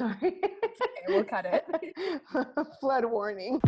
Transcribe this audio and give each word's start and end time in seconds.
Sorry. 0.00 0.16
okay, 0.24 0.40
we'll 1.08 1.24
cut 1.24 1.44
it. 1.44 1.94
Flood 2.80 3.04
warning. 3.04 3.60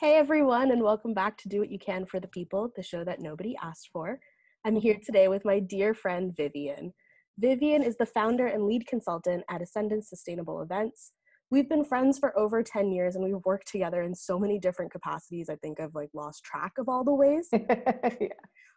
Hey 0.00 0.14
everyone, 0.14 0.70
and 0.70 0.80
welcome 0.80 1.12
back 1.12 1.36
to 1.38 1.48
Do 1.48 1.58
What 1.58 1.72
You 1.72 1.78
Can 1.80 2.06
for 2.06 2.20
the 2.20 2.28
People, 2.28 2.70
the 2.76 2.84
show 2.84 3.02
that 3.02 3.20
nobody 3.20 3.56
asked 3.60 3.88
for. 3.92 4.20
I'm 4.64 4.76
here 4.76 4.96
today 5.04 5.26
with 5.26 5.44
my 5.44 5.58
dear 5.58 5.92
friend 5.92 6.32
Vivian. 6.36 6.94
Vivian 7.36 7.82
is 7.82 7.96
the 7.96 8.06
founder 8.06 8.46
and 8.46 8.64
lead 8.64 8.86
consultant 8.86 9.42
at 9.50 9.60
Ascendance 9.60 10.08
Sustainable 10.08 10.62
Events. 10.62 11.10
We've 11.50 11.68
been 11.68 11.84
friends 11.84 12.16
for 12.16 12.38
over 12.38 12.62
10 12.62 12.92
years 12.92 13.16
and 13.16 13.24
we've 13.24 13.44
worked 13.44 13.66
together 13.66 14.02
in 14.02 14.14
so 14.14 14.38
many 14.38 14.60
different 14.60 14.92
capacities. 14.92 15.48
I 15.50 15.56
think 15.56 15.80
I've 15.80 15.96
like 15.96 16.10
lost 16.14 16.44
track 16.44 16.74
of 16.78 16.88
all 16.88 17.02
the 17.02 17.12
ways. 17.12 17.48
yeah. 17.52 18.28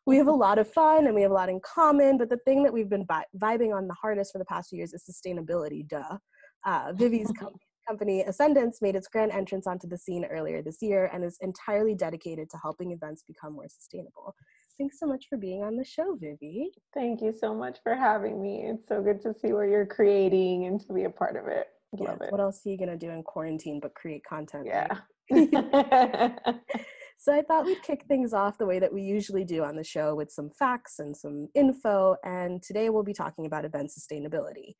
We 0.08 0.18
have 0.18 0.28
a 0.28 0.32
lot 0.32 0.58
of 0.58 0.74
fun 0.74 1.06
and 1.06 1.14
we 1.14 1.22
have 1.22 1.30
a 1.30 1.36
lot 1.36 1.50
in 1.50 1.60
common, 1.64 2.18
but 2.18 2.32
the 2.32 2.40
thing 2.46 2.64
that 2.64 2.74
we've 2.74 2.90
been 2.90 3.06
vibing 3.38 3.76
on 3.76 3.88
the 3.88 3.94
hardest 3.94 4.32
for 4.32 4.40
the 4.40 4.46
past 4.46 4.72
few 4.72 4.78
years 4.78 4.92
is 4.92 5.04
sustainability, 5.08 5.88
duh. 5.88 6.18
Uh, 6.66 6.94
Vivi's 6.94 7.32
com- 7.38 7.54
company 7.92 8.22
Ascendance 8.22 8.82
made 8.82 8.96
its 8.96 9.10
grand 9.10 9.34
entrance 9.34 9.68
onto 9.68 9.86
the 9.86 9.98
scene 9.98 10.24
earlier 10.24 10.62
this 10.62 10.78
year 10.82 11.10
and 11.14 11.26
is 11.26 11.38
entirely 11.42 11.94
dedicated 11.94 12.50
to 12.50 12.58
helping 12.58 12.92
events 12.92 13.22
become 13.28 13.54
more 13.54 13.68
sustainable. 13.68 14.34
Thanks 14.78 14.98
so 14.98 15.06
much 15.06 15.26
for 15.28 15.38
being 15.38 15.62
on 15.62 15.76
the 15.76 15.84
show, 15.84 16.16
Vivi. 16.16 16.72
Thank 16.94 17.22
you 17.22 17.34
so 17.38 17.54
much 17.54 17.80
for 17.84 17.94
having 17.94 18.42
me. 18.42 18.64
It's 18.64 18.88
so 18.88 19.02
good 19.02 19.22
to 19.24 19.34
see 19.34 19.52
what 19.52 19.64
you're 19.64 19.86
creating 19.86 20.68
and 20.68 20.80
to 20.88 20.94
be 20.94 21.04
a 21.04 21.10
part 21.10 21.36
of 21.36 21.48
it. 21.48 21.68
Love 21.92 22.18
yeah, 22.22 22.28
it. 22.28 22.32
What 22.32 22.40
else 22.40 22.62
are 22.66 22.70
you 22.70 22.78
gonna 22.78 22.96
do 22.96 23.10
in 23.10 23.24
quarantine 23.24 23.82
but 23.82 23.94
create 23.94 24.24
content? 24.24 24.66
Yeah. 24.66 24.88
right? 25.30 26.40
so 27.18 27.34
I 27.34 27.42
thought 27.42 27.66
we'd 27.66 27.84
kick 27.84 28.06
things 28.08 28.32
off 28.32 28.58
the 28.58 28.66
way 28.66 28.80
that 28.80 28.94
we 28.94 29.02
usually 29.02 29.44
do 29.44 29.66
on 29.66 29.76
the 29.76 29.84
show 29.84 30.16
with 30.16 30.32
some 30.32 30.50
facts 30.50 31.00
and 31.00 31.16
some 31.16 31.50
info. 31.54 32.16
And 32.24 32.64
today 32.64 32.90
we'll 32.90 33.04
be 33.04 33.14
talking 33.14 33.46
about 33.46 33.66
event 33.66 33.92
sustainability. 33.92 34.76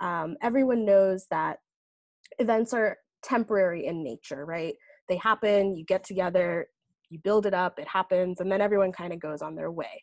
Um, 0.00 0.36
everyone 0.42 0.84
knows 0.86 1.26
that 1.30 1.58
events 2.38 2.72
are 2.72 2.96
temporary 3.22 3.86
in 3.86 4.02
nature, 4.02 4.44
right? 4.44 4.74
They 5.08 5.16
happen, 5.16 5.76
you 5.76 5.84
get 5.84 6.04
together, 6.04 6.66
you 7.10 7.18
build 7.22 7.46
it 7.46 7.54
up, 7.54 7.78
it 7.78 7.88
happens, 7.88 8.40
and 8.40 8.50
then 8.50 8.60
everyone 8.60 8.92
kind 8.92 9.12
of 9.12 9.20
goes 9.20 9.42
on 9.42 9.54
their 9.54 9.70
way. 9.70 10.02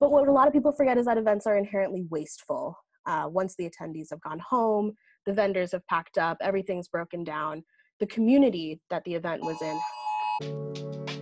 But 0.00 0.10
what 0.10 0.28
a 0.28 0.32
lot 0.32 0.48
of 0.48 0.52
people 0.52 0.72
forget 0.72 0.98
is 0.98 1.06
that 1.06 1.18
events 1.18 1.46
are 1.46 1.56
inherently 1.56 2.04
wasteful. 2.10 2.76
Uh, 3.06 3.26
once 3.28 3.54
the 3.56 3.68
attendees 3.68 4.10
have 4.10 4.20
gone 4.20 4.40
home, 4.40 4.92
the 5.26 5.32
vendors 5.32 5.72
have 5.72 5.86
packed 5.86 6.18
up, 6.18 6.36
everything's 6.40 6.88
broken 6.88 7.24
down, 7.24 7.62
the 8.00 8.06
community 8.06 8.80
that 8.90 9.04
the 9.04 9.14
event 9.14 9.42
was 9.42 9.60
in 9.62 11.21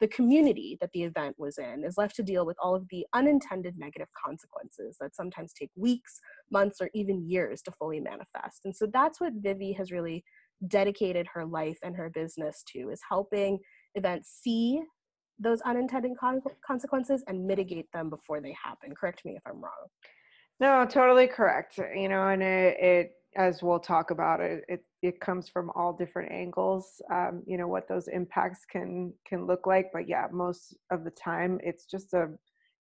the 0.00 0.08
community 0.08 0.78
that 0.80 0.90
the 0.92 1.02
event 1.02 1.36
was 1.38 1.58
in 1.58 1.84
is 1.84 1.98
left 1.98 2.14
to 2.16 2.22
deal 2.22 2.46
with 2.46 2.56
all 2.62 2.74
of 2.74 2.86
the 2.90 3.06
unintended 3.14 3.76
negative 3.78 4.08
consequences 4.24 4.96
that 5.00 5.16
sometimes 5.16 5.52
take 5.52 5.70
weeks, 5.76 6.20
months, 6.50 6.80
or 6.80 6.90
even 6.94 7.28
years 7.28 7.62
to 7.62 7.72
fully 7.72 8.00
manifest. 8.00 8.60
And 8.64 8.74
so 8.74 8.86
that's 8.92 9.20
what 9.20 9.32
Vivi 9.36 9.72
has 9.72 9.90
really 9.90 10.24
dedicated 10.66 11.26
her 11.32 11.44
life 11.44 11.78
and 11.82 11.96
her 11.96 12.10
business 12.10 12.64
to 12.72 12.90
is 12.90 13.00
helping 13.08 13.58
events 13.94 14.38
see 14.42 14.82
those 15.38 15.60
unintended 15.62 16.12
con- 16.18 16.42
consequences 16.66 17.22
and 17.28 17.46
mitigate 17.46 17.86
them 17.92 18.10
before 18.10 18.40
they 18.40 18.54
happen. 18.62 18.94
Correct 18.94 19.24
me 19.24 19.36
if 19.36 19.42
I'm 19.46 19.60
wrong. 19.60 19.86
No, 20.60 20.84
totally 20.84 21.28
correct. 21.28 21.78
You 21.78 22.08
know, 22.08 22.28
and 22.28 22.42
it, 22.42 22.76
it 22.80 23.10
as 23.36 23.62
we'll 23.62 23.80
talk 23.80 24.10
about 24.10 24.40
it, 24.40 24.64
it 24.68 24.84
it 25.02 25.20
comes 25.20 25.48
from 25.48 25.70
all 25.74 25.92
different 25.92 26.32
angles. 26.32 27.00
Um, 27.12 27.42
you 27.46 27.58
know 27.58 27.68
what 27.68 27.88
those 27.88 28.08
impacts 28.08 28.64
can 28.64 29.12
can 29.26 29.46
look 29.46 29.66
like, 29.66 29.90
but 29.92 30.08
yeah, 30.08 30.26
most 30.32 30.76
of 30.90 31.04
the 31.04 31.10
time 31.10 31.60
it's 31.62 31.84
just 31.86 32.14
a 32.14 32.28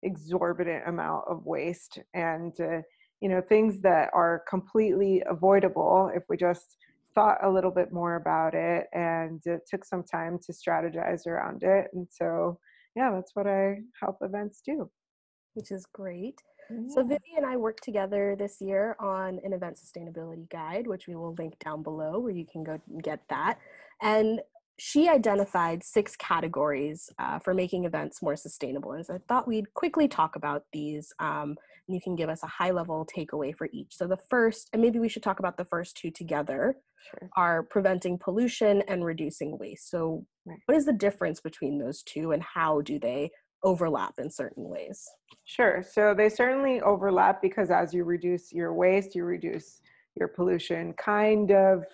exorbitant 0.03 0.85
amount 0.87 1.25
of 1.29 1.45
waste 1.47 1.99
and 2.15 2.61
uh, 2.61 2.81
you 3.21 3.29
know 3.29 3.41
things 3.41 3.81
that 3.81 4.11
are 4.13 4.45
completely 4.49 5.23
avoidable 5.29 6.11
if 6.15 6.23
we 6.29 6.37
just 6.37 6.77
thought 7.15 7.39
a 7.43 7.51
little 7.51 7.71
bit 7.71 7.93
more 7.93 8.17
about 8.17 8.55
it 8.55 8.87
and 8.93 9.41
it 9.47 9.63
took 9.67 9.85
some 9.85 10.05
time 10.05 10.39
to 10.45 10.53
strategize 10.53 11.27
around 11.27 11.63
it. 11.63 11.89
And 11.95 12.07
so 12.11 12.59
yeah, 12.95 13.11
that's 13.11 13.33
what 13.35 13.47
I 13.47 13.79
help 14.01 14.19
events 14.23 14.63
do. 14.65 14.91
Which 15.55 15.71
is 15.71 15.87
great. 15.93 16.41
So 16.89 17.03
Vivi 17.03 17.35
and 17.37 17.47
I 17.47 17.57
worked 17.57 17.85
together 17.85 18.37
this 18.39 18.61
year 18.61 18.97
on 18.99 19.41
an 19.45 19.53
event 19.53 19.79
sustainability 19.79 20.49
guide, 20.51 20.87
which 20.87 21.07
we 21.07 21.15
will 21.15 21.35
link 21.39 21.59
down 21.59 21.83
below 21.83 22.19
where 22.19 22.33
you 22.33 22.47
can 22.51 22.65
go 22.65 22.81
and 22.91 23.03
get 23.03 23.21
that. 23.29 23.59
And 24.03 24.41
she 24.79 25.09
identified 25.09 25.83
six 25.83 26.17
categories 26.17 27.09
uh, 27.19 27.39
for 27.39 27.55
making 27.55 27.85
events 27.85 28.21
more 28.21 28.37
sustainable. 28.37 28.93
And 28.93 29.07
so 29.07 29.15
I 29.15 29.19
thought 29.27 29.49
we'd 29.49 29.73
quickly 29.75 30.07
talk 30.07 30.37
about 30.37 30.65
these 30.73 31.13
um, 31.19 31.57
and 31.89 31.95
you 31.95 32.01
can 32.01 32.17
give 32.17 32.29
us 32.29 32.43
a 32.43 32.49
high 32.49 32.73
level 32.73 33.07
takeaway 33.07 33.57
for 33.57 33.69
each. 33.73 33.97
So 33.97 34.07
the 34.07 34.19
first, 34.29 34.69
and 34.73 34.83
maybe 34.83 34.99
we 34.99 35.09
should 35.09 35.23
talk 35.23 35.39
about 35.39 35.57
the 35.57 35.65
first 35.65 35.97
two 35.97 36.11
together, 36.11 36.77
Sure. 37.11 37.31
are 37.37 37.63
preventing 37.63 38.19
pollution 38.19 38.83
and 38.89 39.05
reducing 39.05 39.59
waste. 39.59 39.91
So 39.91 40.27
Right. 40.45 40.59
what 40.67 40.77
is 40.77 40.87
the 40.87 40.93
difference 40.93 41.41
between 41.41 41.79
those 41.79 42.03
two 42.03 42.33
and 42.33 42.43
how 42.43 42.81
do 42.81 42.99
they 42.99 43.31
overlap 43.67 44.15
in 44.19 44.31
certain 44.31 44.69
ways? 44.69 45.05
Sure. 45.45 45.85
So 45.87 46.15
they 46.15 46.29
certainly 46.29 46.81
overlap 46.81 47.43
because 47.43 47.71
as 47.71 47.93
you 47.93 48.05
reduce 48.05 48.53
your 48.53 48.73
waste, 48.73 49.15
you 49.15 49.25
reduce 49.25 49.81
your 50.15 50.29
pollution, 50.29 50.95
kind 50.95 51.51
of, 51.51 51.85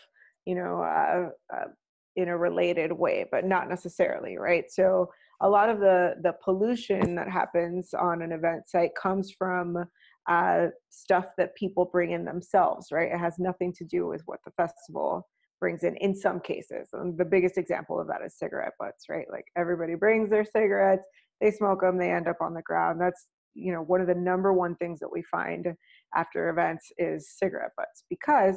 you 0.47 0.55
know, 0.55 0.83
uh, 0.83 1.31
uh, 1.55 1.69
in 2.15 2.28
a 2.28 2.37
related 2.37 2.93
way, 2.93 3.25
but 3.33 3.44
not 3.44 3.69
necessarily, 3.69 4.37
right? 4.37 4.71
So 4.71 5.10
a 5.41 5.49
lot 5.49 5.71
of 5.71 5.81
the 5.81 6.15
the 6.22 6.34
pollution 6.44 7.15
that 7.16 7.28
happens 7.28 7.94
on 7.94 8.22
an 8.22 8.33
event 8.33 8.69
site 8.69 8.94
comes 8.94 9.33
from 9.33 9.84
uh, 10.28 10.66
stuff 10.91 11.27
that 11.37 11.56
people 11.56 11.87
bring 11.91 12.12
in 12.12 12.25
themselves, 12.25 12.89
right? 12.93 13.10
It 13.12 13.19
has 13.19 13.39
nothing 13.39 13.72
to 13.78 13.84
do 13.84 14.06
with 14.06 14.22
what 14.27 14.41
the 14.44 14.53
festival 14.53 15.27
brings 15.59 15.84
in 15.84 15.97
in 15.97 16.15
some 16.15 16.41
cases. 16.41 16.89
And 16.93 17.16
the 17.16 17.25
biggest 17.25 17.56
example 17.56 18.00
of 18.00 18.06
that 18.09 18.22
is 18.25 18.39
cigarette 18.39 18.75
butts, 18.78 19.06
right? 19.09 19.27
Like 19.31 19.47
everybody 19.56 19.94
brings 19.94 20.28
their 20.31 20.44
cigarettes, 20.44 21.04
they 21.42 21.50
smoke 21.50 21.80
them, 21.82 21.98
they 21.98 22.12
end 22.12 22.28
up 22.28 22.38
on 22.41 22.54
the 22.54 22.62
ground. 22.62 23.00
That's 23.00 23.26
you 23.54 23.72
know 23.72 23.82
one 23.82 24.00
of 24.00 24.06
the 24.06 24.14
number 24.14 24.53
one 24.53 24.75
things 24.76 25.00
that 25.00 25.12
we 25.12 25.22
find 25.30 25.75
after 26.14 26.48
events 26.48 26.91
is 26.97 27.36
cigarette 27.36 27.72
butts 27.76 28.04
because 28.08 28.56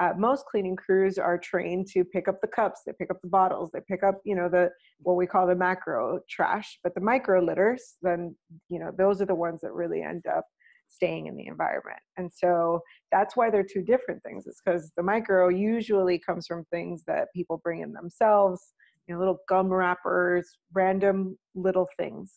uh, 0.00 0.10
most 0.18 0.44
cleaning 0.46 0.74
crews 0.74 1.18
are 1.18 1.38
trained 1.38 1.86
to 1.86 2.04
pick 2.04 2.26
up 2.26 2.40
the 2.40 2.48
cups 2.48 2.80
they 2.84 2.92
pick 2.98 3.10
up 3.10 3.18
the 3.22 3.28
bottles 3.28 3.70
they 3.72 3.80
pick 3.88 4.02
up 4.02 4.20
you 4.24 4.34
know 4.34 4.48
the 4.48 4.68
what 4.98 5.14
we 5.16 5.26
call 5.26 5.46
the 5.46 5.54
macro 5.54 6.18
trash 6.28 6.80
but 6.82 6.92
the 6.96 7.00
micro 7.00 7.40
litters 7.40 7.94
then 8.02 8.34
you 8.68 8.80
know 8.80 8.90
those 8.98 9.22
are 9.22 9.26
the 9.26 9.34
ones 9.34 9.60
that 9.60 9.72
really 9.72 10.02
end 10.02 10.24
up 10.26 10.44
staying 10.88 11.26
in 11.26 11.36
the 11.36 11.46
environment 11.46 12.00
and 12.16 12.30
so 12.32 12.80
that's 13.12 13.36
why 13.36 13.50
they're 13.50 13.64
two 13.64 13.82
different 13.82 14.20
things 14.24 14.46
it's 14.46 14.60
because 14.64 14.90
the 14.96 15.02
micro 15.02 15.48
usually 15.48 16.18
comes 16.18 16.46
from 16.46 16.64
things 16.72 17.04
that 17.06 17.28
people 17.34 17.60
bring 17.62 17.80
in 17.80 17.92
themselves 17.92 18.72
you 19.06 19.14
know 19.14 19.18
little 19.18 19.38
gum 19.48 19.68
wrappers 19.68 20.58
random 20.72 21.36
little 21.54 21.88
things 21.96 22.32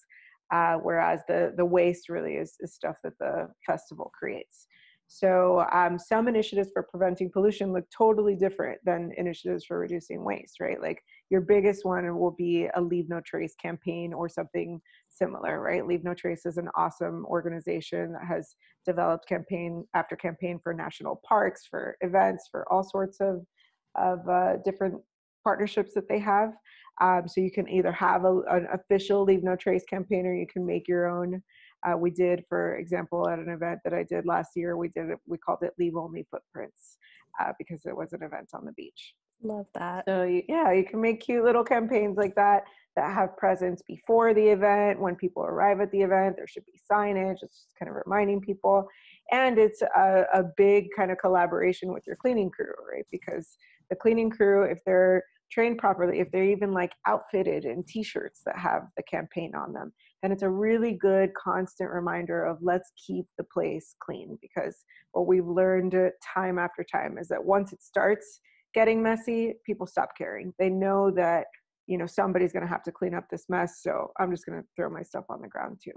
uh, 0.53 0.75
whereas 0.75 1.21
the 1.27 1.53
the 1.57 1.65
waste 1.65 2.09
really 2.09 2.35
is, 2.35 2.55
is 2.59 2.73
stuff 2.73 2.95
that 3.03 3.17
the 3.19 3.49
festival 3.65 4.11
creates. 4.17 4.67
So 5.09 5.65
um, 5.71 5.97
some 5.97 6.27
initiatives 6.27 6.69
for 6.73 6.83
preventing 6.83 7.31
pollution 7.31 7.71
look 7.71 7.85
totally 7.97 8.35
different 8.35 8.79
than 8.83 9.13
initiatives 9.15 9.63
for 9.63 9.79
reducing 9.79 10.25
waste, 10.25 10.59
right? 10.59 10.81
Like 10.81 11.01
your 11.29 11.39
biggest 11.39 11.85
one 11.85 12.17
will 12.17 12.35
be 12.37 12.67
a 12.75 12.81
Leave 12.81 13.07
No 13.07 13.21
Trace 13.25 13.55
campaign 13.55 14.13
or 14.13 14.27
something 14.27 14.81
similar, 15.07 15.61
right? 15.61 15.87
Leave 15.87 16.03
No 16.03 16.13
Trace 16.13 16.45
is 16.45 16.57
an 16.57 16.67
awesome 16.75 17.25
organization 17.25 18.11
that 18.13 18.25
has 18.27 18.55
developed 18.85 19.29
campaign 19.29 19.85
after 19.93 20.17
campaign 20.17 20.59
for 20.61 20.73
national 20.73 21.21
parks, 21.27 21.65
for 21.69 21.95
events, 22.01 22.49
for 22.51 22.65
all 22.71 22.83
sorts 22.83 23.19
of 23.21 23.45
of 23.95 24.19
uh, 24.29 24.57
different 24.63 24.95
partnerships 25.47 25.93
that 25.93 26.09
they 26.09 26.19
have. 26.19 26.51
Um, 26.99 27.23
so 27.25 27.39
you 27.39 27.51
can 27.57 27.69
either 27.69 27.93
have 27.93 28.25
a, 28.25 28.33
an 28.57 28.67
official 28.73 29.23
Leave 29.23 29.43
No 29.43 29.55
Trace 29.55 29.85
campaign 29.85 30.25
or 30.25 30.35
you 30.35 30.47
can 30.53 30.65
make 30.65 30.89
your 30.89 31.05
own. 31.07 31.41
Uh, 31.85 31.95
we 31.95 32.09
did, 32.09 32.43
for 32.49 32.75
example, 32.75 33.29
at 33.29 33.39
an 33.39 33.49
event 33.49 33.79
that 33.85 33.93
I 33.93 34.03
did 34.03 34.25
last 34.25 34.51
year, 34.55 34.75
we 34.75 34.89
did 34.89 35.09
it, 35.11 35.19
we 35.25 35.37
called 35.37 35.59
it 35.61 35.73
Leave 35.79 35.95
Only 35.95 36.27
Footprints 36.29 36.97
uh, 37.39 37.53
because 37.57 37.85
it 37.85 37.95
was 37.95 38.11
an 38.11 38.23
event 38.23 38.49
on 38.53 38.65
the 38.65 38.73
beach. 38.73 39.13
Love 39.41 39.67
that. 39.75 40.03
So 40.07 40.23
you, 40.23 40.41
yeah, 40.49 40.73
you 40.73 40.83
can 40.83 40.99
make 40.99 41.21
cute 41.21 41.45
little 41.45 41.63
campaigns 41.63 42.17
like 42.17 42.35
that 42.35 42.63
that 42.97 43.13
have 43.13 43.37
presence 43.37 43.81
before 43.87 44.33
the 44.33 44.47
event. 44.57 44.99
When 44.99 45.15
people 45.15 45.43
arrive 45.43 45.79
at 45.79 45.91
the 45.91 46.01
event, 46.01 46.35
there 46.35 46.47
should 46.47 46.65
be 46.65 46.81
signage. 46.91 47.37
It's 47.43 47.57
just 47.63 47.75
kind 47.79 47.89
of 47.89 47.95
reminding 48.03 48.41
people. 48.41 48.87
and 49.31 49.57
it's 49.57 49.81
a, 49.81 50.25
a 50.33 50.43
big 50.57 50.87
kind 50.97 51.11
of 51.11 51.19
collaboration 51.19 51.93
with 51.93 52.05
your 52.07 52.17
cleaning 52.17 52.49
crew 52.49 52.73
right 52.91 53.05
because 53.11 53.57
the 53.89 53.95
cleaning 53.95 54.29
crew 54.29 54.63
if 54.63 54.79
they're 54.85 55.23
trained 55.51 55.77
properly 55.77 56.19
if 56.19 56.29
they're 56.31 56.43
even 56.43 56.71
like 56.71 56.91
outfitted 57.05 57.65
in 57.65 57.83
t-shirts 57.87 58.41
that 58.45 58.57
have 58.57 58.83
the 58.97 59.03
campaign 59.03 59.53
on 59.55 59.73
them 59.73 59.91
then 60.21 60.31
it's 60.31 60.43
a 60.43 60.49
really 60.49 60.93
good 60.93 61.29
constant 61.35 61.89
reminder 61.89 62.45
of 62.45 62.57
let's 62.61 62.91
keep 63.05 63.25
the 63.37 63.45
place 63.53 63.95
clean 64.03 64.37
because 64.41 64.75
what 65.11 65.27
we've 65.27 65.47
learned 65.47 65.95
time 66.33 66.59
after 66.59 66.83
time 66.83 67.17
is 67.17 67.27
that 67.27 67.43
once 67.43 67.71
it 67.71 67.81
starts 67.81 68.39
getting 68.73 69.01
messy 69.01 69.55
people 69.65 69.87
stop 69.87 70.09
caring. 70.17 70.53
They 70.59 70.69
know 70.69 71.11
that 71.11 71.45
you 71.87 71.97
know 71.97 72.05
somebody's 72.05 72.53
going 72.53 72.65
to 72.65 72.69
have 72.69 72.83
to 72.83 72.91
clean 72.91 73.15
up 73.15 73.25
this 73.31 73.45
mess 73.47 73.79
so 73.81 74.11
i'm 74.19 74.29
just 74.29 74.45
going 74.45 74.61
to 74.61 74.67
throw 74.75 74.89
my 74.89 75.01
stuff 75.01 75.23
on 75.29 75.41
the 75.41 75.47
ground 75.47 75.79
too. 75.83 75.93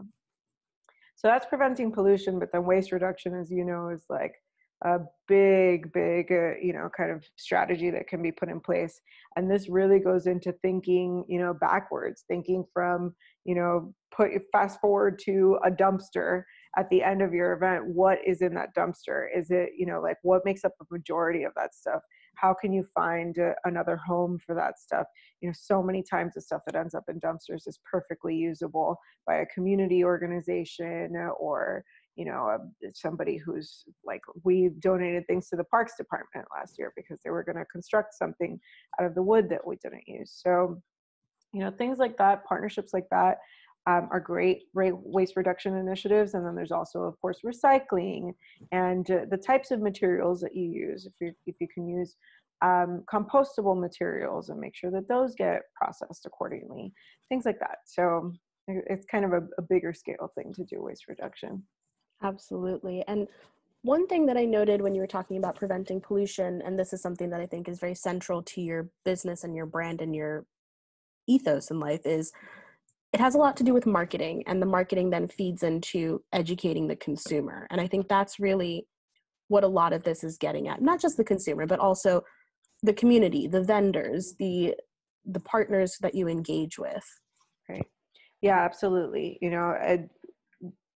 So 1.16 1.28
that's 1.28 1.46
preventing 1.46 1.92
pollution 1.92 2.38
but 2.38 2.50
then 2.52 2.64
waste 2.64 2.92
reduction 2.92 3.34
as 3.34 3.50
you 3.50 3.64
know 3.64 3.90
is 3.90 4.04
like 4.08 4.32
a 4.82 4.98
big 5.28 5.92
big 5.92 6.32
uh, 6.32 6.56
you 6.60 6.72
know 6.72 6.88
kind 6.96 7.10
of 7.10 7.24
strategy 7.36 7.90
that 7.90 8.08
can 8.08 8.22
be 8.22 8.32
put 8.32 8.48
in 8.48 8.60
place 8.60 9.00
and 9.36 9.50
this 9.50 9.68
really 9.68 9.98
goes 9.98 10.26
into 10.26 10.52
thinking 10.62 11.24
you 11.28 11.38
know 11.38 11.52
backwards 11.52 12.24
thinking 12.28 12.64
from 12.72 13.14
you 13.44 13.54
know 13.54 13.92
put 14.14 14.30
fast 14.52 14.80
forward 14.80 15.18
to 15.24 15.58
a 15.64 15.70
dumpster 15.70 16.42
at 16.76 16.88
the 16.90 17.02
end 17.02 17.22
of 17.22 17.32
your 17.32 17.52
event 17.52 17.84
what 17.86 18.18
is 18.26 18.42
in 18.42 18.54
that 18.54 18.74
dumpster? 18.76 19.26
Is 19.34 19.50
it 19.50 19.70
you 19.76 19.86
know 19.86 20.00
like 20.00 20.16
what 20.22 20.44
makes 20.44 20.64
up 20.64 20.72
a 20.80 20.84
majority 20.90 21.44
of 21.44 21.52
that 21.56 21.74
stuff? 21.74 22.00
How 22.36 22.54
can 22.54 22.72
you 22.72 22.86
find 22.94 23.36
a, 23.38 23.54
another 23.64 23.96
home 23.96 24.38
for 24.44 24.54
that 24.54 24.78
stuff? 24.78 25.06
You 25.40 25.48
know 25.48 25.54
so 25.56 25.82
many 25.82 26.02
times 26.02 26.34
the 26.34 26.40
stuff 26.40 26.62
that 26.66 26.76
ends 26.76 26.94
up 26.94 27.04
in 27.08 27.20
dumpsters 27.20 27.66
is 27.66 27.78
perfectly 27.90 28.36
usable 28.36 28.96
by 29.26 29.36
a 29.36 29.46
community 29.46 30.04
organization 30.04 31.16
or 31.38 31.84
you 32.20 32.26
know 32.26 32.42
uh, 32.54 32.58
somebody 32.94 33.36
who's 33.38 33.84
like 34.04 34.20
we 34.44 34.70
donated 34.80 35.26
things 35.26 35.48
to 35.48 35.56
the 35.56 35.64
parks 35.64 35.94
department 35.96 36.46
last 36.56 36.74
year 36.78 36.92
because 36.94 37.18
they 37.24 37.30
were 37.30 37.42
going 37.48 37.56
to 37.56 37.64
construct 37.76 38.12
something 38.14 38.60
out 38.98 39.06
of 39.06 39.14
the 39.14 39.22
wood 39.30 39.48
that 39.48 39.66
we 39.66 39.76
didn't 39.82 40.06
use 40.06 40.30
so 40.44 40.80
you 41.54 41.60
know 41.60 41.70
things 41.70 41.98
like 41.98 42.16
that 42.18 42.44
partnerships 42.44 42.92
like 42.92 43.08
that 43.10 43.38
um, 43.86 44.08
are 44.10 44.20
great, 44.20 44.64
great 44.74 44.94
waste 44.96 45.36
reduction 45.36 45.74
initiatives. 45.76 46.34
And 46.34 46.44
then 46.46 46.54
there's 46.54 46.70
also, 46.70 47.00
of 47.00 47.20
course, 47.20 47.40
recycling 47.44 48.34
and 48.72 49.10
uh, 49.10 49.20
the 49.30 49.38
types 49.38 49.70
of 49.70 49.80
materials 49.80 50.40
that 50.42 50.54
you 50.54 50.64
use. 50.64 51.06
If 51.06 51.14
you, 51.20 51.32
if 51.46 51.56
you 51.60 51.68
can 51.72 51.88
use 51.88 52.16
um, 52.62 53.04
compostable 53.12 53.78
materials 53.80 54.50
and 54.50 54.60
make 54.60 54.76
sure 54.76 54.90
that 54.90 55.08
those 55.08 55.34
get 55.34 55.62
processed 55.74 56.26
accordingly, 56.26 56.92
things 57.28 57.46
like 57.46 57.58
that. 57.60 57.78
So 57.86 58.32
it's 58.68 59.06
kind 59.06 59.24
of 59.24 59.32
a, 59.32 59.42
a 59.58 59.62
bigger 59.62 59.94
scale 59.94 60.30
thing 60.34 60.52
to 60.54 60.64
do 60.64 60.82
waste 60.82 61.08
reduction. 61.08 61.62
Absolutely. 62.22 63.04
And 63.08 63.28
one 63.82 64.06
thing 64.06 64.26
that 64.26 64.36
I 64.36 64.44
noted 64.44 64.82
when 64.82 64.94
you 64.94 65.00
were 65.00 65.06
talking 65.06 65.38
about 65.38 65.56
preventing 65.56 66.00
pollution, 66.00 66.62
and 66.62 66.78
this 66.78 66.92
is 66.92 67.00
something 67.00 67.30
that 67.30 67.40
I 67.40 67.46
think 67.46 67.68
is 67.68 67.80
very 67.80 67.94
central 67.94 68.42
to 68.42 68.60
your 68.60 68.90
business 69.04 69.44
and 69.44 69.54
your 69.54 69.66
brand 69.66 70.02
and 70.02 70.14
your 70.14 70.44
ethos 71.26 71.70
in 71.70 71.80
life, 71.80 72.04
is 72.04 72.32
it 73.12 73.20
has 73.20 73.34
a 73.34 73.38
lot 73.38 73.56
to 73.56 73.64
do 73.64 73.74
with 73.74 73.86
marketing 73.86 74.44
and 74.46 74.60
the 74.60 74.66
marketing 74.66 75.10
then 75.10 75.28
feeds 75.28 75.62
into 75.62 76.22
educating 76.32 76.86
the 76.86 76.96
consumer. 76.96 77.66
And 77.70 77.80
i 77.80 77.86
think 77.86 78.08
that's 78.08 78.38
really 78.38 78.86
what 79.48 79.64
a 79.64 79.68
lot 79.68 79.92
of 79.92 80.04
this 80.04 80.22
is 80.22 80.38
getting 80.38 80.68
at 80.68 80.80
not 80.80 81.00
just 81.00 81.16
the 81.16 81.24
consumer 81.24 81.66
but 81.66 81.80
also 81.80 82.22
the 82.82 82.92
community 82.92 83.48
the 83.48 83.62
vendors 83.62 84.34
the 84.38 84.74
the 85.26 85.40
partners 85.40 85.96
that 86.00 86.14
you 86.14 86.28
engage 86.28 86.78
with. 86.78 87.04
Right. 87.68 87.86
Yeah 88.40 88.60
absolutely. 88.64 89.38
You 89.42 89.50
know 89.50 89.76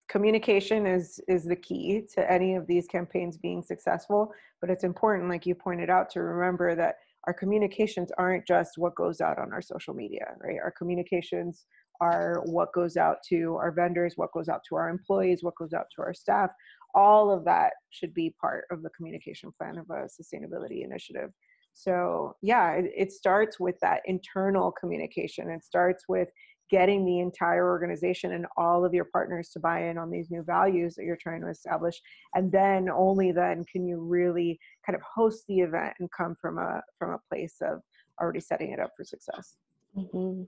communication 0.09 0.85
is 0.85 1.19
is 1.27 1.45
the 1.45 1.55
key 1.55 2.03
to 2.13 2.31
any 2.31 2.55
of 2.55 2.67
these 2.67 2.87
campaigns 2.87 3.37
being 3.37 3.63
successful 3.63 4.31
but 4.61 4.69
it's 4.69 4.83
important 4.83 5.29
like 5.29 5.45
you 5.45 5.55
pointed 5.55 5.89
out 5.89 6.09
to 6.09 6.21
remember 6.21 6.75
that 6.75 6.95
our 7.25 7.33
communications 7.33 8.11
aren't 8.17 8.45
just 8.45 8.71
what 8.77 8.95
goes 8.95 9.21
out 9.21 9.39
on 9.39 9.53
our 9.53 9.61
social 9.61 9.93
media 9.93 10.25
right 10.41 10.57
our 10.61 10.73
communications 10.77 11.65
are 12.01 12.41
what 12.45 12.73
goes 12.73 12.97
out 12.97 13.17
to 13.29 13.55
our 13.55 13.71
vendors, 13.71 14.13
what 14.15 14.33
goes 14.33 14.49
out 14.49 14.61
to 14.69 14.75
our 14.75 14.89
employees, 14.89 15.39
what 15.41 15.55
goes 15.55 15.73
out 15.73 15.85
to 15.95 16.01
our 16.01 16.13
staff. 16.13 16.49
All 16.95 17.31
of 17.31 17.45
that 17.45 17.73
should 17.89 18.13
be 18.13 18.35
part 18.39 18.65
of 18.71 18.83
the 18.83 18.89
communication 18.89 19.51
plan 19.57 19.77
of 19.77 19.89
a 19.89 20.07
sustainability 20.07 20.83
initiative. 20.83 21.31
So, 21.73 22.35
yeah, 22.41 22.73
it, 22.73 22.91
it 22.95 23.11
starts 23.11 23.59
with 23.59 23.79
that 23.81 24.01
internal 24.05 24.71
communication. 24.71 25.49
It 25.49 25.63
starts 25.63 26.03
with 26.07 26.29
getting 26.73 27.05
the 27.05 27.19
entire 27.19 27.69
organization 27.69 28.33
and 28.33 28.47
all 28.57 28.83
of 28.83 28.95
your 28.95 29.05
partners 29.05 29.49
to 29.49 29.59
buy 29.59 29.83
in 29.89 29.95
on 29.95 30.09
these 30.09 30.31
new 30.31 30.41
values 30.41 30.95
that 30.95 31.05
you're 31.05 31.15
trying 31.21 31.39
to 31.39 31.47
establish 31.47 32.01
and 32.33 32.51
then 32.51 32.89
only 32.89 33.31
then 33.31 33.63
can 33.71 33.85
you 33.85 34.01
really 34.01 34.59
kind 34.83 34.95
of 34.95 35.01
host 35.03 35.43
the 35.47 35.59
event 35.59 35.93
and 35.99 36.09
come 36.17 36.35
from 36.41 36.57
a 36.57 36.81
from 36.97 37.11
a 37.11 37.19
place 37.29 37.57
of 37.61 37.79
already 38.19 38.39
setting 38.39 38.71
it 38.71 38.79
up 38.79 38.89
for 38.97 39.03
success 39.03 39.57
mm-hmm. 39.95 40.41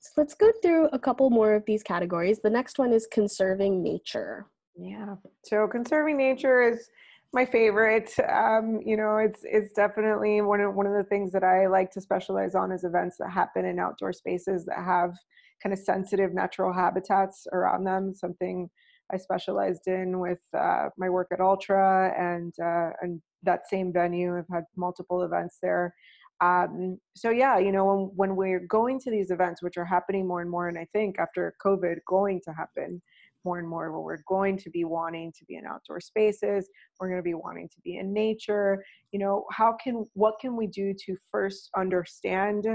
So 0.00 0.10
let's 0.18 0.34
go 0.34 0.50
through 0.62 0.88
a 0.92 0.98
couple 0.98 1.30
more 1.30 1.54
of 1.54 1.64
these 1.66 1.82
categories. 1.82 2.38
The 2.38 2.50
next 2.50 2.78
one 2.78 2.92
is 2.92 3.08
conserving 3.10 3.82
nature. 3.82 4.46
Yeah. 4.76 5.14
So 5.44 5.66
conserving 5.66 6.18
nature 6.18 6.60
is 6.60 6.90
my 7.34 7.44
favorite. 7.44 8.12
Um, 8.32 8.80
you 8.84 8.96
know, 8.96 9.18
it's 9.18 9.40
it's 9.44 9.72
definitely 9.74 10.40
one 10.40 10.60
of 10.60 10.74
one 10.74 10.86
of 10.86 10.94
the 10.94 11.04
things 11.04 11.32
that 11.32 11.44
I 11.44 11.66
like 11.66 11.90
to 11.92 12.00
specialize 12.00 12.54
on 12.54 12.72
is 12.72 12.84
events 12.84 13.16
that 13.18 13.30
happen 13.30 13.64
in 13.64 13.78
outdoor 13.78 14.12
spaces 14.12 14.64
that 14.66 14.78
have 14.78 15.14
kind 15.62 15.72
of 15.72 15.78
sensitive 15.78 16.32
natural 16.32 16.72
habitats 16.72 17.46
around 17.52 17.84
them. 17.84 18.14
Something 18.14 18.70
I 19.12 19.18
specialized 19.18 19.86
in 19.86 20.20
with 20.20 20.40
uh, 20.56 20.88
my 20.96 21.10
work 21.10 21.28
at 21.32 21.40
Ultra 21.40 22.14
and 22.16 22.54
uh, 22.62 22.90
and 23.02 23.20
that 23.42 23.68
same 23.68 23.92
venue. 23.92 24.38
I've 24.38 24.48
had 24.50 24.64
multiple 24.76 25.22
events 25.22 25.58
there 25.60 25.92
um, 26.40 26.98
so 27.14 27.30
yeah 27.30 27.58
you 27.58 27.72
know 27.72 27.84
when, 27.84 28.10
when 28.16 28.36
we're 28.36 28.66
going 28.66 28.98
to 29.00 29.10
these 29.10 29.30
events 29.30 29.62
which 29.62 29.76
are 29.76 29.84
happening 29.84 30.26
more 30.26 30.40
and 30.40 30.50
more 30.50 30.68
and 30.68 30.78
i 30.78 30.86
think 30.92 31.18
after 31.18 31.54
covid 31.64 31.96
going 32.08 32.40
to 32.44 32.52
happen 32.52 33.00
more 33.44 33.58
and 33.58 33.68
more 33.68 33.90
where 33.92 34.00
we're 34.00 34.22
going 34.28 34.56
to 34.58 34.70
be 34.70 34.84
wanting 34.84 35.32
to 35.38 35.44
be 35.44 35.56
in 35.56 35.66
outdoor 35.66 36.00
spaces 36.00 36.68
we're 36.98 37.08
going 37.08 37.20
to 37.20 37.22
be 37.22 37.34
wanting 37.34 37.68
to 37.68 37.80
be 37.82 37.96
in 37.96 38.12
nature. 38.12 38.84
You 39.12 39.18
know 39.18 39.44
how 39.50 39.76
can 39.82 40.04
what 40.14 40.38
can 40.40 40.56
we 40.56 40.66
do 40.66 40.94
to 41.06 41.16
first 41.30 41.70
understand 41.76 42.66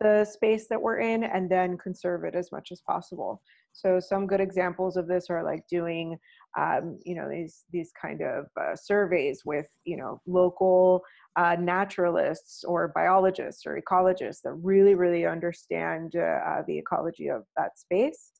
the 0.00 0.24
space 0.24 0.68
that 0.68 0.80
we're 0.80 1.00
in 1.00 1.24
and 1.24 1.50
then 1.50 1.76
conserve 1.76 2.24
it 2.24 2.34
as 2.34 2.52
much 2.52 2.68
as 2.72 2.80
possible? 2.80 3.42
So 3.72 4.00
some 4.00 4.26
good 4.26 4.40
examples 4.40 4.96
of 4.96 5.06
this 5.06 5.26
are 5.30 5.44
like 5.44 5.62
doing 5.68 6.18
um, 6.58 6.98
you 7.04 7.14
know 7.14 7.28
these 7.28 7.64
these 7.70 7.92
kind 8.00 8.22
of 8.22 8.46
uh, 8.60 8.74
surveys 8.74 9.42
with 9.44 9.66
you 9.84 9.96
know 9.96 10.20
local 10.26 11.02
uh, 11.36 11.56
naturalists 11.60 12.64
or 12.64 12.88
biologists 12.88 13.64
or 13.66 13.80
ecologists 13.80 14.40
that 14.42 14.54
really 14.54 14.94
really 14.94 15.26
understand 15.26 16.16
uh, 16.16 16.62
the 16.66 16.78
ecology 16.78 17.28
of 17.28 17.44
that 17.56 17.78
space 17.78 18.32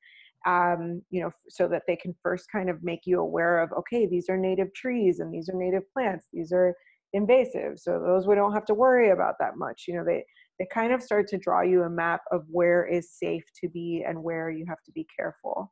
um, 0.46 1.02
you 1.10 1.20
know 1.20 1.30
so 1.48 1.68
that 1.68 1.82
they 1.86 1.96
can 1.96 2.14
first 2.22 2.50
kind 2.50 2.70
of 2.70 2.82
make 2.82 3.00
you 3.04 3.20
aware 3.20 3.60
of 3.60 3.70
okay 3.72 4.06
these 4.06 4.28
are 4.28 4.36
native 4.36 4.72
trees 4.74 5.20
and 5.20 5.32
these 5.32 5.48
are 5.48 5.56
native 5.56 5.82
plants 5.92 6.26
these 6.32 6.52
are 6.52 6.74
invasive 7.14 7.78
so 7.78 8.00
those 8.04 8.26
we 8.26 8.34
don't 8.34 8.52
have 8.52 8.66
to 8.66 8.74
worry 8.74 9.10
about 9.10 9.34
that 9.40 9.56
much 9.56 9.84
you 9.88 9.94
know 9.94 10.04
they 10.04 10.24
they 10.58 10.66
kind 10.72 10.92
of 10.92 11.02
start 11.02 11.26
to 11.26 11.38
draw 11.38 11.62
you 11.62 11.82
a 11.84 11.90
map 11.90 12.20
of 12.32 12.42
where 12.50 12.86
is 12.86 13.12
safe 13.12 13.44
to 13.58 13.68
be 13.68 14.04
and 14.06 14.22
where 14.22 14.50
you 14.50 14.64
have 14.68 14.82
to 14.84 14.92
be 14.92 15.06
careful 15.16 15.70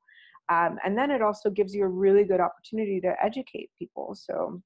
um, 0.48 0.78
and 0.84 0.96
then 0.96 1.10
it 1.10 1.22
also 1.22 1.50
gives 1.50 1.74
you 1.74 1.84
a 1.84 1.88
really 1.88 2.24
good 2.24 2.40
opportunity 2.40 3.00
to 3.00 3.14
educate 3.22 3.70
people. 3.78 4.14
So 4.14 4.62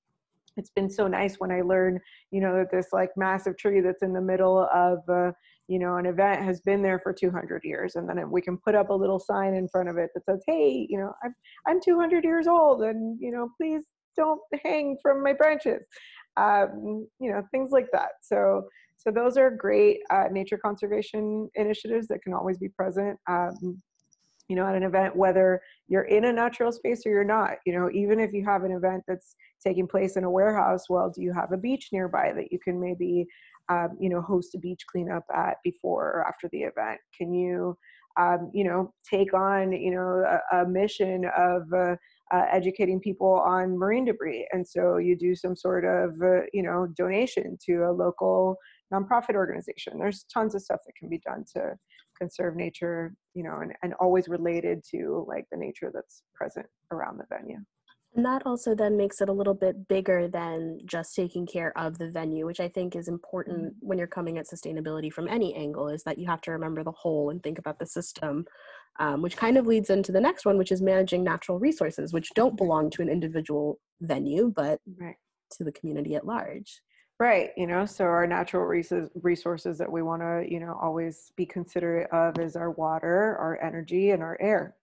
it's 0.57 0.71
been 0.71 0.90
so 0.90 1.07
nice 1.07 1.37
when 1.38 1.50
I 1.50 1.62
learn, 1.62 2.00
you 2.30 2.40
know, 2.40 2.54
that 2.57 2.71
this 2.71 2.88
like 2.92 3.11
massive 3.16 3.57
tree 3.57 3.80
that's 3.80 4.02
in 4.02 4.12
the 4.12 4.21
middle 4.21 4.69
of, 4.73 4.99
uh, 5.09 5.33
you 5.71 5.79
know, 5.79 5.99
an 5.99 6.07
event 6.07 6.43
has 6.43 6.61
been 6.61 6.83
there 6.83 6.99
for 6.99 7.12
200 7.12 7.62
years. 7.62 7.95
And 7.95 8.09
then 8.09 8.29
we 8.29 8.43
can 8.43 8.59
put 8.59 8.75
up 8.75 8.91
a 8.91 8.95
little 8.95 9.21
sign 9.21 9.55
in 9.55 9.69
front 9.69 9.89
of 9.89 9.99
it 9.99 10.11
that 10.15 10.25
says, 10.25 10.43
hey, 10.45 10.85
you 10.91 10.99
know, 10.99 11.12
I'm, 11.23 11.33
I'm 11.69 11.81
200 11.81 12.25
years 12.25 12.49
old 12.49 12.83
and, 12.83 13.17
you 13.21 13.31
know, 13.31 13.49
please 13.57 13.85
don't 14.17 14.41
hang 14.65 14.97
from 15.00 15.23
my 15.23 15.33
branches. 15.33 15.85
Um, 16.37 17.07
you 17.21 17.31
know, 17.31 17.45
things 17.53 17.71
like 17.71 17.87
that. 17.93 18.11
So, 18.21 18.65
so 18.97 19.12
those 19.12 19.37
are 19.37 19.49
great 19.49 20.00
uh, 20.11 20.25
nature 20.33 20.59
conservation 20.59 21.49
initiatives 21.55 22.09
that 22.09 22.23
can 22.23 22.35
always 22.35 22.59
be 22.59 22.69
present. 22.69 23.17
Um, 23.29 23.81
you 24.49 24.57
know, 24.57 24.67
at 24.67 24.75
an 24.75 24.83
event, 24.83 25.15
whether 25.15 25.62
you're 25.87 26.03
in 26.03 26.25
a 26.25 26.33
natural 26.33 26.73
space 26.73 27.07
or 27.07 27.11
you're 27.11 27.23
not, 27.23 27.59
you 27.65 27.73
know, 27.73 27.89
even 27.95 28.19
if 28.19 28.33
you 28.33 28.45
have 28.45 28.65
an 28.65 28.73
event 28.73 29.05
that's 29.07 29.37
taking 29.65 29.87
place 29.87 30.17
in 30.17 30.25
a 30.25 30.31
warehouse, 30.31 30.91
well, 30.91 31.09
do 31.15 31.23
you 31.23 31.33
have 31.33 31.53
a 31.53 31.57
beach 31.57 31.91
nearby 31.93 32.33
that 32.35 32.50
you 32.50 32.59
can 32.59 32.81
maybe, 32.81 33.27
um, 33.69 33.97
you 34.00 34.09
know, 34.09 34.21
host 34.21 34.55
a 34.55 34.59
beach 34.59 34.83
cleanup 34.90 35.25
at 35.35 35.57
before 35.62 36.07
or 36.07 36.26
after 36.26 36.49
the 36.52 36.61
event? 36.61 37.00
Can 37.17 37.33
you, 37.33 37.76
um, 38.19 38.50
you 38.52 38.64
know, 38.64 38.93
take 39.09 39.35
on, 39.35 39.73
you 39.73 39.93
know, 39.93 40.40
a, 40.52 40.62
a 40.62 40.69
mission 40.69 41.25
of, 41.37 41.62
uh, 41.73 41.97
uh, 42.33 42.45
educating 42.50 43.00
people 43.00 43.40
on 43.45 43.76
marine 43.76 44.05
debris. 44.05 44.47
And 44.52 44.67
so 44.67 44.99
you 44.99 45.17
do 45.17 45.35
some 45.35 45.57
sort 45.57 45.85
of, 45.85 46.11
uh, 46.23 46.43
you 46.52 46.62
know, 46.62 46.87
donation 46.97 47.59
to 47.67 47.85
a 47.85 47.93
local 47.93 48.57
nonprofit 48.93 49.35
organization. 49.35 49.99
There's 49.99 50.25
tons 50.33 50.55
of 50.55 50.62
stuff 50.62 50.81
that 50.87 50.95
can 50.99 51.09
be 51.09 51.19
done 51.19 51.45
to 51.57 51.75
conserve 52.19 52.55
nature, 52.55 53.14
you 53.35 53.43
know, 53.43 53.61
and, 53.62 53.73
and 53.83 53.95
always 53.95 54.29
related 54.29 54.83
to 54.93 55.25
like 55.26 55.47
the 55.50 55.59
nature 55.59 55.90
that's 55.93 56.23
present 56.35 56.67
around 56.93 57.19
the 57.19 57.25
venue. 57.35 57.59
And 58.14 58.25
that 58.25 58.43
also 58.45 58.75
then 58.75 58.97
makes 58.97 59.21
it 59.21 59.29
a 59.29 59.33
little 59.33 59.55
bit 59.55 59.87
bigger 59.87 60.26
than 60.26 60.81
just 60.85 61.14
taking 61.14 61.47
care 61.47 61.76
of 61.79 61.97
the 61.99 62.11
venue, 62.11 62.45
which 62.45 62.59
I 62.59 62.69
think 62.69 62.97
is 62.97 63.07
important 63.07 63.59
mm-hmm. 63.59 63.87
when 63.87 63.99
you're 63.99 64.09
coming 64.09 64.37
at 64.37 64.49
sustainability 64.49 65.12
from 65.12 65.29
any 65.29 65.55
angle, 65.55 65.88
is 65.88 66.02
that 66.02 66.19
you 66.19 66.26
have 66.26 66.40
to 66.43 66.50
remember 66.50 66.83
the 66.83 66.90
whole 66.90 67.31
and 67.31 67.40
think 67.40 67.59
about 67.59 67.79
the 67.79 67.87
system, 67.87 68.47
um, 68.99 69.23
which 69.23 69.37
kind 69.37 69.57
of 69.57 69.67
leads 69.67 69.90
into 69.90 70.11
the 70.11 70.21
next 70.21 70.45
one, 70.45 70.59
which 70.59 70.73
is 70.73 70.83
managing 70.83 71.23
natural 71.23 71.61
resources, 71.61 72.12
which 72.12 72.31
don't 72.35 72.57
belong 72.57 72.90
to 72.90 73.02
an 73.02 73.09
individual 73.09 73.79
venue, 74.00 74.52
but 74.55 74.81
right. 74.99 75.17
to 75.52 75.62
the 75.62 75.73
community 75.73 76.17
at 76.17 76.26
large. 76.26 76.83
Right, 77.21 77.50
you 77.55 77.67
know, 77.67 77.85
so 77.85 78.05
our 78.07 78.26
natural 78.26 78.64
resources 78.64 79.76
that 79.79 79.93
we 79.93 80.00
want 80.00 80.23
to, 80.23 80.45
you 80.49 80.59
know, 80.59 80.76
always 80.81 81.31
be 81.37 81.45
considerate 81.45 82.11
of 82.11 82.38
is 82.38 82.57
our 82.57 82.71
water, 82.71 83.37
our 83.38 83.62
energy, 83.62 84.11
and 84.11 84.23
our 84.23 84.38
air. 84.40 84.75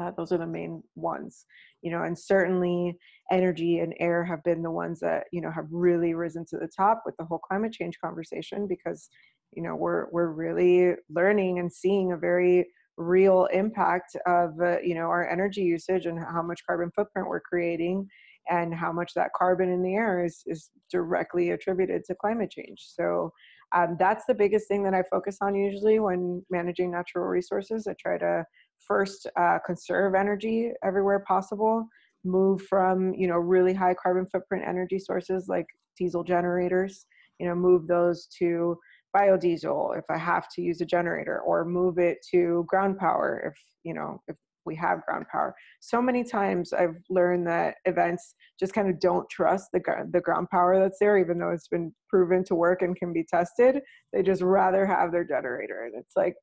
Uh, 0.00 0.10
those 0.16 0.32
are 0.32 0.38
the 0.38 0.46
main 0.46 0.82
ones, 0.94 1.44
you 1.82 1.90
know, 1.90 2.02
and 2.02 2.18
certainly 2.18 2.96
energy 3.30 3.80
and 3.80 3.94
air 4.00 4.24
have 4.24 4.42
been 4.44 4.62
the 4.62 4.70
ones 4.70 5.00
that 5.00 5.24
you 5.32 5.40
know 5.40 5.50
have 5.50 5.66
really 5.70 6.14
risen 6.14 6.44
to 6.48 6.56
the 6.56 6.68
top 6.76 7.02
with 7.04 7.16
the 7.18 7.24
whole 7.24 7.38
climate 7.38 7.72
change 7.72 7.98
conversation 8.02 8.66
because, 8.66 9.08
you 9.52 9.62
know, 9.62 9.76
we're 9.76 10.06
we're 10.10 10.30
really 10.30 10.94
learning 11.10 11.58
and 11.58 11.72
seeing 11.72 12.12
a 12.12 12.16
very 12.16 12.66
real 12.96 13.46
impact 13.52 14.16
of 14.26 14.50
uh, 14.60 14.78
you 14.80 14.94
know 14.94 15.06
our 15.06 15.28
energy 15.28 15.62
usage 15.62 16.06
and 16.06 16.18
how 16.18 16.42
much 16.42 16.60
carbon 16.66 16.90
footprint 16.94 17.28
we're 17.28 17.40
creating 17.40 18.06
and 18.48 18.74
how 18.74 18.92
much 18.92 19.12
that 19.14 19.30
carbon 19.36 19.70
in 19.70 19.82
the 19.82 19.94
air 19.94 20.24
is, 20.24 20.42
is 20.46 20.70
directly 20.90 21.50
attributed 21.50 22.04
to 22.04 22.14
climate 22.14 22.50
change. 22.50 22.78
So 22.80 23.30
um, 23.74 23.96
that's 23.98 24.24
the 24.26 24.34
biggest 24.34 24.66
thing 24.66 24.82
that 24.82 24.94
I 24.94 25.04
focus 25.10 25.38
on 25.40 25.54
usually 25.54 26.00
when 26.00 26.44
managing 26.50 26.90
natural 26.90 27.26
resources. 27.26 27.86
I 27.86 27.94
try 28.00 28.18
to 28.18 28.44
first 28.86 29.26
uh, 29.38 29.58
conserve 29.64 30.14
energy 30.14 30.72
everywhere 30.84 31.20
possible, 31.26 31.86
move 32.24 32.62
from 32.62 33.14
you 33.14 33.26
know 33.26 33.36
really 33.36 33.74
high 33.74 33.94
carbon 33.94 34.26
footprint 34.26 34.64
energy 34.66 34.98
sources 34.98 35.46
like 35.48 35.66
diesel 35.98 36.24
generators, 36.24 37.06
you 37.38 37.46
know 37.46 37.54
move 37.54 37.86
those 37.86 38.28
to 38.38 38.76
biodiesel 39.16 39.98
if 39.98 40.04
I 40.08 40.18
have 40.18 40.48
to 40.54 40.62
use 40.62 40.80
a 40.80 40.86
generator, 40.86 41.40
or 41.40 41.64
move 41.64 41.98
it 41.98 42.18
to 42.30 42.64
ground 42.68 42.98
power 42.98 43.52
if 43.52 43.60
you 43.84 43.94
know 43.94 44.20
if 44.28 44.36
we 44.66 44.76
have 44.76 45.04
ground 45.04 45.26
power. 45.30 45.54
So 45.80 46.00
many 46.02 46.22
times 46.24 46.72
I've 46.72 46.96
learned 47.08 47.46
that 47.46 47.76
events 47.84 48.34
just 48.58 48.72
kind 48.72 48.88
of 48.88 49.00
don't 49.00 49.28
trust 49.30 49.68
the, 49.72 49.80
the 50.12 50.20
ground 50.20 50.48
power 50.50 50.78
that's 50.78 50.98
there, 51.00 51.18
even 51.18 51.38
though 51.38 51.50
it's 51.50 51.68
been 51.68 51.92
proven 52.08 52.44
to 52.44 52.54
work 52.54 52.82
and 52.82 52.96
can 52.96 53.12
be 53.12 53.24
tested. 53.24 53.80
They 54.12 54.22
just 54.22 54.42
rather 54.42 54.86
have 54.86 55.12
their 55.12 55.24
generator. 55.24 55.84
And 55.84 55.94
it's 56.00 56.16
like, 56.16 56.34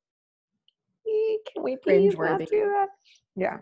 can 1.52 1.64
we 1.64 1.78
please 1.78 2.18
not 2.18 2.40
do 2.40 2.46
that? 2.50 2.88
Yeah. 3.36 3.58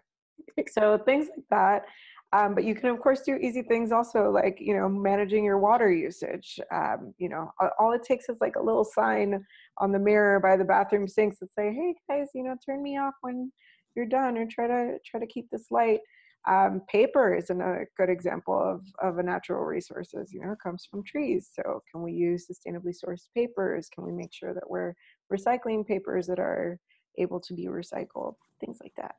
so 0.72 0.98
things 1.06 1.28
like 1.28 1.46
that. 1.50 1.86
Um, 2.34 2.54
but 2.54 2.66
you 2.66 2.76
can 2.76 2.90
of 2.90 3.00
course 3.00 3.22
do 3.22 3.36
easy 3.36 3.62
things 3.62 3.92
also 3.92 4.30
like 4.30 4.58
you 4.60 4.76
know 4.76 4.90
managing 4.90 5.46
your 5.46 5.60
water 5.60 5.90
usage 5.90 6.60
um, 6.74 7.14
you 7.18 7.30
know 7.30 7.50
all 7.80 7.94
it 7.94 8.04
takes 8.04 8.28
is 8.28 8.38
like 8.42 8.58
a 8.58 8.62
little 8.62 8.84
sign 8.84 9.46
on 9.78 9.92
the 9.92 10.00
mirror 10.00 10.40
by 10.40 10.58
the 10.58 10.66
bathroom 10.66 11.08
sinks 11.08 11.38
that 11.40 11.54
say 11.54 11.72
hey 11.72 11.96
guys 12.10 12.28
you 12.34 12.44
know 12.44 12.56
turn 12.66 12.84
me 12.84 12.98
off 12.98 13.14
when 13.22 13.52
you're 13.96 14.06
done 14.06 14.38
or 14.38 14.46
try 14.48 14.68
to 14.68 14.98
try 15.06 15.20
to 15.20 15.28
keep 15.28 15.50
this 15.50 15.68
light 15.72 16.00
um, 16.48 16.82
paper 16.92 17.34
is 17.34 17.50
another 17.50 17.90
good 17.98 18.10
example 18.10 18.60
of, 18.60 18.82
of 19.02 19.18
a 19.18 19.24
natural 19.24 19.64
resources 19.64 20.34
you 20.34 20.42
know 20.42 20.52
it 20.52 20.60
comes 20.62 20.86
from 20.90 21.04
trees 21.04 21.52
so 21.54 21.82
can 21.90 22.04
we 22.04 22.12
use 22.12 22.48
sustainably 22.48 22.94
sourced 22.94 23.28
papers 23.34 23.88
can 23.94 24.04
we 24.04 24.12
make 24.12 24.34
sure 24.34 24.54
that 24.54 24.70
we're 24.70 24.94
recycling 25.32 25.88
papers 25.88 26.28
that 26.28 26.40
are 26.40 26.80
able 27.18 27.40
to 27.40 27.54
be 27.54 27.66
recycled 27.66 28.36
things 28.60 28.78
like 28.82 28.94
that 28.96 29.16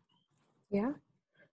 yeah 0.70 0.92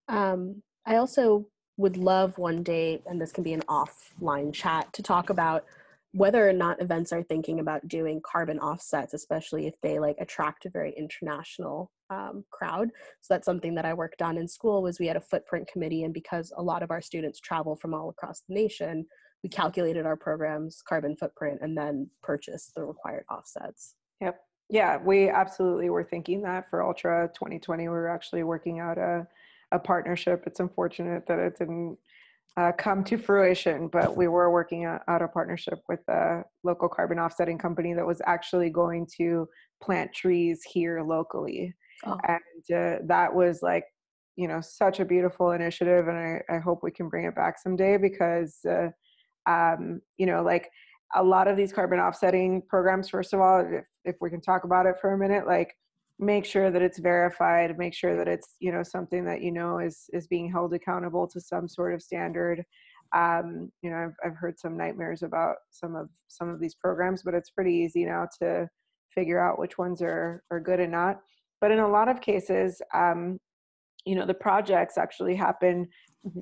um, 0.08 0.62
i 0.86 0.96
also 0.96 1.46
would 1.78 1.98
love 1.98 2.38
one 2.38 2.62
day 2.62 3.02
and 3.08 3.20
this 3.20 3.32
can 3.32 3.44
be 3.44 3.54
an 3.54 3.64
offline 3.68 4.54
chat 4.54 4.92
to 4.94 5.02
talk 5.02 5.30
about 5.30 5.66
whether 6.14 6.48
or 6.48 6.54
not 6.54 6.80
events 6.80 7.12
are 7.12 7.24
thinking 7.24 7.60
about 7.60 7.88
doing 7.88 8.22
carbon 8.24 8.60
offsets, 8.60 9.16
especially 9.16 9.66
if 9.66 9.74
they 9.82 9.98
like 9.98 10.16
attract 10.20 10.66
a 10.66 10.70
very 10.70 10.94
international 10.96 11.92
um, 12.12 12.46
crowd. 12.52 12.90
So 13.22 13.34
that's 13.34 13.46
something 13.46 13.74
that 13.76 13.86
I 13.86 13.96
worked 13.96 14.22
on 14.22 14.38
in 14.38 14.48
school 14.48 14.84
was 14.84 15.00
we 15.00 15.08
had 15.08 15.18
a 15.18 15.22
footprint 15.22 15.68
committee, 15.68 16.04
and 16.04 16.14
because 16.14 16.54
a 16.56 16.62
lot 16.62 16.84
of 16.84 16.92
our 16.92 17.02
students 17.02 17.40
travel 17.40 17.76
from 17.76 17.96
all 17.96 18.10
across 18.10 18.44
the 18.48 18.54
nation, 18.54 19.08
we 19.42 19.50
calculated 19.50 20.06
our 20.06 20.16
program's 20.16 20.84
carbon 20.88 21.16
footprint 21.16 21.60
and 21.64 21.76
then 21.76 22.10
purchased 22.22 22.76
the 22.76 22.84
required 22.84 23.26
offsets. 23.30 23.96
Yep. 24.22 24.40
Yeah, 24.70 24.98
we 24.98 25.30
absolutely 25.30 25.90
were 25.90 26.04
thinking 26.04 26.42
that 26.44 26.70
for 26.70 26.84
Ultra 26.84 27.30
2020. 27.34 27.84
We 27.84 27.90
were 27.90 28.10
actually 28.10 28.44
working 28.44 28.80
out 28.80 28.98
a, 28.98 29.28
a 29.72 29.80
partnership. 29.80 30.44
It's 30.46 30.60
unfortunate 30.60 31.28
that 31.28 31.40
it 31.40 31.58
didn't 31.58 31.98
uh, 32.56 32.72
come 32.78 33.04
to 33.04 33.18
fruition, 33.18 33.88
but 33.88 34.16
we 34.16 34.28
were 34.28 34.52
working 34.52 34.86
out, 34.86 35.02
a 35.08 35.28
partnership 35.28 35.80
with 35.90 36.08
a 36.08 36.44
local 36.64 36.88
carbon 36.88 37.20
offsetting 37.20 37.58
company 37.58 37.94
that 37.94 38.06
was 38.06 38.22
actually 38.26 38.70
going 38.70 39.08
to 39.18 39.48
plant 39.82 40.14
trees 40.14 40.62
here 40.64 41.02
locally. 41.02 41.74
Oh. 42.06 42.18
And 42.28 42.40
uh, 42.76 43.00
that 43.08 43.34
was 43.34 43.62
like, 43.62 43.86
you 44.36 44.48
know, 44.48 44.62
such 44.62 45.00
a 45.00 45.06
beautiful 45.06 45.52
initiative. 45.52 46.08
And 46.08 46.18
I, 46.18 46.42
I 46.50 46.60
hope 46.60 46.82
we 46.84 46.92
can 46.92 47.10
bring 47.10 47.26
it 47.26 47.36
back 47.36 47.60
someday 47.60 47.98
because, 47.98 48.60
uh, 48.70 48.90
um, 49.50 50.02
you 50.18 50.26
know, 50.26 50.44
like 50.44 50.70
a 51.16 51.24
lot 51.24 51.48
of 51.48 51.58
these 51.58 51.74
carbon 51.74 52.00
offsetting 52.00 52.62
programs, 52.68 53.10
first 53.10 53.34
of 53.34 53.40
all, 53.40 53.68
if, 54.06 54.16
we 54.22 54.30
can 54.30 54.42
talk 54.42 54.64
about 54.64 54.86
it 54.86 54.96
for 55.00 55.14
a 55.14 55.18
minute, 55.18 55.48
like 55.48 55.76
make 56.20 56.46
sure 56.46 56.70
that 56.72 56.82
it's 56.82 57.00
verified 57.00 57.78
make 57.78 57.94
sure 57.94 58.16
that 58.16 58.28
it's 58.28 58.56
you 58.60 58.72
know 58.72 58.84
something 58.84 59.26
that 59.26 59.42
you 59.42 59.52
know 59.52 59.80
is 59.80 60.10
is 60.14 60.28
being 60.28 60.50
held 60.50 60.74
accountable 60.74 61.28
to 61.28 61.42
some 61.42 61.68
sort 61.68 61.94
of 61.94 62.02
standard. 62.02 62.64
Um, 63.16 63.72
you 63.82 63.92
know 63.92 63.98
I've, 63.98 64.16
I've 64.26 64.38
heard 64.38 64.60
some 64.60 64.78
nightmares 64.78 65.24
about 65.24 65.56
some 65.70 65.96
of 65.96 66.10
some 66.28 66.50
of 66.50 66.60
these 66.60 66.76
programs 66.76 67.24
but 67.24 67.34
it's 67.34 67.50
pretty 67.50 67.74
easy 67.74 68.06
now 68.06 68.28
to 68.42 68.68
figure 69.14 69.40
out 69.40 69.60
which 69.60 69.78
ones 69.78 70.02
are 70.02 70.44
are 70.52 70.60
good 70.60 70.80
and 70.80 70.92
not. 70.92 71.20
But 71.62 71.72
in 71.72 71.80
a 71.80 71.88
lot 71.88 72.10
of 72.10 72.22
cases 72.22 72.82
um, 72.94 73.40
you 74.06 74.16
know 74.16 74.26
the 74.26 74.34
projects 74.34 74.98
actually 74.98 75.36
happen 75.36 75.88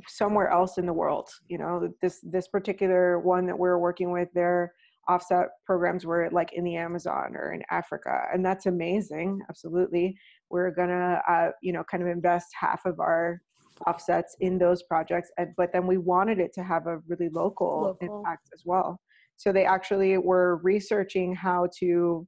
somewhere 0.08 0.50
else 0.50 0.77
in 0.77 0.86
the 0.86 0.94
world. 0.94 1.30
You 1.48 1.58
know 1.58 1.94
this 2.01 2.20
this 2.24 2.48
particular 2.48 3.20
one 3.20 3.46
that 3.48 3.58
we're 3.58 3.80
working 3.80 4.12
with 4.12 4.30
there 4.34 4.74
offset 5.08 5.48
programs 5.65 6.05
were 6.05 6.29
like 6.31 6.53
in 6.53 6.63
the 6.63 6.75
Amazon 6.75 7.36
or 7.36 7.53
in 7.53 7.62
Africa, 7.70 8.24
and 8.34 8.46
that's 8.46 8.65
amazing. 8.65 9.41
Absolutely, 9.50 10.15
we're 10.50 10.72
gonna 10.72 11.22
uh, 11.27 11.50
you 11.62 11.74
know 11.74 11.84
kind 11.84 12.03
of 12.03 12.10
invest 12.10 12.48
half 12.60 12.86
of 12.86 13.00
our 13.00 13.41
offsets 13.88 14.36
in 14.41 14.58
those 14.58 14.84
projects, 14.84 15.31
and, 15.38 15.50
but 15.58 15.72
then 15.74 15.88
we 15.88 15.98
wanted 15.98 16.39
it 16.39 16.53
to 16.53 16.63
have 16.63 16.88
a 16.88 17.00
really 17.08 17.29
local, 17.29 17.96
local. 18.00 18.20
impact 18.20 18.50
as 18.53 18.62
well. 18.65 19.00
So 19.38 19.51
they 19.51 19.65
actually 19.65 20.17
were 20.17 20.58
researching 20.58 21.34
how 21.34 21.67
to 21.79 22.27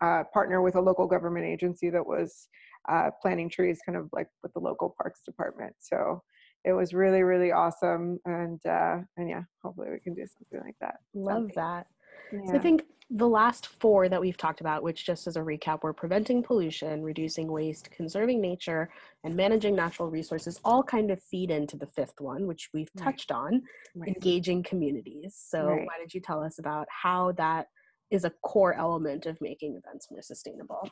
uh, 0.00 0.22
partner 0.32 0.62
with 0.62 0.76
a 0.76 0.80
local 0.80 1.08
government 1.08 1.46
agency 1.46 1.90
that 1.90 2.06
was 2.06 2.48
uh, 2.88 3.10
planting 3.20 3.50
trees, 3.50 3.80
kind 3.84 3.98
of 3.98 4.08
like 4.12 4.28
with 4.42 4.52
the 4.52 4.60
local 4.60 4.94
parks 5.00 5.22
department. 5.26 5.74
So 5.80 6.20
it 6.64 6.72
was 6.72 6.94
really 6.94 7.22
really 7.22 7.52
awesome 7.52 8.18
and 8.24 8.60
uh 8.66 8.96
and 9.16 9.28
yeah 9.28 9.42
hopefully 9.62 9.88
we 9.92 10.00
can 10.00 10.14
do 10.14 10.26
something 10.26 10.66
like 10.66 10.76
that 10.80 10.96
love 11.14 11.50
that 11.54 11.86
yeah. 12.32 12.46
So 12.46 12.54
I 12.54 12.58
think 12.58 12.84
the 13.10 13.28
last 13.28 13.66
four 13.66 14.08
that 14.08 14.20
we've 14.20 14.36
talked 14.36 14.60
about, 14.60 14.82
which 14.82 15.04
just 15.04 15.26
as 15.26 15.36
a 15.36 15.40
recap, 15.40 15.82
were 15.82 15.92
preventing 15.92 16.42
pollution, 16.42 17.02
reducing 17.02 17.50
waste, 17.50 17.90
conserving 17.90 18.40
nature, 18.40 18.88
and 19.24 19.36
managing 19.36 19.76
natural 19.76 20.08
resources, 20.10 20.58
all 20.64 20.82
kind 20.82 21.10
of 21.10 21.22
feed 21.22 21.50
into 21.50 21.76
the 21.76 21.86
fifth 21.86 22.20
one, 22.20 22.46
which 22.46 22.70
we've 22.72 22.90
right. 22.96 23.04
touched 23.04 23.30
on, 23.30 23.62
right. 23.94 24.08
engaging 24.08 24.62
communities. 24.62 25.36
So 25.38 25.66
right. 25.66 25.86
why 25.86 25.98
don't 25.98 26.14
you 26.14 26.20
tell 26.20 26.42
us 26.42 26.58
about 26.58 26.88
how 26.90 27.32
that 27.32 27.68
is 28.10 28.24
a 28.24 28.30
core 28.42 28.74
element 28.74 29.26
of 29.26 29.40
making 29.40 29.76
events 29.76 30.08
more 30.10 30.22
sustainable? 30.22 30.88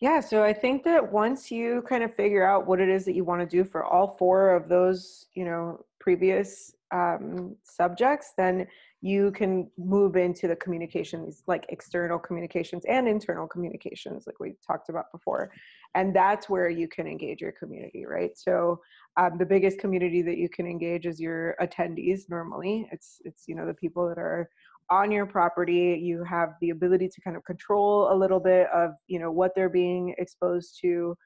Yeah, 0.00 0.20
so 0.20 0.42
I 0.42 0.52
think 0.52 0.82
that 0.84 1.12
once 1.12 1.50
you 1.50 1.82
kind 1.86 2.02
of 2.02 2.14
figure 2.14 2.44
out 2.44 2.66
what 2.66 2.80
it 2.80 2.88
is 2.88 3.04
that 3.04 3.14
you 3.14 3.24
want 3.24 3.40
to 3.40 3.46
do 3.46 3.64
for 3.64 3.84
all 3.84 4.16
four 4.18 4.54
of 4.54 4.68
those, 4.68 5.26
you 5.34 5.44
know, 5.44 5.84
previous 6.00 6.74
um, 6.90 7.54
subjects, 7.64 8.32
then 8.36 8.66
you 9.02 9.30
can 9.32 9.70
move 9.78 10.16
into 10.16 10.46
the 10.46 10.56
communications 10.56 11.42
like 11.46 11.64
external 11.70 12.18
communications 12.18 12.84
and 12.84 13.08
internal 13.08 13.46
communications 13.46 14.24
like 14.26 14.38
we 14.38 14.54
talked 14.66 14.90
about 14.90 15.10
before. 15.10 15.50
And 15.94 16.14
that's 16.14 16.50
where 16.50 16.68
you 16.68 16.86
can 16.86 17.06
engage 17.06 17.40
your 17.40 17.52
community 17.52 18.04
right? 18.06 18.36
So 18.36 18.80
um, 19.16 19.38
the 19.38 19.46
biggest 19.46 19.78
community 19.78 20.22
that 20.22 20.36
you 20.36 20.48
can 20.48 20.66
engage 20.66 21.06
is 21.06 21.20
your 21.20 21.56
attendees 21.60 22.28
normally. 22.28 22.88
It's 22.92 23.20
it's 23.24 23.44
you 23.46 23.54
know 23.54 23.66
the 23.66 23.74
people 23.74 24.08
that 24.08 24.18
are 24.18 24.48
on 24.90 25.10
your 25.10 25.26
property. 25.26 25.98
You 26.02 26.24
have 26.24 26.50
the 26.60 26.70
ability 26.70 27.08
to 27.08 27.20
kind 27.20 27.36
of 27.36 27.44
control 27.44 28.12
a 28.12 28.16
little 28.16 28.40
bit 28.40 28.68
of 28.68 28.92
you 29.06 29.18
know 29.18 29.30
what 29.30 29.52
they're 29.54 29.68
being 29.68 30.14
exposed 30.18 30.78
to. 30.82 31.16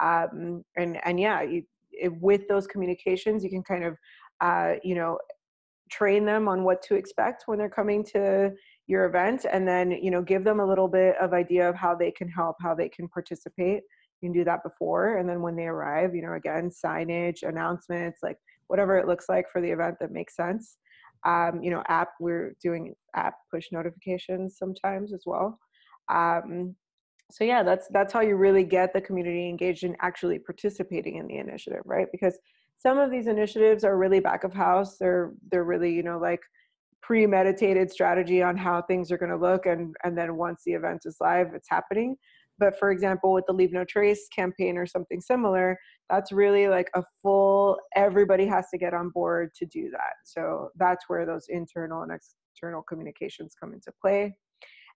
Um, 0.00 0.64
and 0.76 0.98
and 1.04 1.20
yeah 1.20 1.42
you, 1.42 1.62
with 2.20 2.48
those 2.48 2.66
communications 2.66 3.44
you 3.44 3.50
can 3.50 3.62
kind 3.62 3.84
of 3.84 3.96
uh, 4.40 4.74
you 4.82 4.96
know 4.96 5.18
train 5.90 6.24
them 6.24 6.48
on 6.48 6.64
what 6.64 6.82
to 6.82 6.94
expect 6.94 7.44
when 7.46 7.58
they're 7.58 7.68
coming 7.68 8.04
to 8.04 8.52
your 8.86 9.04
event 9.06 9.46
and 9.50 9.66
then 9.66 9.90
you 9.90 10.10
know 10.10 10.22
give 10.22 10.44
them 10.44 10.60
a 10.60 10.66
little 10.66 10.88
bit 10.88 11.14
of 11.20 11.32
idea 11.32 11.68
of 11.68 11.74
how 11.74 11.94
they 11.94 12.10
can 12.10 12.28
help 12.28 12.56
how 12.60 12.74
they 12.74 12.88
can 12.88 13.08
participate 13.08 13.82
you 14.20 14.28
can 14.28 14.32
do 14.32 14.44
that 14.44 14.62
before 14.62 15.18
and 15.18 15.28
then 15.28 15.40
when 15.40 15.56
they 15.56 15.66
arrive 15.66 16.14
you 16.14 16.22
know 16.22 16.34
again 16.34 16.70
signage 16.70 17.42
announcements 17.42 18.20
like 18.22 18.38
whatever 18.68 18.96
it 18.98 19.06
looks 19.06 19.28
like 19.28 19.46
for 19.50 19.60
the 19.60 19.70
event 19.70 19.96
that 20.00 20.10
makes 20.10 20.36
sense. 20.36 20.78
Um, 21.24 21.62
you 21.62 21.70
know, 21.70 21.82
app, 21.88 22.10
we're 22.20 22.54
doing 22.62 22.94
app 23.14 23.34
push 23.50 23.68
notifications 23.72 24.56
sometimes 24.58 25.12
as 25.12 25.22
well. 25.26 25.58
Um, 26.12 26.74
so 27.30 27.44
yeah, 27.44 27.62
that's 27.62 27.88
that's 27.88 28.12
how 28.12 28.20
you 28.20 28.36
really 28.36 28.64
get 28.64 28.92
the 28.92 29.00
community 29.00 29.48
engaged 29.48 29.84
in 29.84 29.96
actually 30.00 30.38
participating 30.38 31.16
in 31.16 31.26
the 31.26 31.38
initiative, 31.38 31.80
right? 31.86 32.06
Because 32.12 32.38
some 32.84 32.98
of 32.98 33.10
these 33.10 33.26
initiatives 33.26 33.82
are 33.82 33.96
really 33.96 34.20
back 34.20 34.44
of 34.44 34.52
house. 34.52 34.98
They're 34.98 35.32
they're 35.50 35.64
really, 35.64 35.92
you 35.92 36.02
know, 36.02 36.18
like 36.18 36.40
premeditated 37.02 37.90
strategy 37.90 38.42
on 38.42 38.56
how 38.56 38.82
things 38.82 39.10
are 39.12 39.18
going 39.18 39.30
to 39.30 39.36
look 39.36 39.66
and 39.66 39.94
and 40.04 40.16
then 40.16 40.36
once 40.36 40.62
the 40.64 40.72
event 40.72 41.02
is 41.04 41.16
live 41.20 41.48
it's 41.54 41.68
happening. 41.68 42.16
But 42.58 42.78
for 42.78 42.90
example 42.90 43.32
with 43.32 43.44
the 43.46 43.52
leave 43.52 43.72
no 43.72 43.84
trace 43.84 44.26
campaign 44.34 44.78
or 44.78 44.86
something 44.86 45.20
similar 45.20 45.78
that's 46.08 46.32
really 46.32 46.68
like 46.68 46.88
a 46.94 47.02
full 47.20 47.78
everybody 47.94 48.46
has 48.46 48.68
to 48.70 48.78
get 48.78 48.94
on 48.94 49.10
board 49.10 49.50
to 49.56 49.66
do 49.66 49.90
that. 49.90 50.14
So 50.24 50.70
that's 50.76 51.04
where 51.08 51.26
those 51.26 51.46
internal 51.48 52.02
and 52.02 52.12
external 52.12 52.82
communications 52.82 53.54
come 53.58 53.74
into 53.74 53.92
play. 54.00 54.34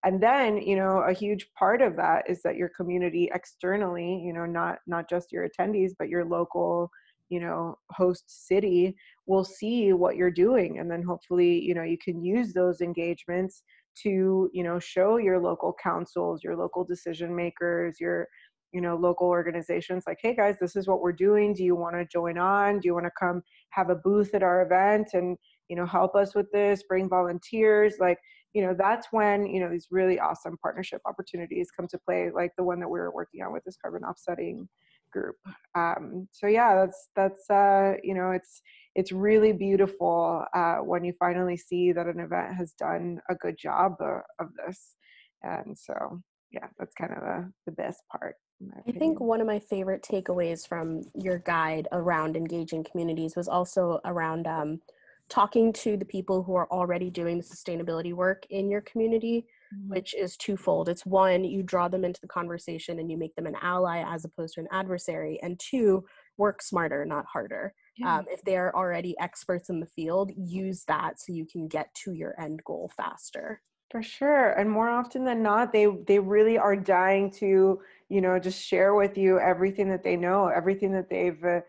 And 0.03 0.23
then 0.23 0.57
you 0.63 0.77
know 0.77 1.01
a 1.01 1.13
huge 1.13 1.49
part 1.59 1.83
of 1.83 1.95
that 1.97 2.25
is 2.29 2.41
that 2.43 2.57
your 2.57 2.71
community 2.71 3.31
externally 3.35 4.23
you 4.25 4.33
know 4.33 4.47
not 4.47 4.79
not 4.87 5.11
just 5.11 5.31
your 5.31 5.47
attendees 5.47 5.91
but 5.99 6.09
your 6.09 6.25
local 6.25 6.91
you 7.29 7.41
know 7.41 7.77
host 7.91 8.25
city 8.47 8.95
will 9.27 9.45
see 9.45 9.93
what 9.93 10.17
you're 10.17 10.31
doing 10.31 10.79
and 10.79 10.91
then 10.91 11.03
hopefully 11.03 11.61
you 11.61 11.75
know 11.75 11.83
you 11.83 11.99
can 11.99 12.23
use 12.23 12.53
those 12.53 12.81
engagements 12.81 13.63
to 14.03 14.49
you 14.53 14.63
know 14.63 14.79
show 14.79 15.17
your 15.17 15.39
local 15.39 15.75
councils 15.83 16.43
your 16.43 16.57
local 16.57 16.85
decision 16.85 17.35
makers 17.35 17.99
your 18.01 18.29
you 18.73 18.81
know 18.81 18.97
local 18.97 19.27
organizations 19.27 20.05
like 20.07 20.19
hey 20.21 20.35
guys 20.35 20.57
this 20.61 20.77
is 20.77 20.87
what 20.87 21.01
we're 21.01 21.13
doing. 21.13 21.55
Do 21.55 21.65
you 21.65 21.75
want 21.75 21.97
to 21.97 22.05
join 22.05 22.39
on? 22.39 22.81
Do 22.81 22.87
you 22.87 22.95
want 22.95 23.07
to 23.07 23.13
come 23.19 23.43
have 23.71 23.91
a 23.91 23.95
booth 23.95 24.35
at 24.35 24.43
our 24.43 24.63
event 24.63 25.09
and 25.15 25.37
you 25.69 25.77
know 25.77 25.87
help 25.87 26.15
us 26.15 26.35
with 26.35 26.51
this 26.53 26.83
bring 26.89 27.09
volunteers? 27.09 27.95
Like 27.99 28.19
you 28.53 28.63
know 28.63 28.75
that's 28.79 29.09
when 29.11 29.47
you 29.47 29.61
know 29.61 29.71
these 29.71 29.89
really 29.91 30.19
awesome 30.19 30.57
partnership 30.63 31.01
opportunities 31.07 31.71
come 31.71 31.89
to 31.89 31.99
play 31.99 32.31
like 32.35 32.53
the 32.57 32.65
one 32.65 32.81
that 32.81 32.89
we 32.89 32.99
were 32.99 33.13
working 33.13 33.43
on 33.43 33.53
with 33.53 33.65
this 33.65 33.77
carbon 33.81 34.05
offsetting 34.05 34.69
group. 35.11 35.37
Um, 35.75 36.29
so 36.33 36.47
yeah 36.47 36.75
that's 36.75 37.09
that's 37.17 37.51
uh, 37.51 37.95
you 38.03 38.15
know 38.15 38.31
it's 38.33 38.63
it's 38.95 39.13
really 39.13 39.53
beautiful 39.53 40.45
uh, 40.55 40.77
when 40.77 41.05
you 41.05 41.13
finally 41.19 41.57
see 41.57 41.93
that 41.93 42.07
an 42.07 42.21
event 42.21 42.55
has 42.55 42.73
done 42.73 43.21
a 43.31 43.35
good 43.35 43.57
job 43.57 43.97
of, 44.01 44.23
of 44.39 44.49
this. 44.67 44.95
And 45.43 45.77
so 45.79 46.21
yeah 46.51 46.67
that's 46.79 46.95
kind 46.95 47.13
of 47.13 47.21
the, 47.21 47.53
the 47.67 47.73
best 47.73 48.03
part 48.11 48.37
I 48.87 48.93
think 48.93 49.21
one 49.21 49.41
of 49.41 49.47
my 49.47 49.61
favorite 49.61 50.03
takeaways 50.03 50.67
from 50.67 51.03
your 51.15 51.39
guide 51.39 51.87
around 51.93 52.37
engaging 52.37 52.85
communities 52.85 53.37
was 53.37 53.47
also 53.47 54.01
around 54.05 54.49
um, 54.49 54.81
talking 55.29 55.73
to 55.75 55.97
the 55.97 56.05
people 56.05 56.43
who 56.43 56.57
are 56.57 56.71
already 56.73 57.09
doing 57.09 57.39
the 57.39 57.45
sustainability 57.45 58.13
work 58.13 58.45
in 58.51 58.69
your 58.69 58.81
community 58.81 59.47
mm-hmm. 59.75 59.91
which 59.91 60.15
is 60.15 60.37
twofold. 60.37 60.89
It's 60.89 61.07
one, 61.07 61.45
you 61.45 61.63
draw 61.63 61.89
them 61.89 62.05
into 62.05 62.21
the 62.21 62.29
conversation 62.29 62.99
and 62.99 63.11
you 63.11 63.17
make 63.17 63.35
them 63.35 63.47
an 63.47 63.57
ally 63.61 64.05
as 64.07 64.25
opposed 64.25 64.55
to 64.55 64.61
an 64.61 64.69
adversary. 64.71 65.39
And 65.43 65.59
two, 65.59 66.05
work 66.37 66.63
smarter, 66.63 67.05
not 67.05 67.27
harder. 67.27 67.75
Yeah. 67.97 68.19
Um, 68.19 68.27
if 68.31 68.43
they 68.43 68.57
are 68.57 68.75
already 68.75 69.19
experts 69.19 69.71
in 69.71 69.81
the 69.81 69.87
field, 69.87 70.31
use 70.37 70.85
that 70.85 71.21
so 71.21 71.33
you 71.33 71.47
can 71.47 71.69
get 71.69 71.93
to 72.05 72.13
your 72.13 72.41
end 72.41 72.63
goal 72.65 72.91
faster. 72.97 73.61
For 73.91 74.03
sure. 74.03 74.51
And 74.51 74.71
more 74.71 74.91
often 74.91 75.25
than 75.25 75.43
not, 75.43 75.73
they 75.73 75.87
they 76.07 76.19
really 76.19 76.59
are 76.59 76.77
dying 76.77 77.31
to, 77.33 77.81
you 78.11 78.21
know, 78.21 78.39
just 78.39 78.63
share 78.63 78.95
with 78.95 79.17
you 79.17 79.41
everything 79.41 79.89
that 79.89 80.05
they 80.05 80.15
know, 80.15 80.47
everything 80.47 80.93
that 80.93 81.09
they've 81.09 81.43
uh, 81.43 81.61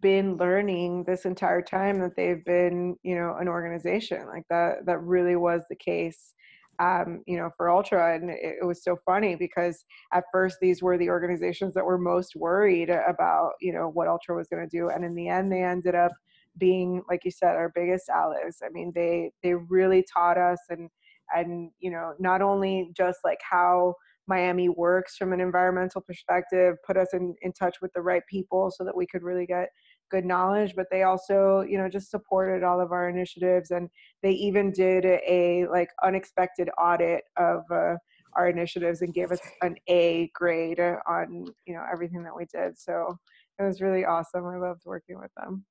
been 0.00 0.36
learning 0.36 1.04
this 1.04 1.24
entire 1.24 1.60
time 1.60 1.98
that 1.98 2.14
they've 2.16 2.44
been, 2.44 2.96
you 3.02 3.16
know, 3.16 3.36
an 3.40 3.48
organization. 3.48 4.26
Like 4.28 4.44
that 4.50 4.86
that 4.86 5.00
really 5.00 5.34
was 5.34 5.62
the 5.68 5.76
case 5.76 6.34
um, 6.78 7.22
you 7.26 7.36
know, 7.36 7.50
for 7.56 7.70
Ultra. 7.70 8.16
And 8.16 8.30
it, 8.30 8.56
it, 8.60 8.64
was 8.64 8.82
so 8.82 8.96
funny 9.04 9.36
because 9.36 9.84
at 10.12 10.24
first 10.32 10.58
these 10.60 10.82
were 10.82 10.98
the 10.98 11.10
organizations 11.10 11.74
that 11.74 11.84
were 11.84 11.98
most 11.98 12.34
worried 12.36 12.90
about, 12.90 13.52
you 13.60 13.72
know, 13.72 13.88
what 13.88 14.08
Ultra 14.08 14.36
was 14.36 14.48
going 14.48 14.68
to 14.68 14.76
do. 14.76 14.88
And 14.88 15.04
in 15.04 15.14
the 15.14 15.28
end, 15.28 15.52
they 15.52 15.62
ended 15.62 15.94
up 15.94 16.12
being, 16.58 17.02
like 17.08 17.24
you 17.24 17.30
said, 17.30 17.56
our 17.56 17.72
biggest 17.74 18.08
allies. 18.08 18.58
I 18.64 18.68
mean, 18.72 18.92
they, 18.94 19.30
they 19.42 19.54
really 19.54 20.04
taught 20.12 20.38
us 20.38 20.58
and, 20.68 20.88
and, 21.34 21.70
you 21.80 21.90
know, 21.90 22.14
not 22.18 22.42
only 22.42 22.90
just 22.96 23.18
like 23.24 23.40
how 23.48 23.94
Miami 24.26 24.68
works 24.68 25.16
from 25.16 25.32
an 25.32 25.40
environmental 25.40 26.00
perspective, 26.00 26.76
put 26.86 26.96
us 26.96 27.08
in, 27.12 27.34
in 27.42 27.52
touch 27.52 27.76
with 27.80 27.92
the 27.92 28.00
right 28.00 28.22
people 28.28 28.70
so 28.70 28.84
that 28.84 28.96
we 28.96 29.06
could 29.06 29.22
really 29.22 29.46
get 29.46 29.68
good 30.14 30.24
knowledge 30.24 30.74
but 30.76 30.86
they 30.90 31.02
also 31.02 31.64
you 31.68 31.76
know 31.76 31.88
just 31.88 32.10
supported 32.10 32.62
all 32.62 32.80
of 32.80 32.92
our 32.92 33.08
initiatives 33.08 33.70
and 33.70 33.88
they 34.22 34.30
even 34.30 34.70
did 34.70 35.04
a 35.04 35.66
like 35.70 35.88
unexpected 36.02 36.68
audit 36.78 37.22
of 37.36 37.62
uh, 37.70 37.94
our 38.36 38.48
initiatives 38.48 39.02
and 39.02 39.14
gave 39.14 39.32
us 39.32 39.40
an 39.62 39.76
a 39.88 40.30
grade 40.34 40.80
on 40.80 41.46
you 41.66 41.74
know 41.74 41.84
everything 41.92 42.22
that 42.22 42.36
we 42.36 42.46
did. 42.46 42.78
So 42.78 43.16
it 43.58 43.62
was 43.62 43.80
really 43.80 44.04
awesome. 44.04 44.46
I 44.46 44.56
loved 44.56 44.82
working 44.84 45.18
with 45.18 45.30
them. 45.36 45.64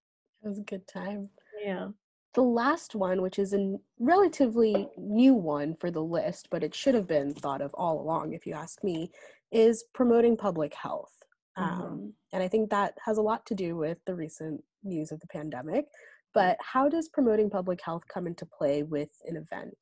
It 0.43 0.47
was 0.47 0.59
a 0.59 0.63
good 0.63 0.87
time. 0.87 1.29
Yeah. 1.63 1.89
The 2.33 2.41
last 2.41 2.95
one 2.95 3.21
which 3.21 3.37
is 3.37 3.53
a 3.53 3.75
relatively 3.99 4.87
new 4.97 5.35
one 5.35 5.75
for 5.75 5.91
the 5.91 6.03
list 6.03 6.47
but 6.49 6.63
it 6.63 6.73
should 6.73 6.95
have 6.95 7.07
been 7.07 7.33
thought 7.33 7.61
of 7.61 7.73
all 7.75 8.01
along 8.01 8.33
if 8.33 8.47
you 8.47 8.53
ask 8.53 8.83
me 8.83 9.11
is 9.51 9.85
promoting 9.93 10.35
public 10.35 10.73
health 10.73 11.13
Mm-hmm. 11.57 11.81
Um, 11.81 12.13
and 12.31 12.41
I 12.41 12.47
think 12.47 12.69
that 12.69 12.95
has 13.05 13.17
a 13.17 13.21
lot 13.21 13.45
to 13.47 13.55
do 13.55 13.75
with 13.75 13.97
the 14.05 14.15
recent 14.15 14.63
news 14.83 15.11
of 15.11 15.19
the 15.19 15.27
pandemic. 15.27 15.85
But 16.33 16.57
how 16.59 16.89
does 16.89 17.09
promoting 17.09 17.49
public 17.49 17.79
health 17.83 18.03
come 18.11 18.25
into 18.25 18.45
play 18.45 18.83
with 18.83 19.09
an 19.25 19.37
event? 19.37 19.77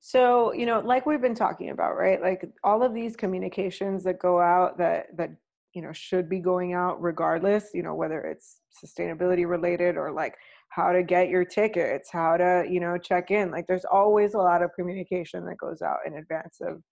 So, 0.00 0.52
you 0.52 0.66
know, 0.66 0.80
like 0.80 1.06
we've 1.06 1.22
been 1.22 1.34
talking 1.34 1.70
about, 1.70 1.96
right? 1.96 2.20
Like 2.20 2.44
all 2.62 2.82
of 2.82 2.92
these 2.92 3.16
communications 3.16 4.04
that 4.04 4.18
go 4.18 4.40
out 4.40 4.76
that 4.78 5.16
that 5.16 5.30
you 5.74 5.80
know 5.80 5.92
should 5.92 6.28
be 6.28 6.40
going 6.40 6.74
out 6.74 7.00
regardless, 7.00 7.70
you 7.72 7.82
know, 7.82 7.94
whether 7.94 8.20
it's 8.20 8.60
sustainability 8.84 9.48
related 9.48 9.96
or 9.96 10.12
like 10.12 10.34
how 10.68 10.92
to 10.92 11.02
get 11.02 11.28
your 11.28 11.44
tickets, 11.44 12.10
how 12.12 12.36
to, 12.36 12.66
you 12.68 12.80
know, 12.80 12.98
check 12.98 13.30
in. 13.30 13.50
Like 13.50 13.66
there's 13.66 13.84
always 13.84 14.34
a 14.34 14.38
lot 14.38 14.60
of 14.60 14.74
communication 14.74 15.46
that 15.46 15.56
goes 15.56 15.82
out 15.82 15.98
in 16.04 16.16
advance 16.16 16.58
of 16.60 16.82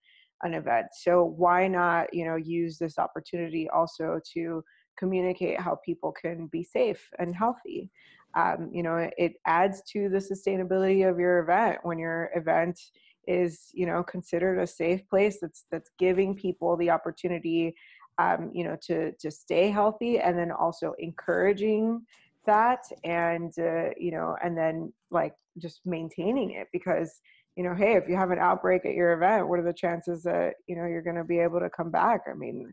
an 0.42 0.55
event. 0.55 0.87
So 0.92 1.24
why 1.24 1.68
not, 1.68 2.12
you 2.12 2.24
know, 2.24 2.37
use 2.37 2.78
this 2.78 2.98
opportunity 2.98 3.68
also 3.68 4.20
to 4.35 4.62
communicate 4.98 5.61
how 5.61 5.78
people 5.85 6.12
can 6.12 6.46
be 6.48 6.62
safe 6.62 7.09
and 7.18 7.35
healthy. 7.35 7.90
Um, 8.35 8.70
you 8.72 8.83
know, 8.83 9.11
it, 9.18 9.35
adds 9.46 9.83
to 9.92 10.09
the 10.09 10.18
sustainability 10.18 11.09
of 11.09 11.18
your 11.18 11.40
event 11.40 11.78
when 11.83 11.98
your 11.98 12.31
event 12.35 12.78
is, 13.26 13.68
you 13.72 13.87
know, 13.87 14.02
considered 14.02 14.59
a 14.59 14.66
safe 14.66 15.07
place 15.09 15.38
that's 15.40 15.66
that's 15.70 15.90
giving 15.98 16.35
people 16.35 16.76
the 16.76 16.90
opportunity, 16.90 17.74
um, 18.18 18.50
you 18.55 18.64
know, 18.64 18.76
to 18.87 19.12
to 19.20 19.31
stay 19.31 19.70
healthy 19.70 20.18
and 20.18 20.38
then 20.38 20.50
also 20.50 20.94
encouraging 20.98 22.00
that 22.46 22.85
and 23.05 23.52
uh, 23.59 23.90
you 23.96 24.11
know 24.11 24.37
and 24.42 24.57
then 24.57 24.92
like 25.11 25.35
just 25.59 25.81
maintaining 25.85 26.52
it 26.52 26.68
because 26.72 27.20
you 27.56 27.62
know, 27.62 27.74
hey, 27.74 27.94
if 27.94 28.08
you 28.08 28.16
have 28.16 28.30
an 28.30 28.38
outbreak 28.38 28.86
at 28.86 28.94
your 28.94 29.12
event, 29.12 29.48
what 29.48 29.58
are 29.58 29.64
the 29.64 29.72
chances 29.72 30.22
that, 30.22 30.54
you 30.66 30.76
know, 30.76 30.86
you're 30.86 31.02
going 31.02 31.16
to 31.16 31.24
be 31.24 31.38
able 31.38 31.60
to 31.60 31.68
come 31.70 31.90
back? 31.90 32.22
I 32.30 32.34
mean, 32.34 32.72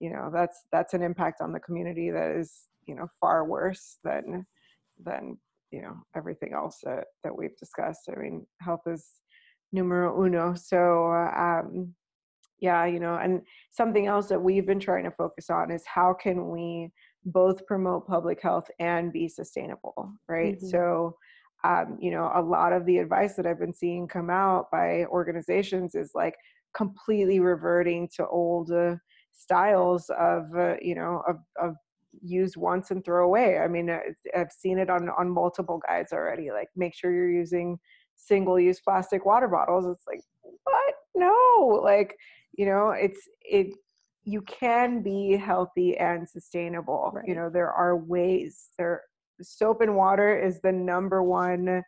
you 0.00 0.10
know, 0.10 0.30
that's, 0.32 0.64
that's 0.72 0.94
an 0.94 1.02
impact 1.02 1.40
on 1.40 1.52
the 1.52 1.60
community 1.60 2.10
that 2.10 2.36
is, 2.36 2.68
you 2.86 2.94
know, 2.94 3.08
far 3.20 3.44
worse 3.44 3.98
than, 4.02 4.44
than, 5.02 5.38
you 5.70 5.82
know, 5.82 5.94
everything 6.16 6.52
else 6.54 6.78
that, 6.82 7.04
that 7.22 7.36
we've 7.36 7.56
discussed. 7.56 8.08
I 8.10 8.18
mean, 8.18 8.46
health 8.60 8.82
is 8.86 9.06
numero 9.72 10.24
uno. 10.24 10.54
So, 10.54 11.12
um, 11.12 11.94
yeah, 12.58 12.86
you 12.86 13.00
know, 13.00 13.16
and 13.16 13.42
something 13.70 14.06
else 14.06 14.28
that 14.28 14.42
we've 14.42 14.66
been 14.66 14.80
trying 14.80 15.04
to 15.04 15.10
focus 15.10 15.50
on 15.50 15.70
is 15.70 15.84
how 15.86 16.14
can 16.14 16.48
we 16.48 16.90
both 17.24 17.66
promote 17.66 18.06
public 18.06 18.40
health 18.40 18.68
and 18.78 19.12
be 19.12 19.28
sustainable, 19.28 20.12
right? 20.28 20.56
Mm-hmm. 20.56 20.68
So, 20.68 21.16
um, 21.66 21.98
you 22.00 22.10
know, 22.10 22.30
a 22.34 22.42
lot 22.56 22.72
of 22.72 22.86
the 22.86 22.98
advice 22.98 23.34
that 23.34 23.46
I've 23.46 23.58
been 23.58 23.74
seeing 23.74 24.06
come 24.06 24.30
out 24.30 24.70
by 24.70 25.04
organizations 25.06 25.94
is 25.94 26.10
like 26.14 26.36
completely 26.74 27.40
reverting 27.40 28.08
to 28.16 28.26
old 28.28 28.70
uh, 28.70 28.96
styles 29.32 30.10
of, 30.10 30.42
uh, 30.56 30.76
you 30.80 30.94
know, 30.94 31.22
of, 31.30 31.36
of 31.60 31.74
use 32.22 32.56
once 32.56 32.90
and 32.90 33.04
throw 33.04 33.24
away. 33.24 33.58
I 33.58 33.68
mean, 33.68 33.90
I've 34.36 34.52
seen 34.52 34.78
it 34.78 34.90
on, 34.90 35.08
on 35.20 35.28
multiple 35.28 35.80
guides 35.86 36.12
already. 36.12 36.50
Like, 36.50 36.68
make 36.76 36.94
sure 36.94 37.12
you're 37.12 37.30
using 37.30 37.78
single 38.14 38.58
use 38.58 38.80
plastic 38.80 39.26
water 39.26 39.48
bottles. 39.48 39.86
It's 39.86 40.06
like, 40.06 40.22
what? 40.64 40.94
No. 41.14 41.80
Like, 41.82 42.16
you 42.52 42.66
know, 42.66 42.90
it's, 42.90 43.20
it, 43.42 43.74
you 44.24 44.42
can 44.42 45.02
be 45.02 45.36
healthy 45.36 45.96
and 45.98 46.28
sustainable. 46.28 47.12
Right. 47.14 47.28
You 47.28 47.34
know, 47.34 47.50
there 47.50 47.72
are 47.72 47.96
ways, 47.96 48.70
there 48.78 49.02
soap 49.42 49.80
and 49.80 49.94
water 49.96 50.38
is 50.38 50.60
the 50.60 50.72
number 50.72 51.22
one 51.22 51.82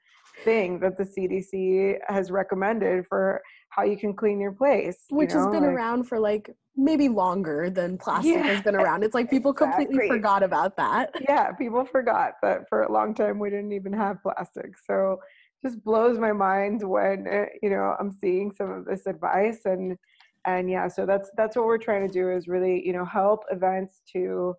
thing 0.44 0.78
that 0.80 0.96
the 0.96 1.04
CDC 1.04 1.98
has 2.08 2.30
recommended 2.30 3.06
for 3.08 3.40
how 3.70 3.82
you 3.82 3.96
can 3.96 4.14
clean 4.14 4.40
your 4.40 4.52
place. 4.52 5.04
Which 5.10 5.32
you 5.32 5.38
has 5.38 5.46
been 5.48 5.62
like- 5.64 5.72
around 5.72 6.04
for 6.04 6.18
like 6.18 6.50
maybe 6.76 7.08
longer 7.08 7.70
than 7.70 7.98
plastic 7.98 8.34
Yeah, 8.36 8.42
has 8.44 8.62
been 8.62 8.76
around. 8.76 9.02
It's 9.02 9.14
like 9.14 9.28
people 9.28 9.52
completely 9.52 10.06
forgot 10.08 10.42
about 10.44 10.76
that. 10.76 11.10
yeah, 11.28 11.50
people 11.52 11.84
forgot 11.84 12.34
that 12.42 12.68
for 12.68 12.82
a 12.82 12.92
long 12.92 13.14
time 13.14 13.38
we 13.40 13.50
didn't 13.50 13.72
even 13.72 13.92
have 13.92 14.22
plastic. 14.22 14.78
So 14.86 15.18
just 15.64 15.82
blows 15.82 16.18
my 16.20 16.32
mind 16.32 16.88
when 16.88 17.26
uh, 17.26 17.46
you 17.62 17.70
know 17.70 17.96
I'm 17.98 18.12
seeing 18.12 18.52
some 18.52 18.70
of 18.70 18.84
this 18.84 19.06
advice 19.06 19.62
and 19.64 19.96
and 20.44 20.70
yeah, 20.70 20.86
so 20.86 21.04
that's 21.04 21.30
that's 21.36 21.56
what 21.56 21.66
we're 21.66 21.78
trying 21.78 22.06
to 22.06 22.12
do 22.12 22.30
is 22.30 22.46
really 22.46 22.80
you 22.86 22.92
know 22.92 23.04
help 23.04 23.40
events 23.50 24.02
to 24.12 24.54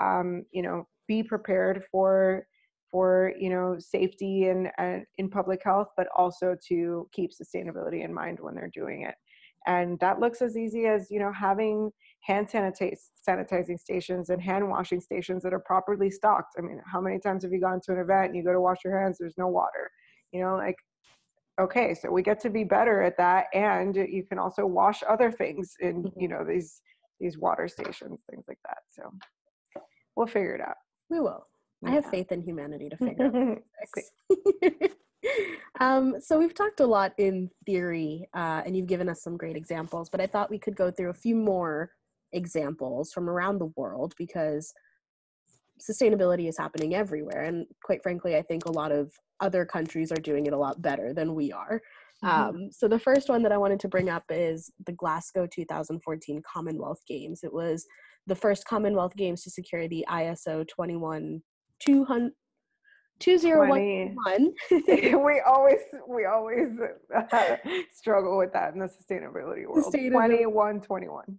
um, 0.00 0.44
you 0.52 0.62
know 0.62 0.86
be 1.08 1.22
prepared 1.22 1.84
for 1.90 2.46
for 2.90 3.32
you 3.38 3.50
know 3.50 3.76
safety 3.78 4.46
and, 4.48 4.70
and 4.78 5.04
in 5.18 5.28
public 5.28 5.60
health, 5.64 5.88
but 5.96 6.06
also 6.16 6.56
to 6.68 7.08
keep 7.12 7.30
sustainability 7.32 8.04
in 8.04 8.14
mind 8.14 8.38
when 8.40 8.54
they're 8.54 8.70
doing 8.72 9.02
it. 9.02 9.14
And 9.66 9.98
that 10.00 10.20
looks 10.20 10.42
as 10.42 10.56
easy 10.56 10.86
as 10.86 11.10
you 11.10 11.18
know 11.18 11.32
having 11.32 11.90
hand 12.20 12.48
sanitizing 12.48 13.78
stations 13.78 14.30
and 14.30 14.40
hand 14.40 14.68
washing 14.68 15.00
stations 15.00 15.42
that 15.42 15.52
are 15.52 15.60
properly 15.60 16.10
stocked. 16.10 16.54
I 16.58 16.62
mean, 16.62 16.80
how 16.90 17.00
many 17.00 17.18
times 17.18 17.42
have 17.42 17.52
you 17.52 17.60
gone 17.60 17.80
to 17.84 17.92
an 17.92 17.98
event 17.98 18.28
and 18.28 18.36
you 18.36 18.42
go 18.42 18.52
to 18.52 18.60
wash 18.60 18.78
your 18.84 18.98
hands, 18.98 19.18
there's 19.18 19.36
no 19.36 19.48
water? 19.48 19.90
You 20.32 20.40
know, 20.40 20.56
like, 20.56 20.76
okay, 21.60 21.94
so 21.94 22.10
we 22.10 22.22
get 22.22 22.40
to 22.40 22.50
be 22.50 22.64
better 22.64 23.02
at 23.02 23.16
that. 23.18 23.46
And 23.52 23.94
you 23.94 24.24
can 24.28 24.38
also 24.38 24.66
wash 24.66 25.02
other 25.08 25.30
things 25.30 25.74
in, 25.80 26.04
mm-hmm. 26.04 26.20
you 26.20 26.28
know, 26.28 26.44
these, 26.44 26.80
these 27.20 27.38
water 27.38 27.68
stations, 27.68 28.20
things 28.30 28.44
like 28.48 28.58
that. 28.64 28.78
So 28.90 29.02
we'll 30.16 30.26
figure 30.26 30.54
it 30.54 30.60
out. 30.60 30.76
We 31.10 31.20
will. 31.20 31.46
I 31.84 31.90
have 31.90 32.06
faith 32.06 32.32
in 32.32 32.42
humanity 32.42 32.88
to 32.88 32.96
figure 32.98 33.26
out 33.26 34.90
um, 35.80 36.16
so 36.20 36.38
we've 36.38 36.54
talked 36.54 36.80
a 36.80 36.86
lot 36.86 37.12
in 37.18 37.50
theory, 37.66 38.28
uh, 38.34 38.62
and 38.64 38.76
you've 38.76 38.86
given 38.86 39.08
us 39.08 39.22
some 39.22 39.36
great 39.36 39.56
examples. 39.56 40.08
But 40.08 40.20
I 40.20 40.26
thought 40.26 40.50
we 40.50 40.58
could 40.58 40.76
go 40.76 40.90
through 40.90 41.10
a 41.10 41.14
few 41.14 41.34
more 41.34 41.90
examples 42.32 43.12
from 43.12 43.28
around 43.28 43.58
the 43.58 43.72
world 43.76 44.14
because 44.18 44.72
sustainability 45.80 46.48
is 46.48 46.58
happening 46.58 46.94
everywhere, 46.94 47.42
and 47.42 47.66
quite 47.82 48.02
frankly, 48.02 48.36
I 48.36 48.42
think 48.42 48.64
a 48.64 48.72
lot 48.72 48.92
of 48.92 49.12
other 49.40 49.64
countries 49.64 50.12
are 50.12 50.20
doing 50.20 50.46
it 50.46 50.52
a 50.52 50.58
lot 50.58 50.80
better 50.80 51.12
than 51.12 51.34
we 51.34 51.52
are. 51.52 51.80
Mm-hmm. 52.24 52.56
Um, 52.56 52.70
so 52.72 52.88
the 52.88 52.98
first 52.98 53.28
one 53.28 53.42
that 53.42 53.52
I 53.52 53.58
wanted 53.58 53.80
to 53.80 53.88
bring 53.88 54.08
up 54.08 54.24
is 54.30 54.72
the 54.86 54.92
Glasgow 54.92 55.46
2014 55.46 56.42
Commonwealth 56.42 57.00
Games. 57.06 57.44
It 57.44 57.52
was 57.52 57.86
the 58.26 58.34
first 58.34 58.66
Commonwealth 58.66 59.14
Games 59.16 59.42
to 59.42 59.50
secure 59.50 59.86
the 59.88 60.06
ISO 60.08 60.66
21 60.66 61.42
2011 63.20 64.54
we 65.24 65.40
always 65.46 65.78
we 66.08 66.24
always 66.24 66.68
uh, 67.14 67.56
struggle 67.92 68.36
with 68.36 68.52
that 68.52 68.74
in 68.74 68.80
the 68.80 68.86
sustainability 68.86 69.66
world. 69.66 69.84
2121 69.92 71.38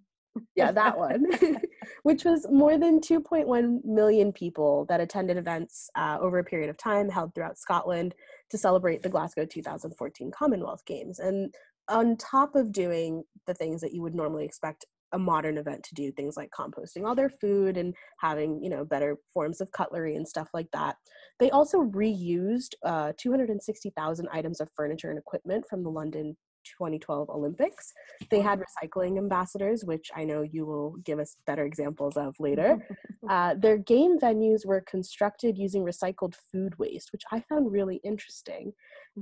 yeah, 0.55 0.71
that 0.71 0.97
one, 0.97 1.25
which 2.03 2.25
was 2.25 2.45
more 2.49 2.77
than 2.77 2.99
2.1 2.99 3.83
million 3.83 4.31
people 4.31 4.85
that 4.89 5.01
attended 5.01 5.37
events 5.37 5.89
uh, 5.95 6.17
over 6.19 6.39
a 6.39 6.43
period 6.43 6.69
of 6.69 6.77
time 6.77 7.09
held 7.09 7.33
throughout 7.33 7.57
Scotland 7.57 8.15
to 8.49 8.57
celebrate 8.57 9.01
the 9.01 9.09
Glasgow 9.09 9.45
2014 9.45 10.31
Commonwealth 10.31 10.85
Games. 10.85 11.19
And 11.19 11.53
on 11.87 12.17
top 12.17 12.55
of 12.55 12.71
doing 12.71 13.23
the 13.47 13.53
things 13.53 13.81
that 13.81 13.93
you 13.93 14.01
would 14.01 14.15
normally 14.15 14.45
expect 14.45 14.85
a 15.11 15.19
modern 15.19 15.57
event 15.57 15.83
to 15.83 15.93
do, 15.93 16.11
things 16.11 16.35
like 16.35 16.49
composting 16.51 17.05
all 17.05 17.15
their 17.15 17.29
food 17.29 17.77
and 17.77 17.93
having, 18.19 18.61
you 18.61 18.69
know, 18.69 18.83
better 18.83 19.17
forms 19.33 19.61
of 19.61 19.71
cutlery 19.71 20.15
and 20.15 20.27
stuff 20.27 20.49
like 20.53 20.69
that, 20.73 20.97
they 21.39 21.49
also 21.51 21.83
reused 21.83 22.73
uh, 22.83 23.13
260,000 23.17 24.27
items 24.31 24.59
of 24.59 24.69
furniture 24.75 25.09
and 25.09 25.19
equipment 25.19 25.65
from 25.69 25.83
the 25.83 25.89
London 25.89 26.35
2012 26.65 27.29
Olympics. 27.29 27.93
They 28.29 28.41
had 28.41 28.59
recycling 28.59 29.17
ambassadors, 29.17 29.85
which 29.85 30.09
I 30.15 30.23
know 30.23 30.41
you 30.41 30.65
will 30.65 30.95
give 31.03 31.19
us 31.19 31.37
better 31.45 31.65
examples 31.65 32.17
of 32.17 32.35
later. 32.39 32.77
Uh, 33.27 33.55
their 33.55 33.79
game 33.79 34.19
venues 34.19 34.67
were 34.67 34.81
constructed 34.81 35.57
using 35.57 35.83
recycled 35.83 36.35
food 36.51 36.77
waste, 36.77 37.11
which 37.11 37.23
I 37.31 37.39
found 37.39 37.71
really 37.71 37.99
interesting. 38.03 38.71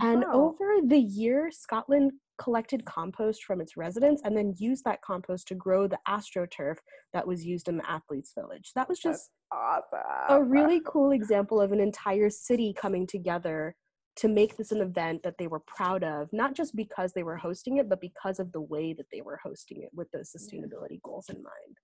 And 0.02 0.26
Wow. 0.26 0.34
over 0.34 0.86
the 0.86 1.00
year, 1.00 1.50
Scotland 1.52 2.12
collected 2.38 2.84
compost 2.84 3.44
from 3.46 3.62
its 3.62 3.78
residents 3.78 4.22
and 4.26 4.36
then 4.36 4.54
used 4.58 4.84
that 4.84 5.02
compost 5.02 5.48
to 5.48 5.56
grow 5.56 5.88
the 5.88 6.00
astroturf 6.08 6.78
that 7.14 7.26
was 7.26 7.46
used 7.46 7.70
in 7.70 7.78
the 7.78 7.90
athletes' 7.90 8.34
village. 8.34 8.72
That 8.76 8.90
was 8.90 9.00
just 9.00 9.30
awesome. 9.52 10.00
a 10.30 10.44
really 10.44 10.82
cool 10.86 11.12
example 11.12 11.62
of 11.62 11.72
an 11.72 11.80
entire 11.80 12.30
city 12.30 12.74
coming 12.74 13.06
together 13.08 13.76
to 14.16 14.28
make 14.28 14.58
this 14.58 14.72
an 14.72 14.82
event 14.82 15.24
that 15.24 15.38
they 15.38 15.48
were 15.48 15.60
proud 15.62 16.04
of, 16.04 16.32
not 16.32 16.54
just 16.54 16.76
because 16.76 17.14
they 17.14 17.24
were 17.24 17.38
hosting 17.38 17.78
it, 17.78 17.90
but 17.90 18.02
because 18.02 18.40
of 18.40 18.52
the 18.52 18.62
way 18.62 18.94
that 18.94 19.08
they 19.12 19.22
were 19.22 19.40
hosting 19.44 19.82
it 19.82 19.90
with 19.94 20.10
those 20.12 20.32
sustainability 20.32 21.02
goals 21.02 21.30
in 21.30 21.36
mind. 21.38 21.78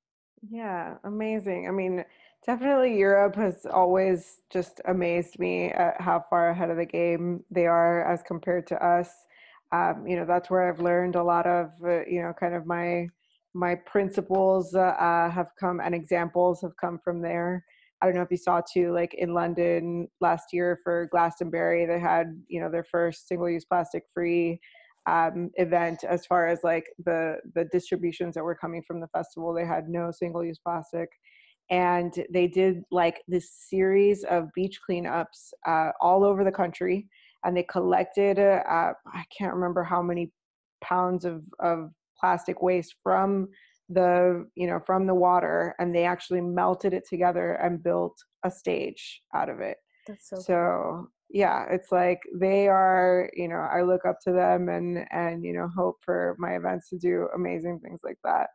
Yeah, 0.49 0.95
amazing. 1.03 1.67
I 1.67 1.71
mean, 1.71 2.05
definitely 2.45 2.97
Europe 2.97 3.35
has 3.35 3.65
always 3.65 4.41
just 4.49 4.79
amazed 4.85 5.39
me 5.39 5.71
at 5.71 5.99
how 5.99 6.23
far 6.29 6.49
ahead 6.49 6.69
of 6.69 6.77
the 6.77 6.85
game 6.85 7.43
they 7.51 7.65
are 7.65 8.09
as 8.11 8.21
compared 8.23 8.67
to 8.67 8.85
us. 8.85 9.09
Um, 9.71 10.05
you 10.07 10.15
know, 10.15 10.25
that's 10.25 10.49
where 10.49 10.69
I've 10.69 10.79
learned 10.79 11.15
a 11.15 11.23
lot 11.23 11.45
of, 11.45 11.71
uh, 11.83 12.05
you 12.05 12.21
know, 12.21 12.33
kind 12.39 12.55
of 12.55 12.65
my 12.65 13.07
my 13.55 13.73
principles 13.73 14.75
uh, 14.75 15.29
have 15.33 15.47
come 15.59 15.79
and 15.79 15.95
examples 15.95 16.61
have 16.61 16.77
come 16.77 16.99
from 17.03 17.19
there. 17.21 17.65
I 18.01 18.05
don't 18.05 18.15
know 18.15 18.21
if 18.21 18.31
you 18.31 18.37
saw 18.37 18.61
too, 18.61 18.93
like 18.93 19.13
in 19.13 19.33
London 19.33 20.07
last 20.21 20.53
year 20.53 20.79
for 20.83 21.07
Glastonbury, 21.11 21.85
they 21.85 21.99
had, 21.99 22.41
you 22.47 22.61
know, 22.61 22.69
their 22.71 22.85
first 22.85 23.27
single-use 23.27 23.65
plastic-free 23.65 24.59
um, 25.09 25.49
event 25.55 26.03
as 26.03 26.25
far 26.25 26.47
as 26.47 26.59
like 26.63 26.85
the 27.05 27.37
the 27.55 27.65
distributions 27.65 28.35
that 28.35 28.43
were 28.43 28.55
coming 28.55 28.83
from 28.85 28.99
the 28.99 29.07
festival. 29.07 29.53
They 29.53 29.65
had 29.65 29.89
no 29.89 30.11
single 30.11 30.43
use 30.43 30.59
plastic. 30.59 31.09
And 31.71 32.13
they 32.31 32.47
did 32.47 32.81
like 32.89 33.21
this 33.27 33.51
series 33.69 34.23
of 34.23 34.47
beach 34.55 34.79
cleanups 34.87 35.51
uh, 35.67 35.91
all 36.01 36.23
over 36.23 36.43
the 36.43 36.51
country. 36.51 37.07
And 37.43 37.55
they 37.55 37.63
collected 37.63 38.37
uh, 38.37 38.93
i 39.13 39.23
can't 39.35 39.53
remember 39.53 39.83
how 39.83 40.01
many 40.01 40.31
pounds 40.83 41.25
of, 41.25 41.41
of 41.59 41.91
plastic 42.19 42.61
waste 42.61 42.95
from 43.01 43.47
the 43.89 44.47
you 44.55 44.67
know 44.67 44.79
from 44.85 45.07
the 45.07 45.15
water 45.15 45.75
and 45.79 45.93
they 45.95 46.05
actually 46.05 46.41
melted 46.41 46.93
it 46.93 47.03
together 47.09 47.53
and 47.53 47.83
built 47.83 48.15
a 48.45 48.51
stage 48.51 49.21
out 49.33 49.49
of 49.49 49.59
it 49.59 49.77
That's 50.07 50.29
so, 50.29 50.35
cool. 50.35 50.43
so 50.43 51.07
yeah 51.29 51.65
it's 51.69 51.91
like 51.91 52.19
they 52.39 52.67
are 52.67 53.29
you 53.33 53.47
know 53.47 53.67
i 53.73 53.81
look 53.81 54.05
up 54.05 54.17
to 54.23 54.31
them 54.31 54.69
and 54.69 55.05
and 55.11 55.43
you 55.43 55.53
know 55.53 55.69
hope 55.75 55.97
for 56.03 56.35
my 56.39 56.55
events 56.55 56.89
to 56.89 56.97
do 56.97 57.27
amazing 57.35 57.79
things 57.79 58.01
like 58.03 58.17
that 58.23 58.47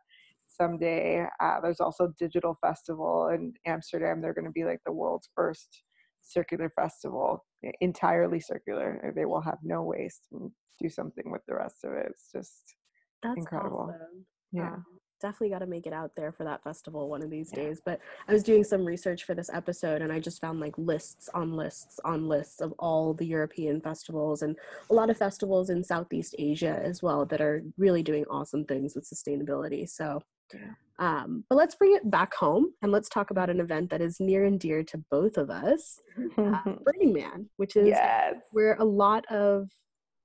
someday 0.47 1.25
uh, 1.41 1.59
there's 1.61 1.79
also 1.81 2.13
DGTL 2.21 2.55
festival 2.61 3.29
in 3.33 3.53
amsterdam 3.65 4.21
they're 4.21 4.33
going 4.33 4.45
to 4.45 4.51
be 4.51 4.63
like 4.63 4.79
the 4.85 4.91
world's 4.91 5.29
first 5.35 5.83
circular 6.21 6.71
festival 6.75 7.45
entirely 7.81 8.39
circular 8.39 9.13
they 9.15 9.25
will 9.25 9.41
have 9.41 9.57
no 9.63 9.83
waste 9.83 10.27
and 10.31 10.49
do 10.81 10.89
something 10.89 11.29
with 11.31 11.41
the 11.47 11.55
rest 11.55 11.83
of 11.83 11.93
it 11.93 12.07
it's 12.09 12.31
just 12.33 12.75
That's 13.23 13.37
incredible. 13.37 13.89
awesome. 13.89 14.25
yeah 14.51 14.73
Um, 14.73 14.85
definitely 15.25 15.49
got 15.49 15.59
to 15.59 15.65
make 15.65 15.87
it 15.87 15.93
out 15.93 16.11
there 16.15 16.31
for 16.31 16.43
that 16.43 16.63
festival 16.63 17.09
one 17.09 17.23
of 17.23 17.29
these 17.31 17.49
Yeah. 17.51 17.63
days. 17.63 17.81
But 17.83 17.99
I 18.27 18.33
was 18.33 18.43
doing 18.43 18.63
some 18.63 18.85
research 18.85 19.23
for 19.23 19.33
this 19.33 19.49
episode 19.51 20.01
and 20.03 20.11
I 20.11 20.19
just 20.19 20.39
found 20.39 20.59
like 20.59 20.77
lists 20.77 21.29
on 21.33 21.53
lists 21.55 21.99
on 22.05 22.27
lists 22.27 22.61
of 22.61 22.73
all 22.77 23.13
the 23.15 23.25
European 23.25 23.81
festivals 23.81 24.43
and 24.43 24.55
a 24.91 24.93
lot 24.93 25.09
of 25.09 25.17
festivals 25.17 25.69
in 25.71 25.83
Southeast 25.83 26.35
Asia 26.37 26.79
as 26.83 27.01
well 27.01 27.25
that 27.25 27.41
are 27.41 27.63
really 27.77 28.03
doing 28.03 28.25
awesome 28.29 28.63
things 28.65 28.93
with 28.95 29.09
sustainability. 29.09 29.89
So, 29.89 30.21
Yeah. 30.53 30.73
um, 30.99 31.43
but 31.49 31.55
let's 31.55 31.73
bring 31.75 31.95
it 31.95 32.09
back 32.11 32.35
home 32.35 32.73
and 32.83 32.91
let's 32.91 33.09
talk 33.09 33.31
about 33.31 33.49
an 33.49 33.59
event 33.59 33.89
that 33.89 34.01
is 34.01 34.19
near 34.19 34.45
and 34.45 34.59
dear 34.59 34.83
to 34.83 34.97
both 35.09 35.37
of 35.37 35.49
us 35.49 35.99
uh, 36.37 36.61
Burning 36.85 37.13
Man, 37.13 37.49
which 37.57 37.75
is 37.75 37.87
yes 37.87 38.35
where 38.51 38.75
a 38.75 38.85
lot 38.85 39.25
of 39.31 39.69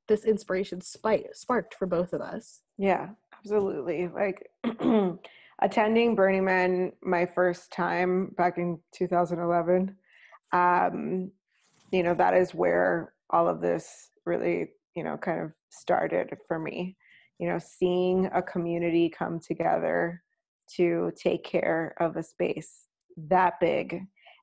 this 0.09 0.25
inspiration 0.25 0.81
spi- 0.81 1.29
sparked 1.33 1.73
for 1.75 1.87
both 1.87 2.13
of 2.13 2.21
us. 2.21 2.63
Yeah, 2.77 3.11
absolutely. 3.41 4.09
Like 4.09 4.51
attending 5.63 6.15
Burning 6.15 6.45
Man 6.45 6.93
my 7.03 7.27
first 7.27 7.73
time 7.73 8.35
back 8.37 8.59
in 8.59 8.79
2011, 8.95 9.97
um, 10.53 11.31
you 11.93 12.03
know, 12.03 12.15
that 12.15 12.35
is 12.35 12.55
where 12.55 13.15
all 13.31 13.49
of 13.49 13.61
this 13.61 14.11
really, 14.27 14.71
you 14.95 15.05
know, 15.05 15.17
kind 15.17 15.41
of 15.41 15.53
started 15.71 16.37
for 16.47 16.59
me. 16.59 16.97
You 17.39 17.49
know, 17.49 17.59
seeing 17.59 18.29
a 18.35 18.43
community 18.43 19.09
come 19.09 19.41
together 19.41 20.23
to 20.77 21.11
take 21.17 21.43
care 21.43 21.95
of 21.99 22.17
a 22.17 22.23
space 22.23 22.87
that 23.29 23.55
big 23.61 24.03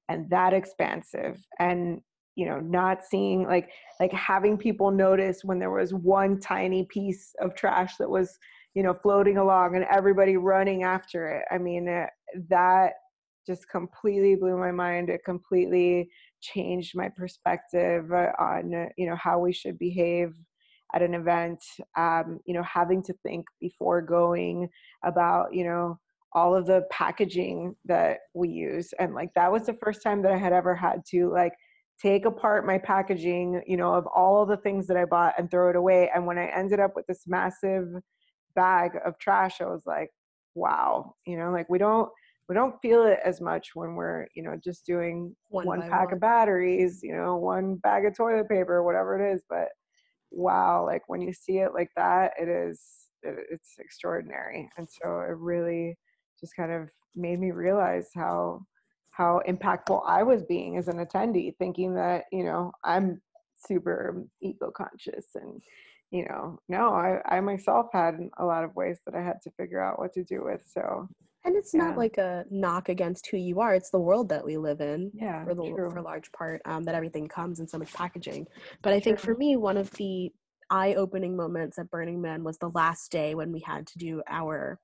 and 0.09 0.29
that 0.29 0.53
expansive 0.53 1.37
and 1.59 2.01
you 2.35 2.45
know 2.45 2.59
not 2.59 3.03
seeing 3.03 3.43
like 3.43 3.69
like 3.99 4.11
having 4.11 4.57
people 4.57 4.91
notice 4.91 5.43
when 5.43 5.59
there 5.59 5.71
was 5.71 5.93
one 5.93 6.39
tiny 6.39 6.85
piece 6.85 7.33
of 7.41 7.55
trash 7.55 7.95
that 7.97 8.09
was 8.09 8.37
you 8.77 8.83
know 8.83 8.93
floating 8.93 9.37
along 9.37 9.75
and 9.75 9.85
everybody 9.91 10.37
running 10.37 10.83
after 10.83 11.27
it. 11.29 11.45
I 11.49 11.57
mean 11.57 11.89
uh, 11.89 12.05
that 12.49 12.93
just 13.47 13.67
completely 13.69 14.35
blew 14.35 14.55
my 14.55 14.71
mind. 14.71 15.09
It 15.09 15.21
completely 15.25 16.11
changed 16.41 16.91
my 16.93 17.09
perspective 17.09 18.11
uh, 18.11 18.33
on 18.37 18.75
uh, 18.75 18.85
you 18.95 19.09
know 19.09 19.15
how 19.15 19.39
we 19.39 19.51
should 19.51 19.79
behave 19.79 20.35
at 20.93 21.01
an 21.01 21.15
event. 21.15 21.59
Um, 21.97 22.39
you 22.45 22.53
know 22.53 22.61
having 22.61 23.01
to 23.05 23.15
think 23.23 23.47
before 23.59 23.99
going 23.99 24.69
about 25.03 25.55
you 25.55 25.63
know 25.63 25.97
all 26.33 26.55
of 26.55 26.67
the 26.67 26.83
packaging 26.91 27.75
that 27.85 28.19
we 28.35 28.49
use. 28.49 28.93
And 28.99 29.15
like 29.15 29.31
that 29.33 29.51
was 29.51 29.65
the 29.65 29.77
first 29.81 30.03
time 30.03 30.21
that 30.21 30.31
i 30.31 30.37
had 30.37 30.53
ever 30.53 30.75
had 30.75 31.01
to 31.09 31.31
like 31.31 31.53
take 31.99 32.25
apart 32.25 32.67
my 32.67 32.77
packaging 32.77 33.59
you 33.65 33.75
know 33.75 33.91
of 33.95 34.05
all 34.15 34.45
the 34.45 34.57
things 34.57 34.85
that 34.85 34.97
i 34.97 35.05
bought 35.05 35.33
and 35.39 35.49
throw 35.49 35.71
it 35.71 35.75
away. 35.75 36.11
And 36.13 36.27
when 36.27 36.37
i 36.37 36.45
ended 36.55 36.79
up 36.79 36.91
with 36.95 37.07
this 37.07 37.23
massive 37.25 37.87
bag 38.57 38.91
of 39.05 39.17
trash 39.19 39.61
i 39.61 39.65
was 39.65 39.83
like 39.85 40.09
wow 40.55 41.13
you 41.27 41.37
know 41.37 41.51
like 41.51 41.69
we 41.69 41.77
don't 41.77 42.09
we 42.49 42.55
don't 42.55 42.81
feel 42.81 43.03
it 43.03 43.19
as 43.23 43.39
much 43.39 43.69
when 43.75 43.93
we're 43.93 44.27
you 44.33 44.41
know 44.41 44.57
just 44.61 44.85
doing 44.85 45.35
one, 45.49 45.67
one 45.67 45.81
pack 45.81 46.05
one. 46.05 46.15
of 46.15 46.19
batteries 46.19 47.01
you 47.03 47.15
know 47.15 47.35
one 47.35 47.75
bag 47.75 48.05
of 48.05 48.17
toilet 48.17 48.49
paper 48.49 48.83
whatever 48.83 49.19
it 49.19 49.33
is 49.33 49.43
but 49.47 49.67
wow 50.31 50.83
like 50.83 51.03
when 51.07 51.21
you 51.21 51.31
see 51.31 51.59
it 51.59 51.73
like 51.75 51.91
that 51.95 52.31
it 52.41 52.49
is 52.49 52.81
it, 53.21 53.35
it's 53.51 53.75
extraordinary 53.79 54.67
and 54.77 54.87
so 54.89 55.19
it 55.19 55.37
really 55.37 55.95
just 56.39 56.55
kind 56.55 56.71
of 56.71 56.89
made 57.15 57.39
me 57.39 57.51
realize 57.51 58.09
how 58.15 58.59
how 59.11 59.39
impactful 59.47 60.01
i 60.07 60.23
was 60.23 60.43
being 60.43 60.77
as 60.77 60.87
an 60.87 61.05
attendee 61.05 61.55
thinking 61.57 61.93
that 61.93 62.23
you 62.31 62.43
know 62.43 62.71
i'm 62.83 63.21
super 63.55 64.23
eco 64.41 64.71
conscious 64.71 65.25
and 65.35 65.61
you 66.11 66.25
know 66.25 66.59
no 66.69 66.89
i 66.93 67.19
i 67.25 67.39
myself 67.39 67.87
had 67.91 68.17
a 68.37 68.45
lot 68.45 68.63
of 68.63 68.75
ways 68.75 68.99
that 69.05 69.15
i 69.15 69.21
had 69.21 69.41
to 69.41 69.51
figure 69.51 69.81
out 69.81 69.99
what 69.99 70.13
to 70.13 70.23
do 70.23 70.43
with 70.43 70.61
so 70.65 71.07
and 71.43 71.55
it's 71.55 71.73
yeah. 71.73 71.83
not 71.83 71.97
like 71.97 72.17
a 72.17 72.43
knock 72.49 72.89
against 72.89 73.27
who 73.29 73.37
you 73.37 73.59
are 73.59 73.75
it's 73.75 73.89
the 73.89 73.99
world 73.99 74.29
that 74.29 74.45
we 74.45 74.57
live 74.57 74.81
in 74.81 75.11
yeah 75.13 75.43
for 75.43 75.53
the 75.53 75.63
true. 75.63 75.89
for 75.91 76.01
large 76.01 76.31
part 76.31 76.61
um, 76.65 76.83
that 76.83 76.95
everything 76.95 77.27
comes 77.27 77.59
in 77.59 77.67
so 77.67 77.77
much 77.77 77.93
packaging 77.93 78.45
but 78.81 78.93
i 78.93 78.99
think 78.99 79.19
for 79.19 79.35
me 79.35 79.55
one 79.55 79.77
of 79.77 79.91
the 79.91 80.31
eye-opening 80.69 81.35
moments 81.35 81.79
at 81.79 81.89
burning 81.89 82.21
man 82.21 82.43
was 82.43 82.57
the 82.57 82.69
last 82.69 83.11
day 83.11 83.35
when 83.35 83.51
we 83.51 83.61
had 83.65 83.87
to 83.87 83.97
do 83.97 84.21
our 84.29 84.79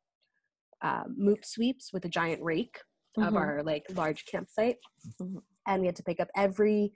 uh, 0.82 1.04
moop 1.20 1.46
sweeps 1.46 1.92
with 1.94 2.04
a 2.06 2.10
giant 2.10 2.42
rake 2.42 2.80
mm-hmm. 3.18 3.28
of 3.28 3.36
our 3.36 3.62
like 3.64 3.86
large 3.96 4.26
campsite 4.26 4.78
mm-hmm. 5.22 5.38
and 5.68 5.82
we 5.82 5.88
had 5.88 5.96
to 5.96 6.04
pick 6.04 6.20
up 6.20 6.30
every 6.36 6.92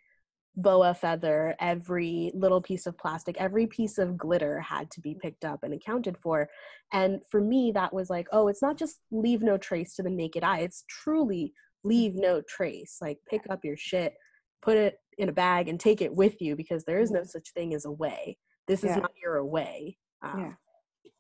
boa 0.58 0.93
feather, 0.93 1.56
every 1.60 2.32
little 2.34 2.62
piece 2.62 2.88
of 2.88 2.98
plastic, 2.98 3.38
every 3.38 3.67
piece 3.67 3.98
of 3.98 4.17
glitter 4.17 4.60
had 4.60 4.89
to 4.91 5.00
be 5.00 5.15
picked 5.15 5.46
up 5.46 5.63
and 5.63 5.74
accounted 5.74 6.17
for. 6.17 6.50
And 6.91 7.22
for 7.30 7.39
me, 7.39 7.72
that 7.74 7.93
was 7.93 8.10
like, 8.10 8.28
oh, 8.32 8.48
it's 8.48 8.62
not 8.62 8.78
just 8.78 9.00
leave 9.12 9.43
no 9.43 9.58
trace 9.58 9.96
to 9.96 10.04
the 10.04 10.10
naked 10.10 10.43
eye, 10.43 10.60
it's 10.60 10.84
truly 10.89 11.54
leave 11.84 12.15
no 12.15 12.41
trace. 12.41 12.98
Like, 13.00 13.20
pick 13.30 13.43
up 13.50 13.63
your 13.63 13.78
shit, 13.78 14.15
put 14.62 14.76
it 14.78 14.98
in 15.17 15.30
a 15.30 15.34
bag, 15.34 15.70
and 15.70 15.80
take 15.80 16.02
it 16.02 16.13
with 16.13 16.41
you 16.41 16.56
because 16.56 16.84
there 16.84 17.00
is 17.00 17.12
no 17.12 17.20
mm-hmm. 17.20 17.28
such 17.28 17.54
thing 17.54 17.74
as 17.74 17.86
a 17.86 17.91
way. 17.91 18.38
This 18.67 18.84
is 18.84 18.89
yeah. 18.89 18.98
not 18.98 19.12
your 19.22 19.38
away. 19.38 19.98
Um, 20.24 20.39
yeah. 20.39 21.12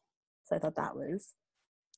So 0.45 0.55
I 0.55 0.59
thought 0.59 0.75
that 0.75 0.95
was 0.95 1.33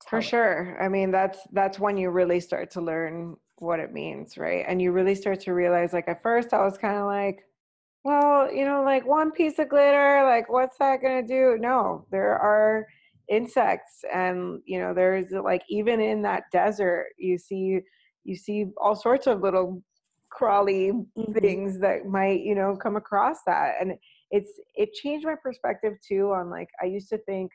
for 0.08 0.22
sure. 0.22 0.78
I 0.82 0.88
mean, 0.88 1.12
that's 1.12 1.40
that's 1.52 1.80
when 1.80 1.98
you 1.98 2.10
really 2.10 2.40
start 2.40 2.72
to 2.72 2.82
learn 2.82 3.36
what 3.62 3.80
it 3.80 3.94
means, 3.94 4.38
right? 4.38 4.66
And 4.68 4.82
you 4.82 4.92
really 4.92 5.16
start 5.16 5.40
to 5.42 5.54
realize 5.54 5.94
like 5.94 6.08
at 6.08 6.24
first 6.24 6.54
I 6.54 6.64
was 6.64 6.78
kind 6.78 6.98
of 6.98 7.06
like, 7.06 7.44
well, 8.04 8.52
you 8.52 8.66
know, 8.66 8.84
like 8.84 9.06
one 9.06 9.32
piece 9.32 9.60
of 9.60 9.70
glitter, 9.70 10.24
like 10.26 10.50
what's 10.50 10.78
that 10.78 11.02
to 11.02 11.22
do? 11.22 11.58
No, 11.60 12.06
there 12.12 12.38
are 12.38 12.88
insects 13.30 14.04
and 14.12 14.60
you 14.66 14.80
know 14.80 14.94
there's 14.94 15.32
like 15.32 15.62
even 15.70 16.02
in 16.02 16.22
that 16.22 16.44
desert 16.52 17.08
you 17.18 17.38
see 17.38 17.80
you 18.24 18.36
see 18.36 18.66
all 18.78 18.96
sorts 18.96 19.28
of 19.28 19.42
little 19.42 19.84
crawly 20.32 20.92
mm-hmm. 20.92 21.32
things 21.34 21.80
that 21.80 22.06
might 22.06 22.42
you 22.42 22.56
know 22.56 22.76
come 22.76 22.96
across 22.96 23.38
that 23.46 23.76
and 23.80 23.94
it's 24.32 24.60
it 24.76 24.92
changed 24.94 25.26
my 25.26 25.36
perspective 25.42 25.94
too 26.06 26.32
on 26.32 26.50
like 26.50 26.68
i 26.82 26.86
used 26.86 27.10
to 27.10 27.20
think 27.20 27.52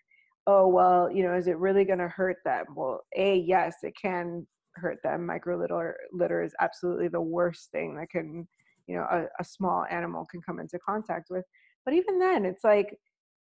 oh 0.47 0.69
well 0.69 1.11
you 1.11 1.25
know 1.25 1.35
is 1.35 1.49
it 1.49 1.59
really 1.59 1.85
going 1.85 1.99
to 1.99 2.09
hurt 2.09 2.37
them 2.45 2.65
well 2.77 3.01
a 3.17 3.39
yes 3.39 3.77
it 3.83 3.95
can 4.01 4.47
hurt 4.77 4.99
them. 5.03 5.27
Micro 5.27 5.59
litter, 5.59 5.97
litter 6.13 6.43
is 6.43 6.55
absolutely 6.61 7.09
the 7.09 7.21
worst 7.21 7.71
thing 7.71 7.97
that 7.97 8.11
can, 8.11 8.47
you 8.87 8.97
know, 8.97 9.07
a, 9.11 9.25
a 9.41 9.45
small 9.45 9.85
animal 9.91 10.27
can 10.31 10.41
come 10.43 10.61
into 10.61 10.79
contact 10.79 11.29
with. 11.31 11.45
But 11.85 11.95
even 11.95 12.19
then, 12.19 12.45
it's 12.45 12.65
like, 12.65 12.97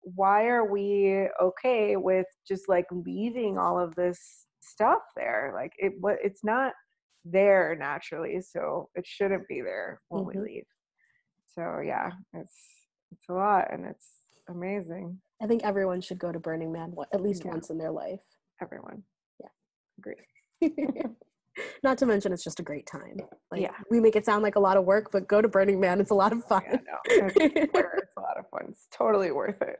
why 0.02 0.46
are 0.46 0.70
we 0.70 1.26
okay 1.40 1.96
with 1.96 2.26
just 2.46 2.68
like 2.68 2.86
leaving 2.90 3.58
all 3.58 3.78
of 3.78 3.94
this 3.94 4.46
stuff 4.60 5.02
there? 5.16 5.52
Like 5.54 5.72
it, 5.78 5.94
what 6.00 6.18
it's 6.22 6.44
not 6.44 6.72
there 7.24 7.76
naturally, 7.78 8.40
so 8.40 8.88
it 8.94 9.06
shouldn't 9.06 9.46
be 9.48 9.60
there 9.60 10.00
when 10.08 10.24
mm-hmm. 10.24 10.40
we 10.40 10.44
leave. 10.44 10.66
So 11.54 11.80
yeah, 11.84 12.10
it's 12.34 12.54
it's 13.10 13.28
a 13.28 13.32
lot, 13.32 13.72
and 13.72 13.84
it's 13.86 14.06
amazing. 14.48 15.18
I 15.42 15.46
think 15.46 15.64
everyone 15.64 16.00
should 16.00 16.18
go 16.18 16.32
to 16.32 16.38
Burning 16.38 16.72
Man 16.72 16.94
at 17.12 17.22
least 17.22 17.44
yeah. 17.44 17.52
once 17.52 17.70
in 17.70 17.78
their 17.78 17.90
life. 17.90 18.20
Everyone. 18.62 19.02
Yeah. 19.40 19.48
Agree. 19.98 20.14
Not 21.82 21.98
to 21.98 22.06
mention, 22.06 22.32
it's 22.32 22.44
just 22.44 22.60
a 22.60 22.62
great 22.62 22.86
time. 22.86 23.16
Like, 23.50 23.62
yeah. 23.62 23.74
We 23.90 24.00
make 24.00 24.16
it 24.16 24.24
sound 24.24 24.42
like 24.42 24.56
a 24.56 24.60
lot 24.60 24.76
of 24.76 24.84
work, 24.84 25.10
but 25.10 25.26
go 25.26 25.42
to 25.42 25.48
Burning 25.48 25.80
Man. 25.80 26.00
It's 26.00 26.10
a 26.10 26.14
lot 26.14 26.32
of 26.32 26.44
fun. 26.44 26.62
Yeah, 26.64 26.76
no, 26.76 26.98
it's, 27.06 27.36
it's 27.40 27.74
a 28.16 28.20
lot 28.20 28.38
of 28.38 28.48
fun. 28.50 28.66
It's 28.68 28.86
totally 28.92 29.32
worth 29.32 29.60
it. 29.62 29.78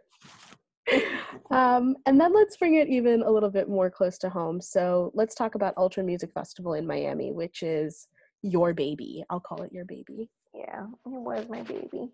Um, 1.50 1.96
and 2.06 2.18
then 2.18 2.34
let's 2.34 2.56
bring 2.56 2.76
it 2.76 2.88
even 2.88 3.22
a 3.22 3.30
little 3.30 3.50
bit 3.50 3.68
more 3.68 3.90
close 3.90 4.16
to 4.18 4.30
home. 4.30 4.60
So 4.60 5.12
let's 5.14 5.34
talk 5.34 5.54
about 5.54 5.74
Ultra 5.76 6.02
Music 6.02 6.32
Festival 6.32 6.74
in 6.74 6.86
Miami, 6.86 7.32
which 7.32 7.62
is 7.62 8.08
your 8.42 8.74
baby. 8.74 9.24
I'll 9.28 9.40
call 9.40 9.62
it 9.62 9.72
your 9.72 9.84
baby. 9.84 10.30
Yeah, 10.54 10.84
it 10.84 10.88
was 11.04 11.46
my 11.48 11.62
baby. 11.62 12.10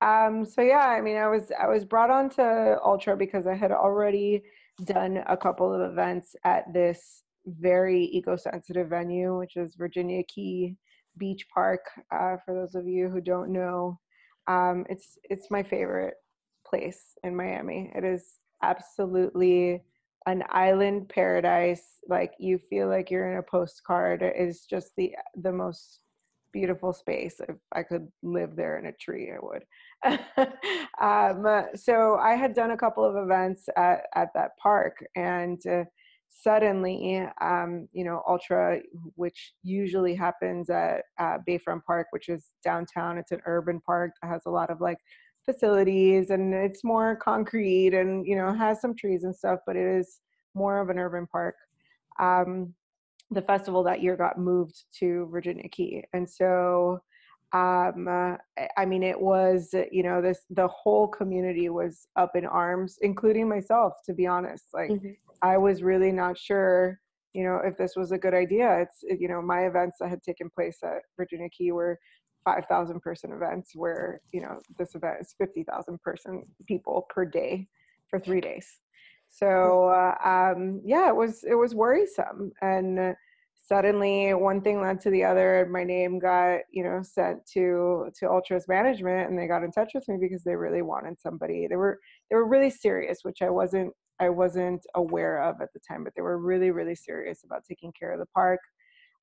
Um, 0.00 0.44
so 0.44 0.62
yeah, 0.62 0.88
I 0.88 1.00
mean, 1.00 1.16
I 1.16 1.28
was 1.28 1.52
I 1.60 1.68
was 1.68 1.84
brought 1.84 2.10
on 2.10 2.28
to 2.30 2.78
Ultra 2.84 3.16
because 3.16 3.46
I 3.46 3.54
had 3.54 3.70
already 3.72 4.42
done 4.84 5.22
a 5.26 5.36
couple 5.36 5.72
of 5.72 5.90
events 5.90 6.34
at 6.44 6.72
this 6.72 7.21
very 7.46 8.04
eco-sensitive 8.04 8.88
venue, 8.88 9.38
which 9.38 9.56
is 9.56 9.74
Virginia 9.74 10.22
Key 10.24 10.76
Beach 11.18 11.46
Park. 11.52 11.80
Uh, 12.10 12.36
for 12.44 12.54
those 12.54 12.74
of 12.74 12.86
you 12.86 13.08
who 13.08 13.20
don't 13.20 13.52
know, 13.52 13.98
um, 14.46 14.84
it's 14.88 15.18
it's 15.24 15.50
my 15.50 15.62
favorite 15.62 16.14
place 16.66 17.16
in 17.22 17.36
Miami. 17.36 17.92
It 17.94 18.04
is 18.04 18.38
absolutely 18.62 19.82
an 20.26 20.44
island 20.50 21.08
paradise. 21.08 22.00
Like 22.08 22.32
you 22.38 22.58
feel 22.58 22.88
like 22.88 23.10
you're 23.10 23.32
in 23.32 23.38
a 23.38 23.42
postcard. 23.42 24.22
It 24.22 24.36
is 24.36 24.64
just 24.64 24.92
the 24.96 25.14
the 25.36 25.52
most 25.52 26.00
beautiful 26.52 26.92
space. 26.92 27.40
If 27.48 27.56
I 27.72 27.82
could 27.82 28.08
live 28.22 28.56
there 28.56 28.78
in 28.78 28.86
a 28.86 28.92
tree, 28.92 29.32
I 29.32 29.38
would. 29.40 29.64
um, 31.00 31.66
so 31.74 32.16
I 32.16 32.34
had 32.34 32.54
done 32.54 32.72
a 32.72 32.76
couple 32.76 33.04
of 33.04 33.16
events 33.16 33.68
at, 33.76 34.02
at 34.14 34.28
that 34.34 34.56
park, 34.58 35.04
and 35.16 35.64
uh, 35.66 35.84
suddenly, 36.32 37.26
um, 37.40 37.88
you 37.92 38.04
know, 38.04 38.22
Ultra, 38.26 38.80
which 39.14 39.52
usually 39.62 40.14
happens 40.14 40.70
at 40.70 41.02
Bayfront 41.20 41.84
Park, 41.86 42.08
which 42.10 42.28
is 42.28 42.50
downtown, 42.64 43.18
it's 43.18 43.32
an 43.32 43.42
urban 43.46 43.80
park 43.80 44.12
that 44.22 44.28
has 44.28 44.42
a 44.46 44.50
lot 44.50 44.70
of 44.70 44.80
like 44.80 44.98
facilities 45.44 46.30
and 46.30 46.54
it's 46.54 46.84
more 46.84 47.16
concrete 47.16 47.94
and, 47.94 48.26
you 48.26 48.36
know, 48.36 48.52
has 48.52 48.80
some 48.80 48.94
trees 48.94 49.24
and 49.24 49.34
stuff, 49.34 49.60
but 49.66 49.76
it 49.76 49.86
is 49.86 50.20
more 50.54 50.80
of 50.80 50.88
an 50.88 50.98
urban 50.98 51.26
park. 51.26 51.54
Um, 52.18 52.74
the 53.30 53.42
festival 53.42 53.82
that 53.84 54.02
year 54.02 54.16
got 54.16 54.38
moved 54.38 54.84
to 54.98 55.28
Virginia 55.30 55.68
Key. 55.68 56.04
And 56.12 56.28
so, 56.28 57.00
um, 57.52 58.06
uh, 58.08 58.36
I 58.76 58.84
mean, 58.86 59.02
it 59.02 59.20
was, 59.20 59.74
you 59.90 60.02
know, 60.02 60.22
this, 60.22 60.40
the 60.50 60.68
whole 60.68 61.08
community 61.08 61.68
was 61.68 62.08
up 62.16 62.36
in 62.36 62.46
arms, 62.46 62.98
including 63.02 63.48
myself, 63.48 63.94
to 64.06 64.14
be 64.14 64.26
honest. 64.26 64.66
Like, 64.72 64.90
mm-hmm. 64.90 65.12
I 65.42 65.58
was 65.58 65.82
really 65.82 66.12
not 66.12 66.38
sure, 66.38 66.98
you 67.32 67.44
know, 67.44 67.60
if 67.64 67.76
this 67.76 67.94
was 67.96 68.12
a 68.12 68.18
good 68.18 68.34
idea. 68.34 68.80
It's, 68.80 69.02
you 69.20 69.28
know, 69.28 69.42
my 69.42 69.66
events 69.66 69.96
that 70.00 70.08
had 70.08 70.22
taken 70.22 70.50
place 70.50 70.78
at 70.84 71.02
Virginia 71.16 71.48
Key 71.50 71.72
were 71.72 71.98
5,000 72.44 73.00
person 73.00 73.32
events 73.32 73.72
where, 73.74 74.20
you 74.32 74.40
know, 74.40 74.60
this 74.78 74.94
event 74.94 75.16
is 75.20 75.34
50,000 75.38 76.00
person 76.00 76.44
people 76.66 77.06
per 77.10 77.24
day 77.24 77.66
for 78.08 78.18
three 78.18 78.40
days. 78.40 78.66
So, 79.28 79.88
uh, 79.88 80.14
um, 80.24 80.80
yeah, 80.84 81.08
it 81.08 81.16
was, 81.16 81.44
it 81.44 81.54
was 81.54 81.74
worrisome. 81.74 82.52
And, 82.60 83.14
suddenly 83.64 84.34
one 84.34 84.60
thing 84.60 84.80
led 84.80 85.00
to 85.00 85.10
the 85.10 85.24
other 85.24 85.62
and 85.62 85.72
my 85.72 85.84
name 85.84 86.18
got 86.18 86.58
you 86.70 86.82
know 86.82 87.00
sent 87.02 87.38
to 87.46 88.10
to 88.14 88.28
ultras 88.28 88.66
management 88.68 89.30
and 89.30 89.38
they 89.38 89.46
got 89.46 89.62
in 89.62 89.70
touch 89.70 89.92
with 89.94 90.06
me 90.08 90.16
because 90.20 90.42
they 90.42 90.56
really 90.56 90.82
wanted 90.82 91.18
somebody 91.20 91.66
they 91.68 91.76
were 91.76 91.98
they 92.28 92.36
were 92.36 92.48
really 92.48 92.70
serious 92.70 93.20
which 93.22 93.40
i 93.40 93.48
wasn't 93.48 93.92
I 94.22 94.28
wasn't 94.28 94.86
aware 94.94 95.42
of 95.42 95.60
at 95.60 95.72
the 95.74 95.80
time, 95.80 96.04
but 96.04 96.12
they 96.14 96.22
were 96.22 96.38
really, 96.38 96.70
really 96.70 96.94
serious 96.94 97.42
about 97.44 97.64
taking 97.68 97.92
care 97.98 98.12
of 98.12 98.20
the 98.20 98.26
park. 98.26 98.60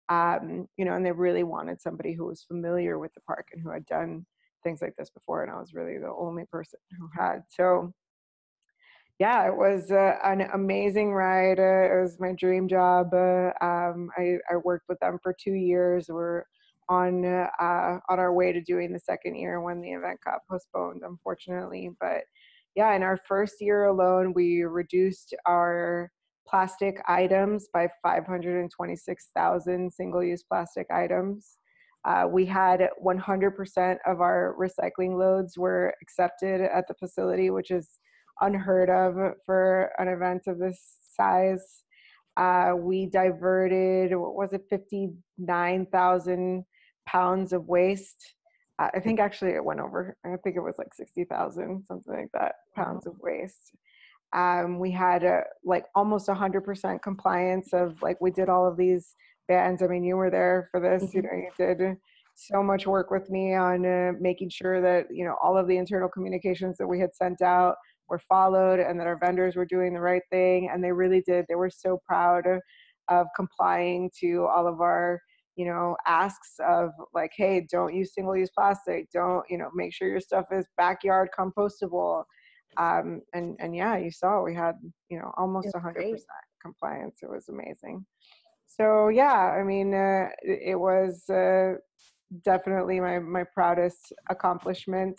Um, 0.10 0.68
you 0.76 0.84
know, 0.84 0.96
and 0.96 1.06
they 1.06 1.14
really 1.14 1.44
wanted 1.44 1.80
somebody 1.80 2.14
who 2.14 2.26
was 2.26 2.44
familiar 2.44 3.00
with 3.00 3.14
the 3.14 3.22
park 3.22 3.48
and 3.54 3.62
who 3.62 3.72
had 3.72 3.86
done 3.86 4.26
things 4.64 4.82
like 4.82 4.96
this 4.98 5.10
before. 5.10 5.44
And 5.44 5.52
I 5.52 5.58
was 5.58 5.74
really 5.74 5.98
the 5.98 6.12
only 6.12 6.44
person 6.52 6.80
who 7.00 7.08
had. 7.18 7.44
So, 7.48 7.94
yeah, 9.20 9.48
it 9.48 9.56
was 9.56 9.90
uh, 9.90 10.16
an 10.24 10.42
amazing 10.54 11.14
ride. 11.14 11.60
Uh, 11.60 11.94
it 11.94 12.02
was 12.02 12.20
my 12.20 12.34
dream 12.34 12.68
job. 12.68 13.14
Uh, 13.14 13.52
um, 13.62 14.10
I, 14.18 14.38
I 14.52 14.58
worked 14.66 14.90
with 14.90 15.00
them 15.00 15.18
for 15.24 15.34
two 15.34 15.54
years. 15.54 16.08
We're 16.10 16.44
on 16.90 17.24
uh, 17.24 17.48
on 18.10 18.20
our 18.20 18.34
way 18.34 18.52
to 18.52 18.62
doing 18.62 18.92
the 18.92 19.00
second 19.00 19.36
year 19.36 19.62
when 19.62 19.80
the 19.80 19.92
event 19.92 20.20
got 20.26 20.40
postponed, 20.50 21.04
unfortunately. 21.06 21.92
But 22.02 22.24
yeah, 22.76 22.94
in 22.96 23.04
our 23.04 23.20
first 23.28 23.56
year 23.60 23.86
alone, 23.86 24.34
we 24.34 24.64
reduced 24.64 25.34
our 25.46 26.12
plastic 26.48 27.02
items 27.08 27.68
by 27.74 27.88
526,000 28.04 29.92
single-use 29.92 30.44
plastic 30.44 30.88
items. 30.92 31.58
Uh, 32.06 32.26
we 32.30 32.46
had 32.46 32.90
100% 33.04 33.98
of 34.06 34.22
our 34.22 34.56
recycling 34.60 35.20
loads 35.20 35.58
were 35.58 35.94
accepted 36.02 36.62
at 36.62 36.88
the 36.88 36.94
facility, 36.96 37.50
which 37.50 37.72
is 37.72 38.00
unheard 38.42 38.90
of 38.90 39.16
for 39.46 39.92
an 39.98 40.08
event 40.08 40.44
of 40.48 40.60
this 40.60 40.82
size. 41.14 41.84
Uh, 42.38 42.74
we 42.78 43.06
diverted, 43.06 44.16
what 44.16 44.36
was 44.36 44.54
it, 44.54 44.64
59,000 44.70 46.64
pounds 47.06 47.54
of 47.54 47.68
waste. 47.68 48.36
I 48.80 49.00
think 49.00 49.20
actually 49.20 49.52
it 49.52 49.64
went 49.64 49.82
over, 49.82 50.16
I 50.26 50.38
think 50.44 50.56
it 50.56 50.62
was 50.62 50.76
like 50.78 50.94
60,000, 50.94 51.84
something 51.86 52.14
like 52.14 52.32
that, 52.34 52.56
pounds 52.76 53.06
of 53.06 53.16
waste. 53.20 53.74
Um, 54.32 54.80
we 54.80 54.90
had 54.92 55.26
uh, 55.26 55.42
like 55.66 55.86
almost 55.96 56.30
100% 56.30 57.02
compliance 57.02 57.74
of 57.74 58.02
like, 58.02 58.22
we 58.22 58.32
did 58.32 58.48
all 58.48 58.66
of 58.66 58.78
these 58.78 59.16
bans. 59.50 59.82
I 59.84 59.88
mean, 59.88 60.04
you 60.06 60.16
were 60.16 60.30
there 60.30 60.70
for 60.72 60.80
this, 60.80 61.14
you 61.14 61.22
Mhm. 61.22 61.26
know, 61.26 61.38
you 61.38 61.52
did 61.58 61.98
so 62.36 62.64
much 62.64 62.88
work 62.88 63.12
with 63.12 63.30
me 63.30 63.54
on 63.54 63.86
uh, 63.86 64.14
making 64.20 64.50
sure 64.50 64.80
that, 64.82 65.08
you 65.12 65.26
know, 65.26 65.36
all 65.44 65.58
of 65.58 65.68
the 65.68 65.76
internal 65.78 66.08
communications 66.08 66.78
that 66.78 66.88
we 66.88 67.00
had 67.00 67.14
sent 67.14 67.42
out 67.42 67.76
were 68.08 68.20
followed 68.20 68.80
and 68.80 68.98
that 68.98 69.08
our 69.08 69.18
vendors 69.18 69.58
were 69.58 69.66
doing 69.66 69.94
the 69.94 70.00
right 70.00 70.24
thing 70.30 70.70
and 70.72 70.82
they 70.84 70.92
really 70.92 71.22
did 71.22 71.46
they 71.50 71.56
were 71.56 71.70
so 71.70 72.00
proud 72.08 72.48
of, 72.48 72.62
of 73.10 73.28
complying 73.36 74.10
to 74.20 74.46
all 74.46 74.68
of 74.68 74.80
our 74.80 75.22
you 75.60 75.66
know 75.66 75.98
asks 76.08 76.54
of 76.66 76.92
like 77.14 77.32
hey 77.36 77.68
don't 77.70 77.94
use 77.94 78.14
single 78.14 78.36
use 78.38 78.50
plastic. 78.58 79.12
Don't 79.12 79.44
you 79.50 79.58
know 79.58 79.70
make 79.76 79.94
sure 79.94 80.08
your 80.08 80.22
stuff 80.22 80.46
is 80.54 80.66
backyard 80.78 81.28
compostable. 81.38 82.24
Um, 82.78 83.22
and 83.34 83.58
and 83.60 83.76
yeah 83.76 83.98
you 83.98 84.10
saw 84.10 84.42
we 84.42 84.56
had 84.56 84.76
you 85.10 85.20
know 85.20 85.32
almost 85.38 85.68
It's 85.68 85.76
100% 85.76 85.94
great. 85.96 86.22
compliance. 86.62 87.18
It 87.22 87.30
was 87.30 87.50
amazing. 87.50 88.06
So 88.68 89.10
yeah 89.10 89.58
i 89.60 89.64
mean 89.64 89.94
uh, 89.94 90.28
it, 90.42 90.60
it 90.72 90.80
was 90.80 91.30
uh, 91.30 91.74
definitely 92.46 93.02
my 93.02 93.20
my 93.20 93.44
proudest 93.54 94.14
accomplishment. 94.30 95.18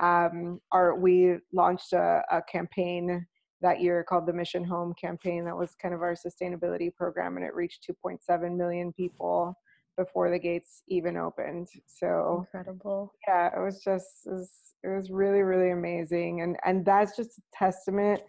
Um, 0.00 0.60
our 0.70 0.96
we 0.96 1.38
launched 1.52 1.92
a, 1.94 2.22
a 2.30 2.42
campaign 2.42 3.26
that 3.60 3.80
year 3.80 4.04
called 4.08 4.26
the 4.26 4.32
Mission 4.32 4.62
Home 4.64 4.92
campaign. 5.00 5.44
That 5.46 5.56
was 5.56 5.74
kind 5.82 5.94
of 5.94 6.02
our 6.02 6.14
sustainability 6.14 6.94
program, 6.94 7.36
and 7.36 7.44
it 7.46 7.54
reached 7.54 7.88
2.7 7.90 8.56
million 8.56 8.92
people 8.92 9.54
before 9.96 10.30
the 10.30 10.38
gates 10.38 10.82
even 10.88 11.16
opened. 11.16 11.68
So 11.86 12.46
Incredible. 12.52 13.12
yeah, 13.26 13.48
it 13.56 13.62
was 13.62 13.82
just 13.82 14.26
it 14.26 14.30
was, 14.32 14.50
it 14.82 14.88
was 14.88 15.10
really 15.10 15.42
really 15.42 15.70
amazing, 15.70 16.40
and 16.42 16.56
and 16.64 16.84
that's 16.84 17.16
just 17.16 17.38
a 17.38 17.42
testament 17.52 18.20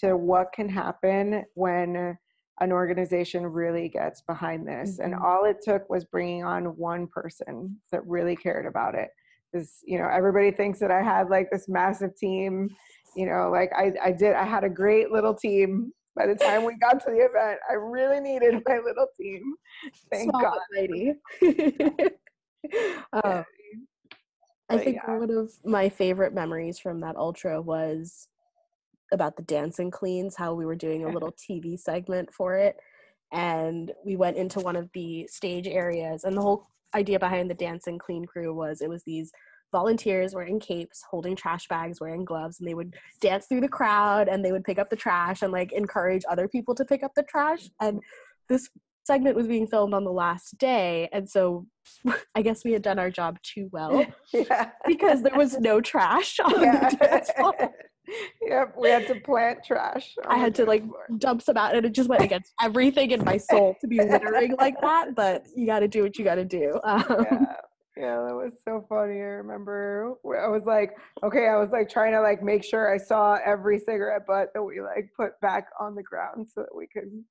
to 0.00 0.16
what 0.16 0.52
can 0.52 0.68
happen 0.68 1.44
when 1.54 2.16
an 2.60 2.72
organization 2.72 3.46
really 3.46 3.88
gets 3.88 4.22
behind 4.22 4.66
this. 4.66 4.98
And 4.98 5.14
Mhm. 5.14 5.22
all 5.24 5.44
it 5.44 5.58
took 5.62 5.88
was 5.90 6.04
bringing 6.04 6.44
on 6.44 6.76
one 6.76 7.06
person 7.08 7.80
that 7.90 8.06
really 8.06 8.36
cared 8.36 8.66
about 8.66 8.94
it. 8.94 9.10
Because 9.52 9.78
you 9.84 9.98
know 9.98 10.08
everybody 10.08 10.50
thinks 10.50 10.78
that 10.80 10.90
I 10.90 11.02
had 11.02 11.30
like 11.30 11.48
this 11.50 11.68
massive 11.68 12.16
team. 12.16 12.68
You 13.16 13.26
know, 13.26 13.50
like 13.50 13.70
I 13.76 13.92
I 14.02 14.12
did. 14.12 14.34
I 14.34 14.44
had 14.44 14.64
a 14.64 14.68
great 14.68 15.10
little 15.10 15.34
team. 15.34 15.92
By 16.16 16.26
the 16.26 16.36
time 16.36 16.64
we 16.64 16.76
got 16.76 17.00
to 17.04 17.10
the 17.10 17.18
event, 17.18 17.58
I 17.68 17.74
really 17.74 18.20
needed 18.20 18.62
my 18.66 18.78
little 18.78 19.08
team. 19.20 19.54
Thank 20.12 20.30
Small 20.30 20.42
God. 20.42 20.58
mighty. 20.72 21.14
um, 23.12 23.44
I 24.70 24.78
think 24.78 24.96
yeah. 24.96 25.18
one 25.18 25.30
of 25.30 25.52
my 25.64 25.88
favorite 25.88 26.32
memories 26.32 26.78
from 26.78 27.00
that 27.00 27.16
ultra 27.16 27.60
was 27.60 28.28
about 29.12 29.36
the 29.36 29.42
dance 29.42 29.78
and 29.78 29.92
cleans, 29.92 30.36
how 30.36 30.54
we 30.54 30.64
were 30.64 30.76
doing 30.76 31.04
a 31.04 31.10
little 31.10 31.32
TV 31.50 31.78
segment 31.78 32.32
for 32.32 32.56
it. 32.56 32.76
And 33.32 33.92
we 34.04 34.16
went 34.16 34.36
into 34.36 34.60
one 34.60 34.76
of 34.76 34.88
the 34.94 35.26
stage 35.28 35.66
areas, 35.66 36.24
and 36.24 36.36
the 36.36 36.40
whole 36.40 36.68
idea 36.94 37.18
behind 37.18 37.50
the 37.50 37.54
dance 37.54 37.88
and 37.88 37.98
clean 37.98 38.24
crew 38.24 38.54
was 38.54 38.80
it 38.80 38.88
was 38.88 39.02
these 39.02 39.32
volunteers 39.74 40.36
wearing 40.36 40.60
capes, 40.60 41.02
holding 41.10 41.34
trash 41.34 41.66
bags, 41.66 42.00
wearing 42.00 42.24
gloves, 42.24 42.60
and 42.60 42.68
they 42.68 42.74
would 42.74 42.94
dance 43.20 43.46
through 43.46 43.60
the 43.60 43.68
crowd 43.68 44.28
and 44.28 44.44
they 44.44 44.52
would 44.52 44.62
pick 44.62 44.78
up 44.78 44.88
the 44.88 44.94
trash 44.94 45.42
and 45.42 45.52
like 45.52 45.72
encourage 45.72 46.22
other 46.30 46.46
people 46.46 46.76
to 46.76 46.84
pick 46.84 47.02
up 47.02 47.10
the 47.16 47.24
trash. 47.24 47.68
And 47.80 48.00
this 48.48 48.70
segment 49.04 49.34
was 49.34 49.48
being 49.48 49.66
filmed 49.66 49.92
on 49.92 50.04
the 50.04 50.12
last 50.12 50.56
day. 50.58 51.08
And 51.12 51.28
so 51.28 51.66
I 52.36 52.42
guess 52.42 52.64
we 52.64 52.70
had 52.70 52.82
done 52.82 53.00
our 53.00 53.10
job 53.10 53.36
too 53.42 53.68
well 53.72 54.06
yeah. 54.32 54.70
because 54.86 55.22
there 55.22 55.36
was 55.36 55.58
no 55.58 55.80
trash 55.80 56.38
on 56.38 56.62
yeah. 56.62 56.88
the 56.90 56.96
dance 56.96 57.30
floor. 57.32 57.54
yep, 58.46 58.74
we 58.78 58.90
had 58.90 59.08
to 59.08 59.16
plant 59.16 59.58
trash. 59.66 60.14
I 60.28 60.38
had 60.38 60.54
to 60.56 60.66
like 60.66 60.84
floor. 60.84 61.06
dump 61.18 61.42
some 61.42 61.56
out, 61.56 61.74
and 61.74 61.84
it 61.84 61.92
just 61.92 62.08
went 62.08 62.22
against 62.22 62.52
everything 62.62 63.10
in 63.10 63.24
my 63.24 63.38
soul 63.38 63.74
to 63.80 63.88
be 63.88 63.98
littering 63.98 64.54
like 64.58 64.80
that. 64.82 65.14
But 65.16 65.46
you 65.56 65.66
got 65.66 65.80
to 65.80 65.88
do 65.88 66.02
what 66.02 66.16
you 66.18 66.24
got 66.24 66.36
to 66.36 66.44
do. 66.44 66.78
Um, 66.84 67.04
yeah. 67.08 67.53
Yeah, 68.04 68.16
that 68.26 68.34
was 68.34 68.52
so 68.64 68.84
funny. 68.86 69.14
I 69.20 69.40
remember 69.40 70.12
I 70.26 70.48
was 70.48 70.64
like, 70.66 70.90
okay, 71.22 71.46
I 71.48 71.56
was 71.56 71.70
like 71.70 71.88
trying 71.88 72.12
to 72.12 72.20
like 72.20 72.42
make 72.42 72.62
sure 72.62 72.92
I 72.92 72.98
saw 72.98 73.38
every 73.44 73.78
cigarette 73.78 74.26
butt 74.26 74.50
that 74.52 74.62
we 74.62 74.82
like 74.82 75.10
put 75.16 75.40
back 75.40 75.68
on 75.80 75.94
the 75.94 76.02
ground 76.02 76.48
so 76.52 76.60
that 76.62 76.74
we 76.76 76.86
could 76.86 77.24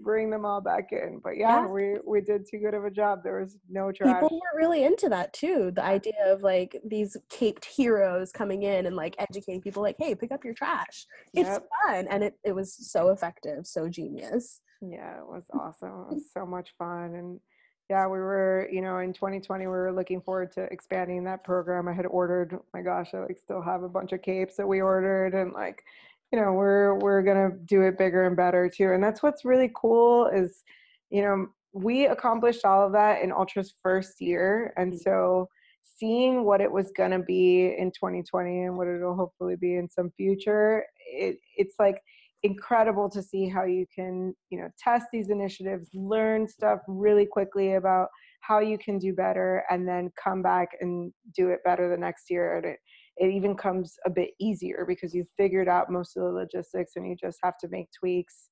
bring 0.00 0.28
them 0.30 0.44
all 0.44 0.60
back 0.60 0.88
in. 0.90 1.20
But 1.22 1.36
yeah, 1.36 1.60
Yeah. 1.60 1.68
we 1.68 1.98
we 2.04 2.20
did 2.22 2.44
too 2.50 2.58
good 2.58 2.74
of 2.74 2.84
a 2.84 2.90
job. 2.90 3.20
There 3.22 3.40
was 3.40 3.56
no 3.68 3.92
trash. 3.92 4.14
People 4.20 4.40
were 4.40 4.58
really 4.58 4.82
into 4.82 5.08
that 5.10 5.32
too. 5.32 5.70
The 5.70 5.84
idea 5.84 6.32
of 6.32 6.42
like 6.42 6.76
these 6.84 7.16
caped 7.28 7.64
heroes 7.64 8.32
coming 8.32 8.64
in 8.64 8.86
and 8.86 8.96
like 8.96 9.14
educating 9.18 9.62
people, 9.62 9.80
like, 9.82 9.96
"Hey, 9.96 10.16
pick 10.16 10.32
up 10.32 10.44
your 10.44 10.54
trash. 10.54 11.06
It's 11.34 11.48
Yep. 11.50 11.68
fun," 11.84 12.08
and 12.08 12.24
it 12.24 12.34
it 12.42 12.52
was 12.52 12.74
so 12.90 13.10
effective, 13.10 13.64
so 13.64 13.88
genius. 13.88 14.60
Yeah, 14.82 15.20
it 15.20 15.26
was 15.26 15.44
awesome. 15.52 16.06
It 16.10 16.14
was 16.14 16.32
so 16.32 16.44
much 16.44 16.74
fun. 16.78 17.14
And 17.14 17.40
yeah, 17.88 18.06
we 18.06 18.18
were, 18.18 18.68
you 18.70 18.82
know, 18.82 18.98
in 18.98 19.12
2020, 19.12 19.66
we 19.66 19.70
were 19.70 19.92
looking 19.92 20.20
forward 20.20 20.50
to 20.52 20.62
expanding 20.72 21.22
that 21.24 21.44
program. 21.44 21.86
I 21.86 21.92
had 21.92 22.06
ordered, 22.06 22.52
oh 22.54 22.64
my 22.74 22.82
gosh, 22.82 23.14
I 23.14 23.18
like 23.20 23.38
still 23.38 23.62
have 23.62 23.84
a 23.84 23.88
bunch 23.88 24.12
of 24.12 24.22
capes 24.22 24.56
that 24.56 24.66
we 24.66 24.80
ordered 24.80 25.34
and 25.34 25.52
like, 25.52 25.84
you 26.32 26.40
know, 26.40 26.52
we're 26.52 26.94
we're 26.98 27.22
gonna 27.22 27.50
do 27.64 27.82
it 27.82 27.96
bigger 27.96 28.24
and 28.26 28.36
better 28.36 28.68
too. 28.68 28.92
And 28.92 29.02
that's 29.02 29.22
what's 29.22 29.44
really 29.44 29.70
cool 29.76 30.26
is, 30.26 30.64
you 31.10 31.22
know, 31.22 31.46
we 31.72 32.06
accomplished 32.06 32.64
all 32.64 32.84
of 32.84 32.92
that 32.92 33.22
in 33.22 33.30
Ultra's 33.30 33.74
first 33.82 34.20
year. 34.20 34.72
And 34.76 34.92
Mhm. 34.92 34.98
so 34.98 35.48
seeing 35.84 36.44
what 36.44 36.60
it 36.60 36.72
was 36.72 36.90
gonna 36.90 37.20
be 37.20 37.72
in 37.78 37.92
2020 37.92 38.64
and 38.64 38.76
what 38.76 38.88
it'll 38.88 39.14
hopefully 39.14 39.54
be 39.56 39.76
in 39.76 39.88
some 39.88 40.10
future, 40.10 40.86
it 40.98 41.38
it's 41.56 41.76
like 41.78 42.02
incredible 42.46 43.10
to 43.10 43.22
see 43.22 43.48
how 43.48 43.64
you 43.64 43.84
can 43.94 44.34
you 44.50 44.58
know 44.58 44.68
test 44.78 45.06
these 45.12 45.30
initiatives 45.30 45.88
learn 45.94 46.46
stuff 46.46 46.78
really 46.86 47.26
quickly 47.26 47.74
about 47.74 48.08
how 48.40 48.60
you 48.60 48.78
can 48.78 48.98
do 48.98 49.12
better 49.12 49.64
and 49.70 49.86
then 49.86 50.10
come 50.22 50.42
back 50.42 50.68
and 50.80 51.12
do 51.34 51.48
it 51.48 51.60
better 51.64 51.90
the 51.90 51.96
next 51.96 52.30
year 52.30 52.56
and 52.56 52.64
it 52.66 52.78
it 53.18 53.32
even 53.32 53.56
comes 53.56 53.94
a 54.04 54.10
bit 54.10 54.30
easier 54.38 54.84
because 54.86 55.14
you've 55.14 55.30
figured 55.38 55.68
out 55.68 55.90
most 55.90 56.16
of 56.16 56.22
the 56.22 56.28
logistics 56.28 56.92
and 56.96 57.08
you 57.08 57.16
just 57.16 57.38
have 57.42 57.56
to 57.58 57.68
make 57.68 57.88
tweaks. 57.98 58.50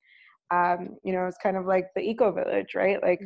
Um, 0.50 0.96
you 1.04 1.12
know 1.12 1.26
it's 1.26 1.38
kind 1.42 1.56
of 1.56 1.66
like 1.66 1.86
the 1.94 2.02
eco 2.02 2.32
village 2.32 2.74
right? 2.74 3.02
Like 3.02 3.20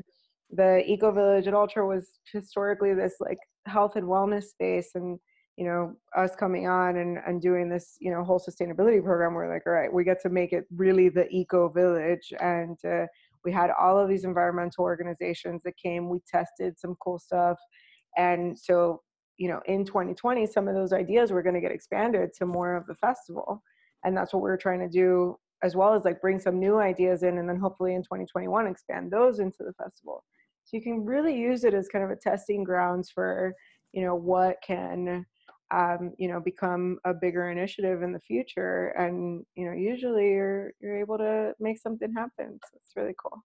the 0.50 0.82
eco 0.86 1.12
village 1.12 1.46
at 1.46 1.54
ultra 1.54 1.86
was 1.86 2.18
historically 2.32 2.94
this 2.94 3.14
like 3.20 3.38
health 3.66 3.96
and 3.96 4.06
wellness 4.06 4.44
space 4.44 4.90
and 4.94 5.18
you 5.58 5.64
know 5.64 5.92
us 6.16 6.36
coming 6.36 6.68
on 6.68 6.98
and, 6.98 7.18
and 7.26 7.42
doing 7.42 7.68
this 7.68 7.96
you 8.00 8.12
know 8.12 8.22
whole 8.22 8.38
sustainability 8.38 9.02
program 9.02 9.34
we're 9.34 9.52
like 9.52 9.64
all 9.66 9.72
right 9.72 9.92
we 9.92 10.04
get 10.04 10.22
to 10.22 10.28
make 10.28 10.52
it 10.52 10.64
really 10.76 11.08
the 11.08 11.28
eco 11.30 11.68
village. 11.68 12.32
And 12.40 12.78
uh, 12.84 13.06
we 13.44 13.50
had 13.50 13.70
all 13.70 13.98
of 13.98 14.08
these 14.08 14.24
environmental 14.24 14.84
organizations 14.84 15.62
that 15.64 15.76
came 15.76 16.08
we 16.08 16.20
tested 16.28 16.78
some 16.78 16.94
cool 17.02 17.18
stuff. 17.18 17.58
And 18.16 18.56
so 18.56 19.02
you 19.36 19.48
know 19.48 19.60
in 19.66 19.84
2020 19.84 20.46
some 20.46 20.68
of 20.68 20.76
those 20.76 20.92
ideas 20.92 21.32
were 21.32 21.42
going 21.42 21.56
to 21.56 21.60
get 21.60 21.72
expanded 21.72 22.30
to 22.38 22.46
more 22.46 22.76
of 22.76 22.86
the 22.86 22.94
festival. 22.94 23.60
And 24.04 24.16
that's 24.16 24.32
what 24.32 24.42
we're 24.42 24.56
trying 24.56 24.80
to 24.80 24.88
do 24.88 25.36
as 25.64 25.74
well 25.74 25.92
as 25.92 26.04
like 26.04 26.20
bring 26.20 26.38
some 26.38 26.60
new 26.60 26.78
ideas 26.78 27.24
in 27.24 27.38
and 27.38 27.48
then 27.48 27.58
hopefully 27.58 27.94
in 27.94 28.02
2021 28.04 28.68
expand 28.68 29.10
those 29.10 29.40
into 29.40 29.64
the 29.64 29.72
festival. 29.72 30.22
So 30.62 30.76
you 30.76 30.84
can 30.84 31.04
really 31.04 31.36
use 31.36 31.64
it 31.64 31.74
as 31.74 31.88
kind 31.88 32.04
of 32.04 32.12
a 32.12 32.16
testing 32.16 32.62
grounds 32.62 33.10
for 33.10 33.54
you 33.92 34.02
know 34.04 34.14
what 34.14 34.58
can 34.64 35.26
um, 35.70 36.12
you 36.18 36.28
know 36.28 36.40
become 36.40 36.98
a 37.04 37.12
bigger 37.12 37.50
initiative 37.50 38.02
in 38.02 38.12
the 38.12 38.20
future 38.20 38.88
and 38.98 39.44
you 39.54 39.66
know 39.66 39.72
usually 39.72 40.30
you're 40.30 40.72
you're 40.80 40.98
able 40.98 41.18
to 41.18 41.52
make 41.60 41.78
something 41.78 42.12
happen 42.12 42.58
so 42.64 42.78
it's 42.82 42.96
really 42.96 43.14
cool 43.22 43.44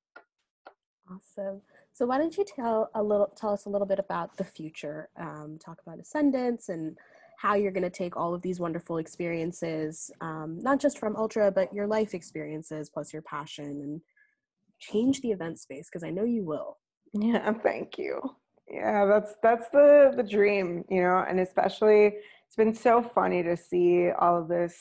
Awesome. 1.11 1.61
So 1.91 2.05
why 2.05 2.17
don't 2.17 2.35
you 2.37 2.45
tell 2.45 2.89
a 2.95 3.03
little 3.03 3.27
tell 3.35 3.51
us 3.51 3.65
a 3.65 3.69
little 3.69 3.85
bit 3.85 3.99
about 3.99 4.37
the 4.37 4.43
future? 4.43 5.09
Um, 5.19 5.57
talk 5.63 5.79
about 5.85 5.99
Ascendance 5.99 6.69
and 6.69 6.97
how 7.37 7.55
you're 7.55 7.71
going 7.71 7.83
to 7.83 7.89
take 7.89 8.15
all 8.15 8.33
of 8.33 8.41
these 8.41 8.59
wonderful 8.59 8.97
experiences, 8.97 10.09
um, 10.21 10.59
not 10.61 10.79
just 10.79 10.97
from 10.97 11.15
Ultra, 11.15 11.51
but 11.51 11.73
your 11.73 11.87
life 11.87 12.13
experiences 12.13 12.89
plus 12.89 13.11
your 13.11 13.21
passion, 13.21 13.65
and 13.65 14.01
change 14.79 15.21
the 15.21 15.31
event 15.31 15.59
space 15.59 15.89
because 15.89 16.03
I 16.03 16.09
know 16.09 16.23
you 16.23 16.43
will. 16.45 16.77
yeah 17.13 17.53
thank 17.63 17.97
you 17.97 18.21
Yeah, 18.67 19.05
that's 19.05 19.35
that's 19.43 19.69
the 19.69 20.13
the 20.15 20.23
dream, 20.23 20.83
you 20.89 21.01
know, 21.01 21.23
and 21.27 21.39
especially 21.39 22.05
it's 22.47 22.55
been 22.55 22.73
so 22.73 23.01
funny 23.03 23.43
to 23.43 23.57
see 23.57 24.09
all 24.11 24.41
of 24.41 24.47
this 24.47 24.75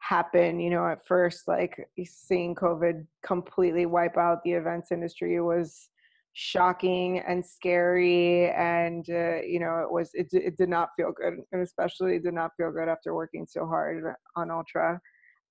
happen, 0.00 0.60
you 0.60 0.70
know, 0.70 0.86
at 0.86 1.06
first 1.06 1.46
like 1.48 1.88
seeing 2.04 2.54
COVID 2.54 3.06
completely 3.24 3.86
wipe 3.86 4.16
out 4.18 4.42
the 4.44 4.52
events 4.52 4.90
industry 4.92 5.40
was 5.40 5.88
shocking 6.34 7.20
and 7.20 7.44
scary 7.46 8.50
and 8.50 9.08
uh, 9.08 9.40
you 9.42 9.60
know 9.60 9.78
it 9.78 9.90
was 9.92 10.10
it, 10.14 10.26
it 10.32 10.56
did 10.56 10.68
not 10.68 10.88
feel 10.96 11.12
good 11.12 11.34
and 11.52 11.62
especially 11.62 12.18
did 12.18 12.34
not 12.34 12.50
feel 12.56 12.72
good 12.72 12.88
after 12.88 13.14
working 13.14 13.46
so 13.48 13.64
hard 13.66 14.02
on 14.34 14.50
ultra 14.50 15.00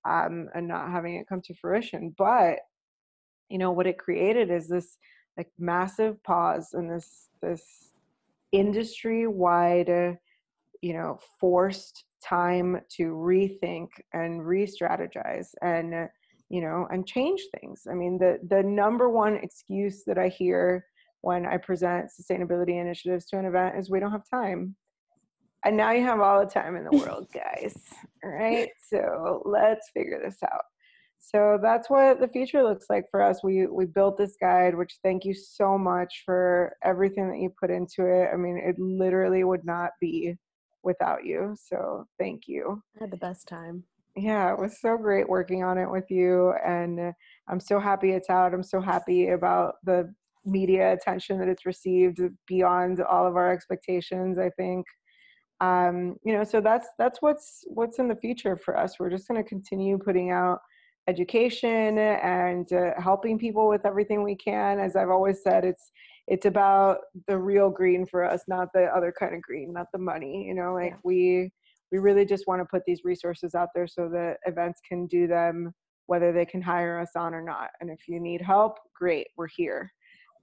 um, 0.06 0.46
and 0.54 0.68
not 0.68 0.90
having 0.90 1.14
it 1.16 1.26
come 1.26 1.40
to 1.42 1.54
fruition 1.54 2.14
but 2.18 2.58
you 3.48 3.56
know 3.56 3.70
what 3.70 3.86
it 3.86 3.98
created 3.98 4.50
is 4.50 4.68
this 4.68 4.98
like 5.36 5.50
massive 5.58 6.22
pause 6.22 6.74
in 6.74 6.88
this 6.88 7.28
this 7.42 7.92
industry 8.52 9.26
wide 9.26 9.90
uh, 9.90 10.12
you 10.80 10.92
know 10.92 11.18
forced 11.40 12.04
time 12.22 12.80
to 12.88 13.12
rethink 13.12 13.88
and 14.12 14.46
re-strategize 14.46 15.48
and 15.62 15.94
uh, 15.94 16.06
you 16.48 16.60
know 16.60 16.86
and 16.90 17.06
change 17.06 17.42
things. 17.58 17.86
I 17.90 17.94
mean 17.94 18.18
the 18.18 18.38
the 18.48 18.62
number 18.62 19.08
one 19.08 19.36
excuse 19.36 20.04
that 20.06 20.18
i 20.18 20.28
hear 20.28 20.86
when 21.22 21.46
i 21.46 21.56
present 21.56 22.10
sustainability 22.10 22.80
initiatives 22.80 23.26
to 23.26 23.38
an 23.38 23.46
event 23.46 23.76
is 23.78 23.90
we 23.90 24.00
don't 24.00 24.12
have 24.12 24.28
time. 24.28 24.76
And 25.66 25.78
now 25.78 25.92
you 25.92 26.02
have 26.02 26.20
all 26.20 26.40
the 26.40 26.50
time 26.50 26.76
in 26.76 26.84
the 26.84 26.98
world 26.98 27.26
guys 27.34 27.74
all 28.24 28.30
right? 28.30 28.68
So 28.88 29.42
let's 29.44 29.90
figure 29.94 30.20
this 30.22 30.42
out 30.42 30.62
so 31.26 31.58
that's 31.60 31.88
what 31.88 32.20
the 32.20 32.28
future 32.28 32.62
looks 32.62 32.86
like 32.90 33.04
for 33.10 33.22
us. 33.22 33.42
We 33.42 33.66
we 33.66 33.86
built 33.86 34.18
this 34.18 34.36
guide 34.38 34.76
which 34.76 34.98
thank 35.02 35.24
you 35.24 35.32
so 35.32 35.78
much 35.78 36.22
for 36.26 36.76
everything 36.84 37.30
that 37.30 37.38
you 37.38 37.50
put 37.58 37.70
into 37.70 38.04
it. 38.06 38.28
I 38.32 38.36
mean 38.36 38.58
it 38.58 38.78
literally 38.78 39.42
would 39.42 39.64
not 39.64 39.92
be 40.00 40.34
without 40.82 41.24
you. 41.24 41.56
So 41.58 42.06
thank 42.18 42.42
you. 42.46 42.82
I 42.96 43.04
had 43.04 43.10
the 43.10 43.16
best 43.16 43.48
time. 43.48 43.84
Yeah 44.14 44.52
it 44.52 44.58
was 44.58 44.80
so 44.80 44.98
great 44.98 45.28
working 45.28 45.64
on 45.64 45.78
it 45.78 45.90
with 45.90 46.08
you 46.10 46.52
and 46.64 47.12
i'm 47.48 47.58
so 47.58 47.80
happy 47.80 48.12
it's 48.12 48.30
out. 48.30 48.52
I'm 48.52 48.62
so 48.62 48.80
happy 48.80 49.30
about 49.30 49.76
the 49.84 50.12
media 50.44 50.92
attention 50.92 51.38
that 51.38 51.48
it's 51.48 51.64
received 51.64 52.20
beyond 52.46 53.00
all 53.00 53.26
of 53.26 53.34
our 53.36 53.50
expectations 53.50 54.38
i 54.38 54.50
think. 54.50 54.84
Um, 55.60 56.16
you 56.22 56.34
know 56.34 56.44
so 56.44 56.60
that's 56.60 56.88
that's 56.98 57.22
what's 57.22 57.64
what's 57.68 57.98
in 57.98 58.08
the 58.08 58.16
future 58.16 58.56
for 58.56 58.76
us. 58.76 58.98
We're 58.98 59.08
just 59.08 59.26
going 59.26 59.42
to 59.42 59.48
continue 59.48 59.96
putting 59.96 60.30
out 60.30 60.58
education 61.08 61.98
and 61.98 62.72
uh, 62.72 62.92
helping 62.98 63.38
people 63.38 63.68
with 63.68 63.84
everything 63.84 64.22
we 64.22 64.36
can. 64.36 64.78
As 64.78 64.96
i've 64.96 65.10
always 65.10 65.42
said 65.42 65.64
it's 65.64 65.90
it's 66.26 66.46
about 66.46 66.98
the 67.28 67.36
real 67.36 67.70
green 67.70 68.06
for 68.06 68.24
us 68.24 68.42
not 68.48 68.68
the 68.72 68.84
other 68.84 69.12
kind 69.18 69.34
of 69.34 69.42
green 69.42 69.72
not 69.72 69.86
the 69.92 69.98
money 69.98 70.44
you 70.46 70.54
know 70.54 70.72
like 70.72 70.92
yeah. 70.92 71.00
we 71.04 71.50
we 71.92 71.98
really 71.98 72.24
just 72.24 72.46
want 72.46 72.60
to 72.60 72.64
put 72.64 72.82
these 72.86 73.04
resources 73.04 73.54
out 73.54 73.68
there 73.74 73.86
so 73.86 74.08
that 74.08 74.38
events 74.46 74.80
can 74.88 75.06
do 75.06 75.26
them 75.26 75.72
whether 76.06 76.32
they 76.32 76.44
can 76.44 76.60
hire 76.60 77.00
us 77.00 77.10
on 77.16 77.34
or 77.34 77.42
not. 77.42 77.70
And 77.80 77.90
if 77.90 78.00
you 78.08 78.20
need 78.20 78.42
help 78.42 78.78
great 78.94 79.28
we're 79.36 79.48
here. 79.48 79.92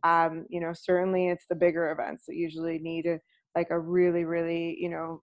Um, 0.04 0.46
you 0.50 0.60
know 0.60 0.74
certainly 0.74 1.28
it's 1.28 1.46
the 1.50 1.56
bigger 1.56 1.92
events 1.92 2.24
that 2.28 2.36
usually 2.36 2.80
need 2.80 3.06
a, 3.06 3.20
like 3.56 3.68
a 3.70 3.80
really 3.80 4.24
really 4.24 4.78
you 4.80 4.90
know 4.90 5.22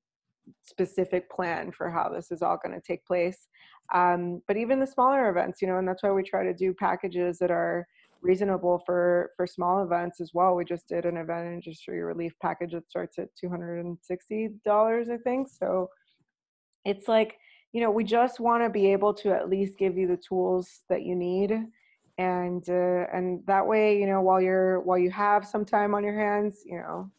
specific 0.64 1.30
plan 1.30 1.72
for 1.72 1.90
how 1.90 2.08
this 2.08 2.30
is 2.30 2.42
all 2.42 2.58
going 2.62 2.74
to 2.74 2.86
take 2.86 3.04
place. 3.06 3.48
Um, 3.94 4.42
but 4.46 4.56
even 4.56 4.80
the 4.80 4.86
smaller 4.86 5.30
events 5.30 5.62
you 5.62 5.68
know 5.68 5.78
and 5.78 5.88
that's 5.88 6.02
why 6.02 6.10
we 6.10 6.22
try 6.22 6.44
to 6.44 6.52
do 6.52 6.74
packages 6.74 7.38
that 7.38 7.50
are 7.50 7.86
reasonable 8.20 8.82
for 8.84 9.30
for 9.36 9.46
small 9.46 9.82
events 9.82 10.20
as 10.20 10.32
well. 10.34 10.54
We 10.54 10.64
just 10.64 10.88
did 10.88 11.04
an 11.04 11.16
event 11.16 11.46
industry 11.46 12.02
relief 12.02 12.32
package 12.42 12.72
that 12.72 12.88
starts 12.88 13.18
at 13.18 13.28
$260 13.42 15.10
i 15.10 15.16
think. 15.18 15.48
So 15.48 15.88
it's 16.84 17.08
like 17.08 17.38
you 17.72 17.80
know 17.80 17.90
we 17.90 18.04
just 18.04 18.40
want 18.40 18.62
to 18.62 18.70
be 18.70 18.92
able 18.92 19.14
to 19.14 19.30
at 19.30 19.48
least 19.48 19.78
give 19.78 19.96
you 19.96 20.06
the 20.06 20.16
tools 20.16 20.80
that 20.88 21.02
you 21.02 21.14
need. 21.14 21.52
And 22.18 22.68
uh, 22.68 23.06
and 23.12 23.46
that 23.46 23.66
way 23.66 23.98
you 23.98 24.06
know 24.06 24.20
while 24.20 24.40
you're 24.40 24.80
while 24.80 24.98
you 24.98 25.10
have 25.10 25.46
some 25.46 25.64
time 25.64 25.94
on 25.94 26.02
your 26.02 26.18
hands 26.18 26.62
you 26.66 26.78
know 26.78 27.10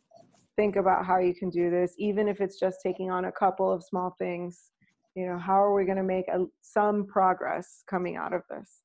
think 0.60 0.76
about 0.76 1.06
how 1.06 1.20
you 1.20 1.34
can 1.34 1.50
do 1.50 1.70
this 1.70 1.94
even 1.98 2.28
if 2.28 2.42
it's 2.42 2.60
just 2.60 2.80
taking 2.84 3.10
on 3.10 3.26
a 3.26 3.32
couple 3.32 3.72
of 3.72 3.82
small 3.82 4.14
things 4.20 4.72
you 5.16 5.26
know 5.26 5.38
how 5.38 5.62
are 5.62 5.74
we 5.74 5.86
going 5.86 5.98
to 5.98 6.04
make 6.04 6.28
a, 6.28 6.46
some 6.62 7.06
progress 7.06 7.84
coming 7.90 8.16
out 8.16 8.34
of 8.34 8.42
this? 8.50 8.84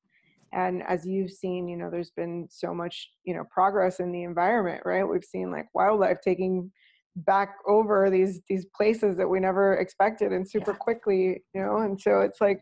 And 0.53 0.83
as 0.83 1.05
you've 1.05 1.31
seen 1.31 1.67
you 1.67 1.77
know 1.77 1.89
there's 1.89 2.11
been 2.11 2.47
so 2.49 2.73
much 2.73 3.09
you 3.23 3.33
know 3.33 3.43
progress 3.51 3.99
in 3.99 4.11
the 4.11 4.23
environment 4.23 4.81
right? 4.85 5.03
We've 5.03 5.23
seen 5.23 5.51
like 5.51 5.67
wildlife 5.73 6.19
taking 6.21 6.71
back 7.17 7.55
over 7.67 8.09
these 8.09 8.41
these 8.49 8.65
places 8.75 9.15
that 9.17 9.27
we 9.27 9.39
never 9.39 9.75
expected 9.75 10.33
and 10.33 10.49
super 10.49 10.71
yeah. 10.71 10.77
quickly 10.77 11.43
you 11.53 11.61
know? 11.61 11.77
And 11.77 11.99
so 11.99 12.21
it's 12.21 12.41
like 12.41 12.61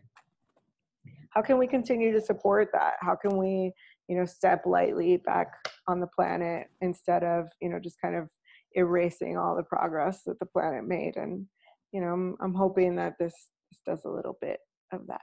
how 1.30 1.42
can 1.42 1.58
we 1.58 1.66
continue 1.66 2.12
to 2.12 2.20
support 2.20 2.68
that? 2.72 2.94
How 3.00 3.16
can 3.16 3.36
we 3.36 3.72
you 4.08 4.16
know 4.16 4.24
step 4.24 4.62
lightly 4.66 5.16
back 5.16 5.48
on 5.88 6.00
the 6.00 6.06
planet 6.06 6.68
instead 6.80 7.24
of 7.24 7.46
you 7.60 7.68
know 7.70 7.80
just 7.80 8.00
kind 8.00 8.14
of 8.14 8.28
erasing 8.74 9.36
all 9.36 9.56
the 9.56 9.62
progress 9.62 10.22
that 10.24 10.38
the 10.38 10.46
planet 10.46 10.86
made 10.86 11.16
and 11.16 11.46
you 11.92 12.00
know 12.00 12.08
i'm, 12.08 12.36
I'm 12.40 12.54
hoping 12.54 12.96
that 12.96 13.14
this, 13.18 13.34
this 13.70 13.80
does 13.86 14.04
a 14.04 14.10
little 14.10 14.36
bit 14.40 14.58
of 14.92 15.06
that. 15.08 15.20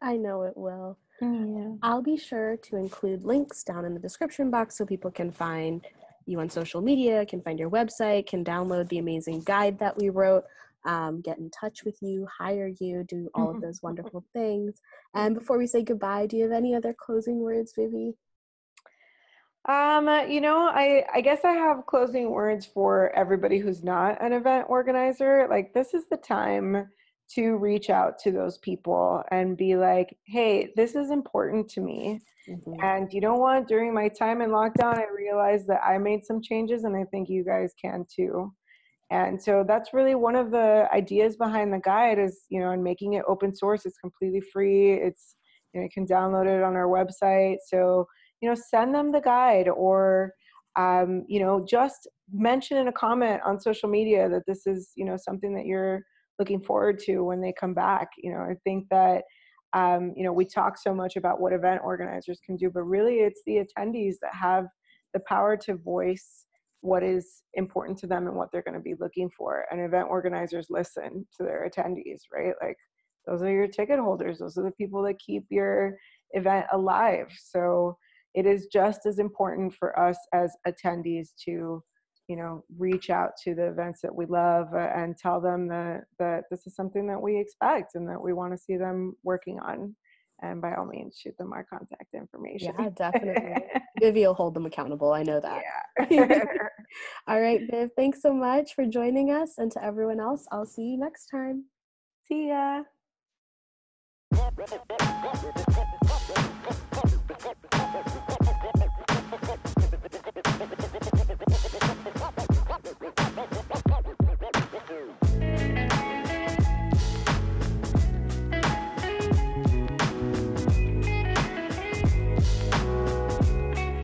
I 0.00 0.16
know 0.16 0.42
it 0.42 0.56
will. 0.56 0.98
Yeah. 1.20 1.74
i'll 1.82 2.02
be 2.02 2.16
sure 2.16 2.56
to 2.58 2.76
include 2.76 3.24
links 3.24 3.64
down 3.64 3.84
in 3.84 3.92
the 3.92 4.00
description 4.00 4.52
box 4.52 4.78
so 4.78 4.86
people 4.86 5.10
can 5.10 5.32
find 5.32 5.84
you 6.26 6.38
on 6.38 6.48
social 6.48 6.80
media 6.80 7.26
can 7.26 7.42
find 7.42 7.58
your 7.58 7.70
website 7.70 8.28
can 8.28 8.44
download 8.44 8.88
the 8.88 8.98
amazing 8.98 9.40
guide 9.40 9.80
that 9.80 9.98
we 9.98 10.10
wrote 10.10 10.44
um, 10.84 11.20
get 11.20 11.38
in 11.38 11.50
touch 11.50 11.82
with 11.84 11.96
you 12.00 12.24
hire 12.26 12.70
you 12.78 13.04
do 13.08 13.28
all 13.34 13.50
of 13.50 13.60
those 13.62 13.82
wonderful 13.82 14.24
things. 14.32 14.80
And 15.14 15.34
before 15.34 15.58
we 15.58 15.66
say 15.66 15.82
goodbye 15.82 16.26
do 16.26 16.36
you 16.36 16.44
have 16.44 16.52
any 16.52 16.72
other 16.72 16.94
closing 16.96 17.40
words 17.40 17.72
vivi 17.76 18.14
um, 19.68 20.08
you 20.30 20.40
know, 20.40 20.66
I 20.66 21.04
I 21.12 21.20
guess 21.20 21.40
I 21.44 21.52
have 21.52 21.86
closing 21.86 22.30
words 22.30 22.66
for 22.66 23.14
everybody 23.14 23.58
who's 23.58 23.84
not 23.84 24.20
an 24.22 24.32
event 24.32 24.66
organizer. 24.68 25.46
Like 25.48 25.74
this 25.74 25.92
is 25.92 26.04
the 26.10 26.16
time 26.16 26.88
to 27.34 27.56
reach 27.56 27.90
out 27.90 28.18
to 28.20 28.32
those 28.32 28.56
people 28.58 29.22
and 29.30 29.58
be 29.58 29.76
like, 29.76 30.16
"Hey, 30.24 30.72
this 30.74 30.94
is 30.94 31.10
important 31.10 31.68
to 31.70 31.82
me." 31.82 32.20
Mm-hmm. 32.48 32.82
And 32.82 33.12
you 33.12 33.20
know 33.20 33.34
what? 33.34 33.68
During 33.68 33.92
my 33.92 34.08
time 34.08 34.40
in 34.40 34.50
lockdown, 34.50 34.96
I 34.98 35.06
realized 35.14 35.66
that 35.68 35.84
I 35.84 35.98
made 35.98 36.24
some 36.24 36.40
changes 36.40 36.84
and 36.84 36.96
I 36.96 37.04
think 37.04 37.28
you 37.28 37.44
guys 37.44 37.74
can 37.80 38.06
too. 38.14 38.54
And 39.10 39.42
so 39.42 39.64
that's 39.66 39.92
really 39.92 40.14
one 40.14 40.36
of 40.36 40.50
the 40.50 40.88
ideas 40.92 41.36
behind 41.36 41.72
the 41.72 41.78
guide 41.78 42.18
is, 42.18 42.44
you 42.50 42.60
know, 42.60 42.70
and 42.70 42.82
making 42.82 43.14
it 43.14 43.24
open 43.28 43.54
source. 43.54 43.84
It's 43.86 43.98
completely 43.98 44.40
free. 44.40 44.94
It's 44.94 45.36
you 45.74 45.80
know, 45.80 45.84
you 45.84 45.90
can 45.92 46.06
download 46.06 46.46
it 46.46 46.62
on 46.62 46.74
our 46.76 46.86
website. 46.86 47.56
So 47.66 48.06
you 48.40 48.48
know 48.48 48.54
send 48.54 48.94
them 48.94 49.12
the 49.12 49.20
guide 49.20 49.68
or 49.68 50.32
um, 50.76 51.24
you 51.28 51.40
know 51.40 51.64
just 51.68 52.08
mention 52.32 52.76
in 52.76 52.88
a 52.88 52.92
comment 52.92 53.40
on 53.44 53.60
social 53.60 53.88
media 53.88 54.28
that 54.28 54.44
this 54.46 54.66
is 54.66 54.92
you 54.96 55.04
know 55.04 55.16
something 55.16 55.54
that 55.54 55.66
you're 55.66 56.02
looking 56.38 56.60
forward 56.60 56.98
to 57.00 57.20
when 57.20 57.40
they 57.40 57.52
come 57.58 57.74
back 57.74 58.08
you 58.22 58.30
know 58.30 58.40
i 58.40 58.54
think 58.64 58.84
that 58.90 59.22
um, 59.74 60.12
you 60.16 60.24
know 60.24 60.32
we 60.32 60.44
talk 60.44 60.78
so 60.78 60.94
much 60.94 61.16
about 61.16 61.40
what 61.40 61.52
event 61.52 61.80
organizers 61.84 62.40
can 62.44 62.56
do 62.56 62.70
but 62.72 62.82
really 62.82 63.16
it's 63.16 63.42
the 63.46 63.56
attendees 63.56 64.14
that 64.22 64.34
have 64.34 64.66
the 65.14 65.20
power 65.28 65.56
to 65.56 65.74
voice 65.76 66.46
what 66.80 67.02
is 67.02 67.42
important 67.54 67.98
to 67.98 68.06
them 68.06 68.28
and 68.28 68.36
what 68.36 68.48
they're 68.52 68.62
going 68.62 68.74
to 68.74 68.80
be 68.80 68.94
looking 69.00 69.28
for 69.36 69.64
and 69.70 69.80
event 69.80 70.06
organizers 70.08 70.68
listen 70.70 71.26
to 71.36 71.42
their 71.42 71.68
attendees 71.68 72.20
right? 72.32 72.54
Like 72.62 72.76
those 73.26 73.42
are 73.42 73.50
your 73.50 73.66
ticket 73.66 73.98
holders 73.98 74.38
those 74.38 74.56
are 74.56 74.64
the 74.64 74.70
people 74.72 75.02
that 75.02 75.18
keep 75.18 75.44
your 75.50 75.96
event 76.32 76.66
alive 76.72 77.26
so 77.38 77.96
it 78.34 78.46
is 78.46 78.66
just 78.66 79.06
as 79.06 79.18
important 79.18 79.74
for 79.74 79.98
us 79.98 80.18
as 80.32 80.56
attendees 80.66 81.30
to 81.44 81.82
you 82.28 82.36
know 82.36 82.62
reach 82.76 83.10
out 83.10 83.30
to 83.42 83.54
the 83.54 83.66
events 83.66 84.00
that 84.02 84.14
we 84.14 84.26
love 84.26 84.68
uh, 84.74 84.90
and 84.94 85.16
tell 85.16 85.40
them 85.40 85.66
that 85.66 86.02
that 86.18 86.44
this 86.50 86.66
is 86.66 86.76
something 86.76 87.06
that 87.06 87.20
we 87.20 87.38
expect 87.38 87.94
and 87.94 88.08
that 88.08 88.20
we 88.20 88.32
want 88.32 88.52
to 88.52 88.58
see 88.58 88.76
them 88.76 89.14
working 89.22 89.58
on. 89.60 89.96
And 90.40 90.62
by 90.62 90.74
all 90.74 90.86
means 90.86 91.18
shoot 91.20 91.36
them 91.36 91.52
our 91.52 91.64
contact 91.64 92.14
information. 92.14 92.72
Yeah 92.78 92.90
definitely. 92.94 93.56
Vivi 94.00 94.24
will 94.24 94.34
hold 94.34 94.54
them 94.54 94.66
accountable 94.66 95.12
i 95.12 95.22
know 95.22 95.40
that. 95.40 95.62
Yeah. 96.10 96.44
All 97.26 97.40
right 97.40 97.62
viv 97.70 97.90
thanks 97.96 98.22
so 98.22 98.32
much 98.32 98.74
for 98.74 98.86
joining 98.86 99.32
us 99.32 99.54
and 99.58 99.72
to 99.72 99.84
everyone 99.84 100.20
else 100.20 100.46
i'll 100.52 100.66
see 100.66 100.82
you 100.82 100.98
next 100.98 101.26
time. 101.26 101.64
See 102.28 102.48
ya 102.48 102.84